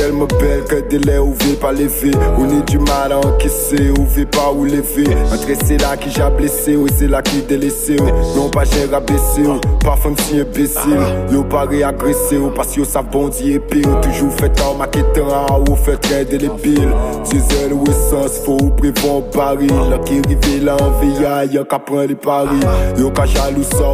Tellement 0.07 0.27
belle 0.39 0.63
que 0.65 0.89
délai 0.89 1.19
ouvé 1.19 1.55
pas 1.61 1.73
levé 1.73 2.13
On 2.39 2.49
est 2.49 2.69
du 2.69 2.79
mal 2.79 3.11
à 3.11 3.19
encaisser, 3.19 3.91
ouvé 3.99 4.25
pas 4.25 4.53
ou 4.53 4.65
lever 4.65 5.09
Entre 5.33 5.65
c'est 5.65 5.81
là 5.81 5.97
qui 5.97 6.11
j'ai 6.11 6.31
blessé, 6.37 6.77
ou 6.77 6.87
c'est 6.87 7.09
là 7.09 7.23
qui 7.23 7.43
délaissé 7.43 7.97
Non 8.37 8.49
pas 8.49 8.65
j'ai 8.65 8.85
rabaissé, 8.85 9.43
pas 9.83 9.97
femme 9.97 10.15
si 10.17 10.41
imbécile 10.41 11.01
Yo 11.33 11.43
pas 11.43 11.65
réagressé, 11.65 12.37
ou 12.37 12.51
parce 12.51 12.75
que 12.75 12.81
yo 12.81 12.85
savent 12.85 13.11
bondi 13.11 13.55
épée 13.55 13.83
Ou 13.85 14.01
toujours 14.01 14.33
fait 14.33 14.61
en 14.61 14.75
maquettant, 14.75 15.65
ou 15.69 15.75
fait 15.75 15.97
très 15.97 16.25
délébile 16.25 16.93
Diesel 17.25 17.73
ou 17.73 17.83
essence, 17.89 18.39
faut 18.45 18.59
ou 18.63 18.71
prévoir 18.71 19.23
baril. 19.35 19.71
Là 19.91 19.99
qui 19.99 20.15
rive 20.15 20.65
là 20.65 20.77
en 20.81 20.91
VIA, 21.01 21.45
y'a 21.47 21.65
qu'à 21.65 21.79
prendre 21.79 22.05
les 22.05 22.15
paris. 22.15 22.61
Yo 22.97 23.11
qu'à 23.11 23.27
jaloux 23.27 23.65
ça 23.65 23.85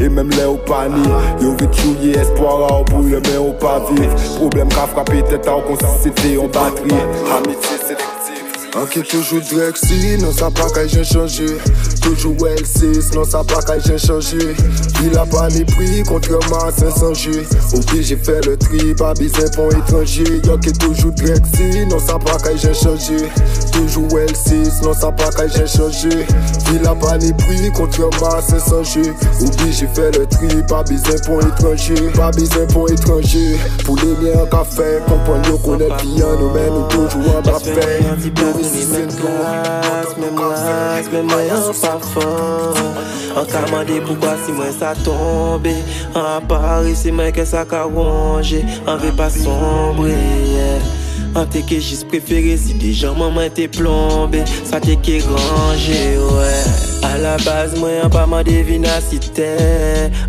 et 0.00 0.08
même 0.08 0.30
les 0.30 0.44
au 0.44 0.56
panier. 0.56 1.08
Yo 1.40 1.52
vite 1.52 2.16
espoir 2.16 2.84
pour 2.84 3.00
le 3.00 3.20
mais 3.20 3.36
au 3.38 3.52
pas 3.52 3.82
vivre 3.90 4.14
Problème 4.36 4.68
qu'a 4.68 4.86
frappé 4.86 5.22
tête 5.22 5.45
en 5.54 5.60
consisté 5.62 6.38
en 6.38 6.48
batterie. 6.48 6.90
Amitié 7.36 8.15
Ok 8.82 9.00
toujours 9.08 9.40
Drexy, 9.40 10.18
non 10.18 10.32
ça 10.32 10.50
pas 10.50 10.68
qu'à 10.68 10.86
j'ai 10.86 11.02
changé. 11.02 11.46
Toujours 12.02 12.34
L6, 12.34 13.14
non 13.14 13.24
ça 13.24 13.42
pas 13.42 13.62
qu'à 13.62 13.78
j'ai 13.78 13.96
changé. 13.96 14.36
Il 15.02 15.16
a 15.16 15.24
pas 15.24 15.48
ni 15.48 15.64
prix, 15.64 16.02
contrairement 16.06 16.58
à 16.58 16.70
500 16.70 17.14
G 17.14 17.30
Obligé 17.74 18.16
fait 18.16 18.44
le 18.46 18.56
tri, 18.58 18.94
pas 18.94 19.14
besoin 19.14 19.48
pour 19.54 19.72
étranger. 19.72 20.24
Qui 20.62 20.72
toujours 20.74 21.12
Drexy, 21.12 21.86
non 21.86 21.98
ça 21.98 22.18
pas 22.18 22.36
qu'à 22.36 22.54
j'ai 22.54 22.74
changé. 22.74 23.16
Toujours 23.72 24.08
L6, 24.08 24.84
non 24.84 24.92
ça 24.92 25.10
pas 25.10 25.30
qu'à 25.30 25.48
j'ai 25.48 25.66
changé. 25.66 26.26
Il 26.74 26.86
a 26.86 26.94
pas 26.94 27.16
ni 27.16 27.32
prix, 27.32 27.70
contrairement 27.74 28.34
à 28.36 28.42
500 28.42 28.84
G 28.84 29.02
Obligé 29.40 29.86
fait 29.94 30.18
le 30.18 30.26
tri, 30.26 30.48
pas 30.68 30.82
besoin 30.82 31.16
pour 31.24 31.40
étranger. 31.40 31.94
Pas 32.14 32.30
besoin 32.30 32.66
pour 32.66 32.90
étranger. 32.90 33.56
Pour 33.86 33.96
les 33.96 34.26
liens 34.26 34.44
qu'a 34.50 34.64
fait, 34.64 35.02
comprendre 35.06 35.48
yo 35.48 35.56
connaît 35.58 35.88
bien 36.02 36.26
Nous 36.38 36.50
mais 36.50 36.68
nous 36.68 36.88
toujours 36.88 37.36
mi 38.74 38.84
men 38.92 39.08
glas, 39.20 40.16
men 40.18 40.34
glas, 40.34 41.10
men 41.12 41.26
mwen 41.30 41.46
yon 41.48 41.72
pa 41.82 41.94
fan 42.12 42.92
An 43.36 43.46
ka 43.52 43.60
mande 43.70 44.00
poukwa 44.00 44.36
si 44.46 44.52
mwen 44.52 44.72
sa 44.72 44.94
tombe. 45.04 45.74
An 46.14 46.40
apari 46.40 46.96
si 46.96 47.12
mwen 47.12 47.32
ke 47.36 47.44
sa 47.46 47.64
ka 47.68 47.84
ronge 47.84 48.62
An 48.86 48.96
ve 49.02 49.10
pa 49.16 49.28
sombre, 49.30 50.14
yeah. 50.56 50.95
En 51.34 51.44
t'es 51.44 51.62
que 51.62 51.74
juste 51.80 52.08
préféré 52.08 52.56
si 52.56 52.74
déjà 52.74 53.12
maman 53.12 53.48
t'es 53.54 53.68
plombé 53.68 54.42
Ça 54.64 54.80
t'es 54.80 54.96
que 54.96 55.22
rangé 55.22 56.18
ouais. 56.18 56.86
À 57.02 57.18
la 57.18 57.36
base 57.38 57.78
moi 57.78 57.90
en 58.04 58.08
pas 58.08 58.26
mandé 58.26 58.62
vinacité 58.62 59.48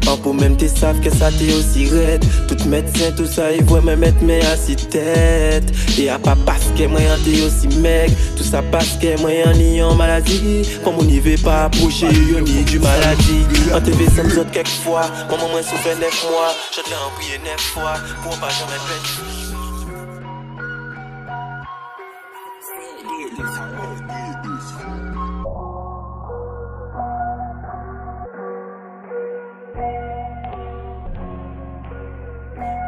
En 0.07 0.17
pour 0.17 0.33
même 0.33 0.57
t'es 0.57 0.67
savent 0.67 0.99
que 0.99 1.09
ça 1.09 1.29
t'est 1.31 1.53
aussi 1.53 1.87
raide. 1.89 2.23
Tout 2.47 2.57
médecin 2.67 3.11
tout 3.15 3.25
ça 3.25 3.51
ils 3.53 3.63
voient 3.63 3.81
me 3.81 3.95
mettre 3.95 4.21
mes 4.21 4.41
assis 4.41 4.75
tête 4.75 5.71
Et 5.97 6.09
à 6.09 6.19
pas 6.19 6.37
parce 6.45 6.65
que 6.77 6.85
moi 6.87 6.99
en 6.99 7.23
t'es 7.23 7.41
aussi 7.41 7.67
mec 7.79 8.11
Tout 8.35 8.43
ça 8.43 8.61
parce 8.71 8.97
que 8.97 9.19
moi 9.21 9.31
en 9.47 9.57
y 9.59 9.81
en 9.81 9.95
maladie. 9.95 10.67
Comme 10.83 10.95
on 10.99 11.03
n'y 11.03 11.19
veut 11.19 11.37
pas 11.37 11.65
approcher 11.65 12.07
yo 12.07 12.39
ni 12.41 12.63
du 12.63 12.79
maladie. 12.79 13.45
En 13.73 13.81
TV 13.81 14.05
ça 14.15 14.23
me 14.23 14.39
autres 14.39 14.51
quelquefois. 14.51 15.03
Maman 15.29 15.49
moi 15.49 15.63
souffert 15.63 15.97
neuf 15.97 16.25
mois. 16.29 16.53
Je 16.75 16.81
te 16.81 16.89
l'ai 16.89 16.95
prié 17.17 17.37
neuf 17.39 17.61
fois. 17.73 17.93
Pour 18.23 18.37
pas 18.37 18.49
jamais 18.49 18.77
perdre 18.87 19.36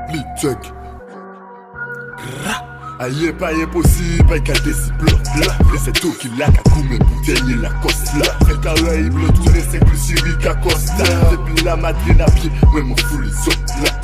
Blitzug. 0.09 0.57
Aïe, 2.99 3.31
pas 3.39 3.51
impossible, 3.53 4.25
pas 4.27 4.39
qu'à 4.39 4.53
décibler. 4.53 5.11
Là, 5.39 5.53
c'est 5.81 5.93
tout 5.93 6.13
qui 6.19 6.29
l'a 6.37 6.47
qu'à 6.47 6.61
coup, 6.63 6.83
pour 6.83 7.21
gagner 7.21 7.55
la 7.55 7.69
coste. 7.81 8.13
Là, 8.17 8.33
c'est 8.45 8.67
à 8.67 8.73
l'œil, 8.75 9.03
il 9.03 9.09
bleu, 9.09 9.27
tout 9.27 9.43
c'est 9.71 9.79
plus 9.85 9.97
si 9.97 10.15
qu'à 10.41 10.53
coste. 10.55 10.91
depuis 11.31 11.63
la 11.63 11.77
madrine 11.77 12.21
à 12.21 12.25
pied, 12.31 12.51
moi, 12.71 12.81
mon 12.83 12.97
fou, 12.97 13.19
les 13.19 13.31
autres. 13.47 13.99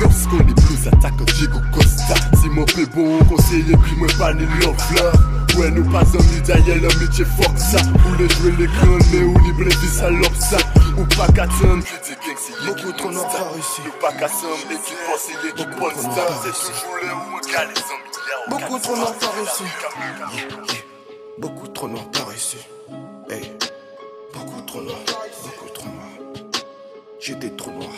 Lorsqu'on 0.00 0.38
est 0.38 0.66
plus 0.66 0.86
attaque, 0.86 1.14
Diego 1.36 1.58
Costa. 1.74 2.14
Si 2.40 2.48
mon 2.48 2.64
plus 2.64 2.86
bon 2.86 3.18
conseiller, 3.24 3.76
puis 3.82 3.96
moi, 3.98 4.08
pas 4.18 4.32
ni 4.32 4.46
l'offre. 4.60 5.37
Ouais 5.58 5.70
nous 5.70 5.84
pas 5.90 6.04
midi 6.04 6.40
d'ailleurs 6.46 6.76
le 6.76 7.00
métier 7.00 7.24
fuck 7.24 7.58
ça 7.58 7.78
Ou 8.06 8.14
les 8.18 8.28
jouer 8.28 8.52
les 8.58 8.66
crânes 8.66 9.02
mais 9.12 9.24
ou 9.24 9.38
libre 9.40 9.64
les 9.64 9.88
salope 9.88 10.36
ça 10.38 10.58
Ou 10.96 11.04
pas 11.16 11.26
qu'à 11.32 11.46
si 11.50 12.64
Beaucoup 12.66 12.92
trop 12.92 13.10
par 13.10 13.52
ici 13.58 13.82
Ou 13.86 14.00
pas 14.00 14.12
qu'à 14.12 14.28
s'en 14.28 14.54
et 14.70 14.76
qui 14.76 14.94
pense 15.06 15.28
et 15.28 15.52
qui 15.56 15.64
pense 15.78 16.02
ça 16.14 16.26
C'est 16.42 16.72
toujours 16.72 16.98
les 17.02 17.08
où 17.08 17.36
on 17.36 17.52
cale 17.52 17.68
les 17.68 17.74
zombies 17.74 18.08
Beaucoup 18.48 18.78
trop 18.78 18.94
par 18.94 19.34
ici. 19.42 19.64
Beaucoup 21.38 21.68
trop 21.68 21.88
noir 21.88 22.04
par 22.10 22.34
ici. 22.34 22.56
Hey. 23.28 23.52
Beaucoup 24.32 24.60
trop 24.62 24.80
noir. 24.80 24.98
Beaucoup 25.42 25.70
trop 25.74 25.88
noir. 25.88 26.06
J'étais 27.20 27.50
trop 27.50 27.70
noir. 27.72 27.90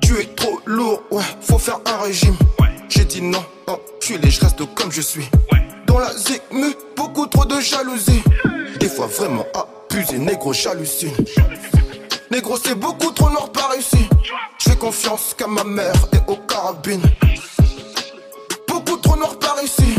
Tu 0.00 0.18
es 0.20 0.26
trop 0.36 0.60
lourd, 0.66 1.02
ouais, 1.10 1.22
faut 1.40 1.58
faire 1.58 1.80
un 1.86 2.02
régime. 2.02 2.36
J'ai 2.88 3.04
dit 3.04 3.22
non, 3.22 3.44
oh, 3.66 3.80
je 4.00 4.14
les 4.14 4.30
je 4.30 4.40
reste 4.40 4.64
comme 4.74 4.92
je 4.92 5.00
suis. 5.00 5.28
Dans 5.92 5.98
la 5.98 6.08
beaucoup 6.96 7.26
trop 7.26 7.44
de 7.44 7.60
jalousie. 7.60 8.22
Des 8.80 8.88
fois 8.88 9.08
vraiment 9.08 9.44
abusé, 9.54 10.18
négro, 10.18 10.54
j'hallucine. 10.54 11.12
Négro, 12.30 12.56
c'est 12.56 12.74
beaucoup 12.74 13.10
trop 13.10 13.28
noir 13.28 13.52
par 13.52 13.76
ici. 13.78 14.08
Je 14.58 14.70
fais 14.70 14.76
confiance 14.76 15.34
qu'à 15.36 15.46
ma 15.46 15.64
mère 15.64 15.92
et 16.14 16.30
aux 16.30 16.36
carabines. 16.48 17.02
Beaucoup 18.66 18.96
trop 18.96 19.16
noir 19.16 19.38
par 19.38 19.62
ici. 19.62 19.94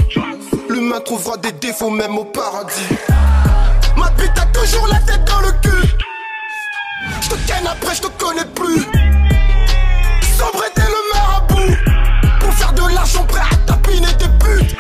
L'humain 0.67 0.99
trouvera 0.99 1.37
des 1.37 1.51
défauts 1.51 1.91
même 1.91 2.17
au 2.17 2.25
paradis. 2.25 2.95
Ma 3.95 4.09
bite 4.17 4.31
a 4.35 4.47
toujours 4.47 4.87
la 4.87 4.97
tête 4.97 5.23
dans 5.25 5.41
le 5.41 5.51
cul. 5.61 5.89
Je 7.21 7.29
te 7.29 7.35
ken 7.47 7.67
après, 7.67 7.93
je 7.93 8.01
te 8.01 8.07
connais 8.07 8.45
plus. 8.55 8.81
Sombre 10.39 10.63
était 10.71 10.81
le 10.81 11.13
marabout. 11.13 11.77
Pour 12.39 12.53
faire 12.55 12.73
de 12.73 12.95
l'argent 12.95 13.23
prêt 13.25 13.41
à 13.41 13.55
tapiner 13.67 14.11
des 14.13 14.29
putes. 14.39 14.72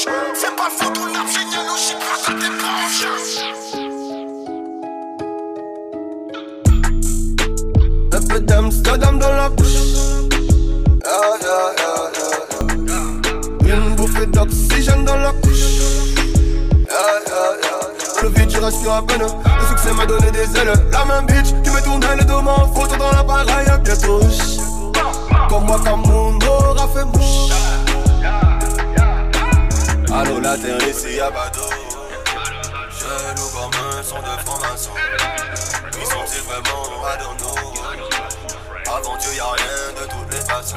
C'est 0.00 0.54
pas 0.54 0.70
faute, 0.70 0.96
on 0.96 1.08
a 1.08 1.26
généalogie 1.26 1.96
grâce 1.98 2.28
à 2.28 2.32
tes 2.34 2.50
branches. 2.60 3.06
Un 8.12 8.20
peu 8.28 8.40
d'Amsterdam 8.40 9.18
dans 9.18 9.32
la 9.32 9.48
bouche. 9.48 9.66
Ah, 11.04 11.34
yeah, 11.42 11.74
yeah, 11.78 12.10
yeah, 13.66 13.74
Une 13.74 13.96
bouffée 13.96 14.26
d'oxygène 14.26 15.04
dans 15.04 15.16
la 15.16 15.32
couche. 15.32 15.66
Yeah, 16.88 18.22
Le 18.22 18.28
vide, 18.28 18.50
je 18.50 18.60
respire 18.60 18.92
à 18.92 19.02
peine. 19.04 19.22
Le 19.22 19.66
succès 19.66 19.92
m'a 19.94 20.06
donné 20.06 20.30
des 20.30 20.60
ailes. 20.60 20.74
La 20.92 21.04
même 21.06 21.26
bitch 21.26 21.52
qui 21.64 21.70
me 21.70 21.82
tournait 21.82 22.16
le 22.16 22.24
dos 22.24 22.38
en 22.38 22.72
photo 22.72 22.94
dans 22.96 23.10
l'appareil 23.10 23.66
bientôt. 23.82 24.20
Comme 25.48 25.64
moi, 25.64 25.80
mon 26.06 26.38
aura 26.46 26.86
fait 26.86 27.04
mouche. 27.04 27.48
Allô, 30.10 30.40
la 30.40 30.56
terre 30.56 30.88
ici, 30.88 31.20
d'eau. 31.50 31.68
Je 32.90 33.34
nous 33.36 33.48
comme 33.50 33.74
un 33.74 34.02
son 34.02 34.16
de 34.16 34.40
franc-maçon. 34.44 34.92
Ils 36.00 36.06
sont-ils 36.06 36.42
vraiment 36.42 37.04
à 37.06 37.16
avant 38.90 39.16
Dieu 39.18 39.34
y'a 39.36 39.44
rien 39.44 39.92
de 40.00 40.08
toutes 40.10 40.32
les 40.32 40.40
façons. 40.40 40.76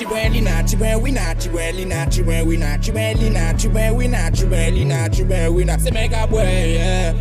Naturally, 0.00 0.40
natural, 0.40 1.00
we 1.00 1.10
naturally, 1.10 1.84
natural, 1.84 2.46
we 2.46 2.56
naturally, 2.56 3.30
natural, 3.30 3.94
we 3.96 4.08
naturally, 4.08 4.84
natural, 4.84 5.52
we 5.52 5.64
not. 5.64 5.80
Say 5.80 5.90
make 5.90 6.12
up 6.12 6.30
way, 6.30 6.74
yeah. 6.74 7.12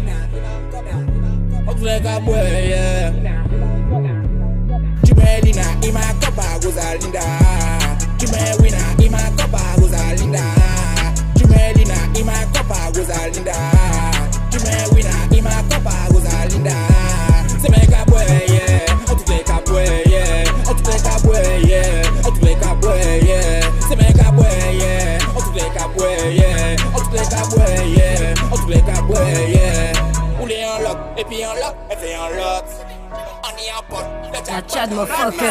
Make 1.82 2.06
up 2.06 2.24
way, 2.28 2.70
yeah. 2.70 3.12
Jumeli 5.04 5.54
na 5.56 5.88
ima 5.88 6.14
kopa 6.22 6.60
guzalinda. 6.62 7.24
Jumeli 8.18 8.72
na 8.72 9.04
ima 9.06 9.18
kopa 9.38 9.76
guzalinda. 9.80 10.44
Jumeli 11.36 11.86
na 11.86 12.20
ima 12.20 12.34
kopa 12.54 12.92
guzalinda. 12.94 13.56
Jumeli 14.52 15.04
na 15.04 15.31
puis 31.32 31.46
en. 31.46 31.52
On 33.44 33.58
y 33.58 33.72
pot, 33.90 34.06
motherfucker. 34.34 35.46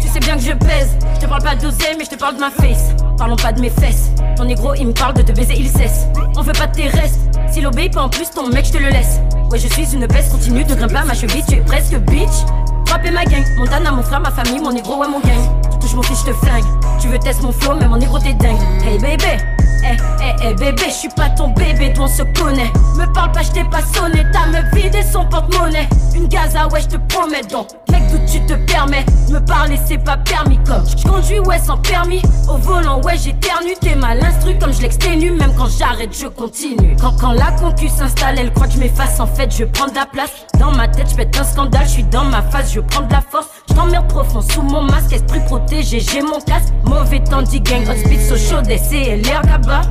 Tu 0.00 0.08
sais 0.08 0.20
bien 0.20 0.36
que 0.36 0.42
je 0.42 0.52
pèse. 0.52 0.96
Je 1.14 1.20
te 1.20 1.26
parle 1.26 1.42
pas 1.42 1.54
d'oseille, 1.54 1.96
mais 1.98 2.04
je 2.04 2.10
te 2.10 2.16
parle 2.16 2.36
de 2.36 2.40
ma 2.40 2.50
face. 2.50 2.94
Parlons 3.18 3.36
pas 3.36 3.52
de 3.52 3.60
mes 3.60 3.70
fesses. 3.70 4.10
Ton 4.36 4.44
négro, 4.44 4.74
il 4.74 4.86
me 4.88 4.92
parle 4.92 5.14
de 5.14 5.22
te 5.22 5.32
baiser, 5.32 5.54
il 5.56 5.68
cesse. 5.68 6.06
On 6.36 6.42
veut 6.42 6.52
pas 6.52 6.66
de 6.66 6.76
tes 6.76 6.88
restes. 6.88 7.20
S'il 7.50 7.66
obéit 7.66 7.92
pas 7.92 8.02
en 8.02 8.08
plus, 8.08 8.30
ton 8.30 8.48
mec, 8.48 8.64
je 8.64 8.72
te 8.72 8.78
le 8.78 8.88
laisse. 8.88 9.20
Ouais, 9.50 9.58
je 9.58 9.68
suis 9.68 9.94
une 9.94 10.06
peste, 10.06 10.32
continue 10.32 10.64
de 10.64 10.74
grimper 10.74 10.96
à 10.96 11.04
ma 11.04 11.14
cheville, 11.14 11.44
tu 11.46 11.56
es 11.56 11.60
presque 11.60 11.96
bitch. 11.96 12.46
Frappez 12.86 13.10
ma 13.10 13.24
gang, 13.24 13.44
Montana, 13.58 13.90
mon 13.90 14.02
frère, 14.02 14.20
ma 14.20 14.30
famille, 14.30 14.60
mon 14.60 14.72
négro, 14.72 14.96
ouais, 14.96 15.08
mon 15.08 15.20
gang. 15.20 15.62
Tu 15.70 15.78
touches 15.78 15.94
mon 15.94 16.02
fils, 16.02 16.20
je 16.20 16.32
te 16.32 16.36
flingue. 16.36 16.64
Tu 17.00 17.08
veux 17.08 17.18
tester 17.18 17.42
mon 17.42 17.52
flow, 17.52 17.74
mais 17.78 17.86
mon 17.86 17.96
négro, 17.96 18.18
t'es 18.18 18.34
dingue. 18.34 18.58
Hey 18.84 18.98
bébé, 18.98 19.36
eh, 19.84 19.96
eh, 20.20 20.34
eh 20.44 20.54
bébé, 20.54 20.84
je 20.86 20.92
suis 20.92 21.08
pas 21.08 21.30
ton 21.30 21.48
bébé, 21.48 21.92
on 21.98 22.08
se 22.08 22.22
connaît. 22.38 22.70
Me 22.96 23.12
parle 23.12 23.32
pas, 23.32 23.42
je 23.42 23.50
t'ai 23.52 23.64
pas 23.64 23.82
sonné, 23.82 24.24
ta 24.32 24.46
meuf 24.46 24.72
vidé 24.74 25.02
son 25.02 25.24
porte-monnaie. 25.26 25.88
Une 26.14 26.28
gaza, 26.28 26.68
ouais, 26.68 26.80
je 26.80 26.88
te 26.88 26.96
promets 26.96 27.42
donc. 27.42 27.68
Mec, 27.90 28.02
d'où 28.10 28.18
tu 28.30 28.44
te 28.46 28.54
permets 28.54 29.04
Me 29.30 29.38
parler, 29.38 29.78
c'est 29.86 29.98
pas 29.98 30.16
permis 30.16 30.58
comme. 30.64 30.84
Je 30.86 31.08
conduis, 31.08 31.40
ouais, 31.40 31.58
sans 31.58 31.78
permis. 31.78 32.22
Au 32.48 32.56
volant, 32.56 33.00
ouais, 33.02 33.16
j'éternue. 33.16 33.74
T'es 33.80 33.94
mal 33.94 34.22
instru 34.24 34.58
comme 34.58 34.72
je 34.72 34.82
l'exténue. 34.82 35.30
Même 35.32 35.52
quand 35.56 35.68
j'arrête, 35.68 36.16
je 36.18 36.26
continue. 36.26 36.96
Quand, 37.00 37.16
quand 37.18 37.32
la 37.32 37.52
concu 37.52 37.88
s'installe, 37.88 38.38
elle 38.38 38.52
croit 38.52 38.66
que 38.66 38.74
je 38.74 38.78
m'efface. 38.78 39.20
En 39.20 39.26
fait, 39.26 39.54
je 39.56 39.64
prends 39.64 39.88
de 39.88 39.94
la 39.94 40.06
place. 40.06 40.30
Dans 40.58 40.72
ma 40.72 40.88
tête, 40.88 41.10
je 41.10 41.16
pète 41.16 41.36
un 41.38 41.44
scandale. 41.44 41.84
Je 41.84 41.92
suis 41.92 42.04
dans 42.04 42.24
ma 42.24 42.42
face, 42.42 42.72
je 42.72 42.80
prends 42.80 43.02
de 43.02 43.12
la 43.12 43.20
force. 43.20 43.48
Je 43.68 43.74
profond 44.08 44.40
sous 44.40 44.62
mon 44.62 44.82
masque. 44.82 45.12
Esprit 45.12 45.40
protégé, 45.40 46.00
j'ai 46.00 46.20
mon 46.22 46.40
casque. 46.40 46.72
Mauvais 46.84 47.20
temps, 47.20 47.42
dit 47.42 47.60
gang. 47.60 47.82
Hot 47.88 47.96
speed, 47.96 48.20
so 48.20 48.36
chaud, 48.36 48.62
c'est 48.64 49.16
l'air 49.16 49.42
là-bas. 49.44 49.82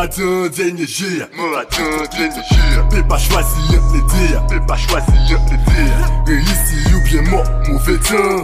Attends 0.00 0.48
d'énergie, 0.48 1.20
attends 1.22 2.16
d'énergie 2.16 2.60
Peux 2.90 3.02
pas 3.02 3.18
choisir 3.18 3.80
les 3.92 4.02
dire, 4.02 4.46
peux 4.46 4.66
pas 4.66 4.76
choisir 4.76 5.38
les 5.50 5.56
dire 5.56 6.10
Réussi 6.26 6.94
ou 6.94 7.00
bien 7.04 7.22
mort, 7.30 7.44
mauvais 7.68 7.98
temps 7.98 8.42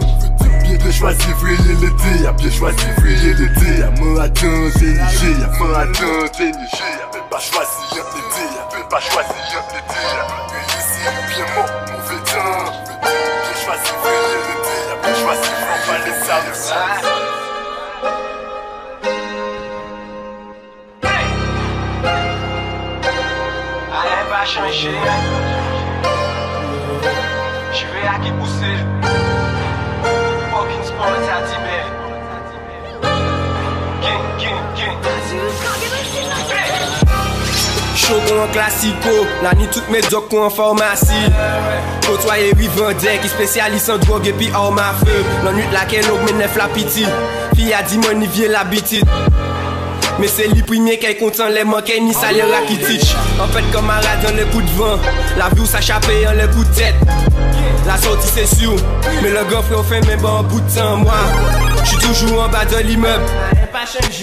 Bien 0.63 0.77
de 0.77 0.91
choisir 0.91 1.35
vriller 1.37 1.75
les 1.81 2.19
dire, 2.19 2.33
bien 2.33 2.51
choisir 2.51 2.87
vriller 2.99 3.33
les 3.33 3.49
dire 3.49 3.89
attends 4.21 4.79
d'énergie, 4.79 5.35
attends 5.75 6.37
d'énergie 6.37 6.93
Peux 7.11 7.19
pas 7.29 7.39
choisir 7.39 8.03
les 8.13 8.25
dire, 8.35 8.67
peux 8.71 8.87
pas 8.89 8.99
choisir 8.99 9.63
les 9.73 9.81
dire 9.93 10.25
Réussi 10.49 11.01
ou 11.07 11.21
bien 11.33 11.45
mort, 11.55 11.71
mauvais 11.91 12.23
temps 12.23 12.71
Bien 13.01 13.55
choisir 13.65 13.95
vriller 14.03 14.39
les 14.47 14.59
dire, 14.63 14.95
bien 15.01 15.15
choisir 15.23 15.53
prends 15.65 15.91
pas 15.91 15.99
les 16.05 16.15
salles 16.25 17.26
chanje 24.47 24.91
Jve 27.77 28.01
a 28.13 28.15
ki 28.23 28.31
puse 28.39 28.71
Fokin 30.51 30.83
sport 30.87 31.27
a 31.35 31.37
di 31.47 31.57
bel 31.65 31.87
Gen, 34.03 34.21
gen, 34.39 34.61
gen 34.77 34.95
Chogon 37.95 38.39
an 38.43 38.51
klasiko 38.53 39.15
La 39.43 39.53
ni 39.53 39.67
tout 39.67 39.83
me 39.91 39.99
dok 40.09 40.29
kon 40.31 40.47
an 40.47 40.53
farmasi 40.53 41.19
Kotwaye 42.07 42.53
rivandè 42.55 43.17
Ki 43.23 43.33
spesyalis 43.33 43.89
an 43.91 43.99
drog 44.05 44.27
epi 44.31 44.47
orma 44.55 44.93
fe 45.03 45.19
Lan 45.43 45.59
yut 45.59 45.75
laken 45.75 46.07
og 46.13 46.23
menef 46.29 46.55
la 46.59 46.71
piti 46.71 47.03
Fi 47.57 47.73
a 47.75 47.83
di 47.83 47.99
moni 47.99 48.31
vye 48.31 48.47
la 48.53 48.63
bitit 48.71 49.46
Mais 50.19 50.27
c'est 50.27 50.47
lui 50.47 50.63
premier 50.63 50.97
qui 50.97 51.05
est 51.05 51.15
content, 51.15 51.47
les 51.47 51.63
manqués 51.63 51.99
ni 51.99 52.13
ça 52.13 52.31
les 52.31 52.41
rakitich. 52.41 53.15
En 53.39 53.47
fait, 53.47 53.63
camarade 53.71 54.21
dans 54.23 54.35
le 54.35 54.45
coup 54.45 54.61
de 54.61 54.69
vent, 54.71 54.97
la 55.37 55.49
vie 55.49 55.61
où 55.61 56.27
en 56.27 56.33
le 56.33 56.47
coup 56.47 56.63
de 56.63 56.75
tête. 56.75 56.95
La 57.85 57.97
sortie 57.97 58.27
c'est 58.27 58.47
sûr, 58.47 58.75
mais 59.21 59.29
le 59.29 59.43
gars 59.49 59.61
fait 59.61 59.95
fait 59.95 60.07
même 60.07 60.19
bon 60.19 60.43
bout 60.43 60.59
de 60.59 60.75
temps. 60.75 60.97
Moi, 60.97 61.13
je 61.83 61.89
suis 61.89 61.97
toujours 61.99 62.43
en 62.43 62.49
bas 62.49 62.65
de 62.65 62.77
l'immeuble. 62.77 63.23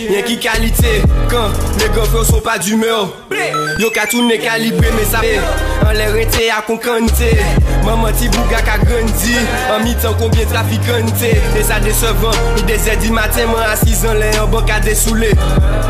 Rien 0.08 0.22
qui 0.22 0.38
qualité, 0.38 1.02
quand 1.30 1.48
les 1.78 1.86
gars 1.86 2.24
sont 2.24 2.40
pas 2.40 2.58
d'humeur. 2.58 3.08
Yo 3.78 3.90
ka 3.90 4.06
tourné 4.06 4.38
calibré, 4.38 4.88
mais 4.96 5.04
ça 5.04 5.18
fait 5.18 5.40
en 5.86 5.92
l'air 5.92 6.16
été 6.16 6.50
à 6.50 6.60
concante. 6.60 7.12
Maman 7.84 8.12
ti 8.12 8.28
bouga 8.28 8.62
ka 8.62 8.78
grandi, 8.78 9.36
en 9.72 9.84
mi-temps 9.84 10.16
combien 10.18 10.44
trafiquante. 10.46 11.22
Et 11.22 11.62
ça 11.62 11.78
décevant, 11.78 12.30
il 12.56 12.64
des 12.64 12.96
du 12.96 13.10
matin, 13.10 13.46
moi 13.46 13.62
à 13.62 13.76
6 13.76 14.06
ans, 14.06 14.14
les 14.14 14.38
en 14.38 14.48
banque 14.48 14.70
à 14.70 14.80
dessouler. 14.80 15.32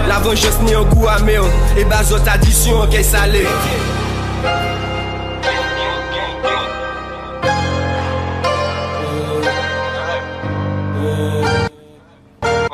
La 0.09 0.19
vengeance 0.19 0.61
ni 0.63 0.75
un 0.75 0.83
goût 0.83 1.09
amer, 1.09 1.43
et 1.79 1.85
bas 1.85 2.03
autre 2.13 2.25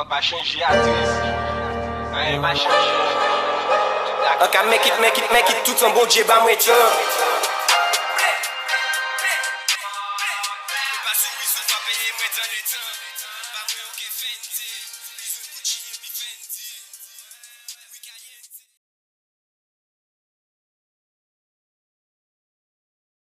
But 0.01 0.09
my 0.09 0.21
change 0.21 0.57
address. 0.57 1.11
I 2.17 2.33
ain't 2.33 2.41
my 2.41 2.55
change. 2.55 2.73
I 4.41 4.49
can 4.51 4.71
make 4.71 4.81
it, 4.81 4.97
make 4.99 5.19
it, 5.19 5.29
make 5.31 5.45
it 5.53 5.61
tout 5.67 5.77
an 5.85 5.93
bon 5.93 6.09
dje 6.09 6.25
ba 6.25 6.41
mwen 6.41 6.57
tyo. 6.57 7.30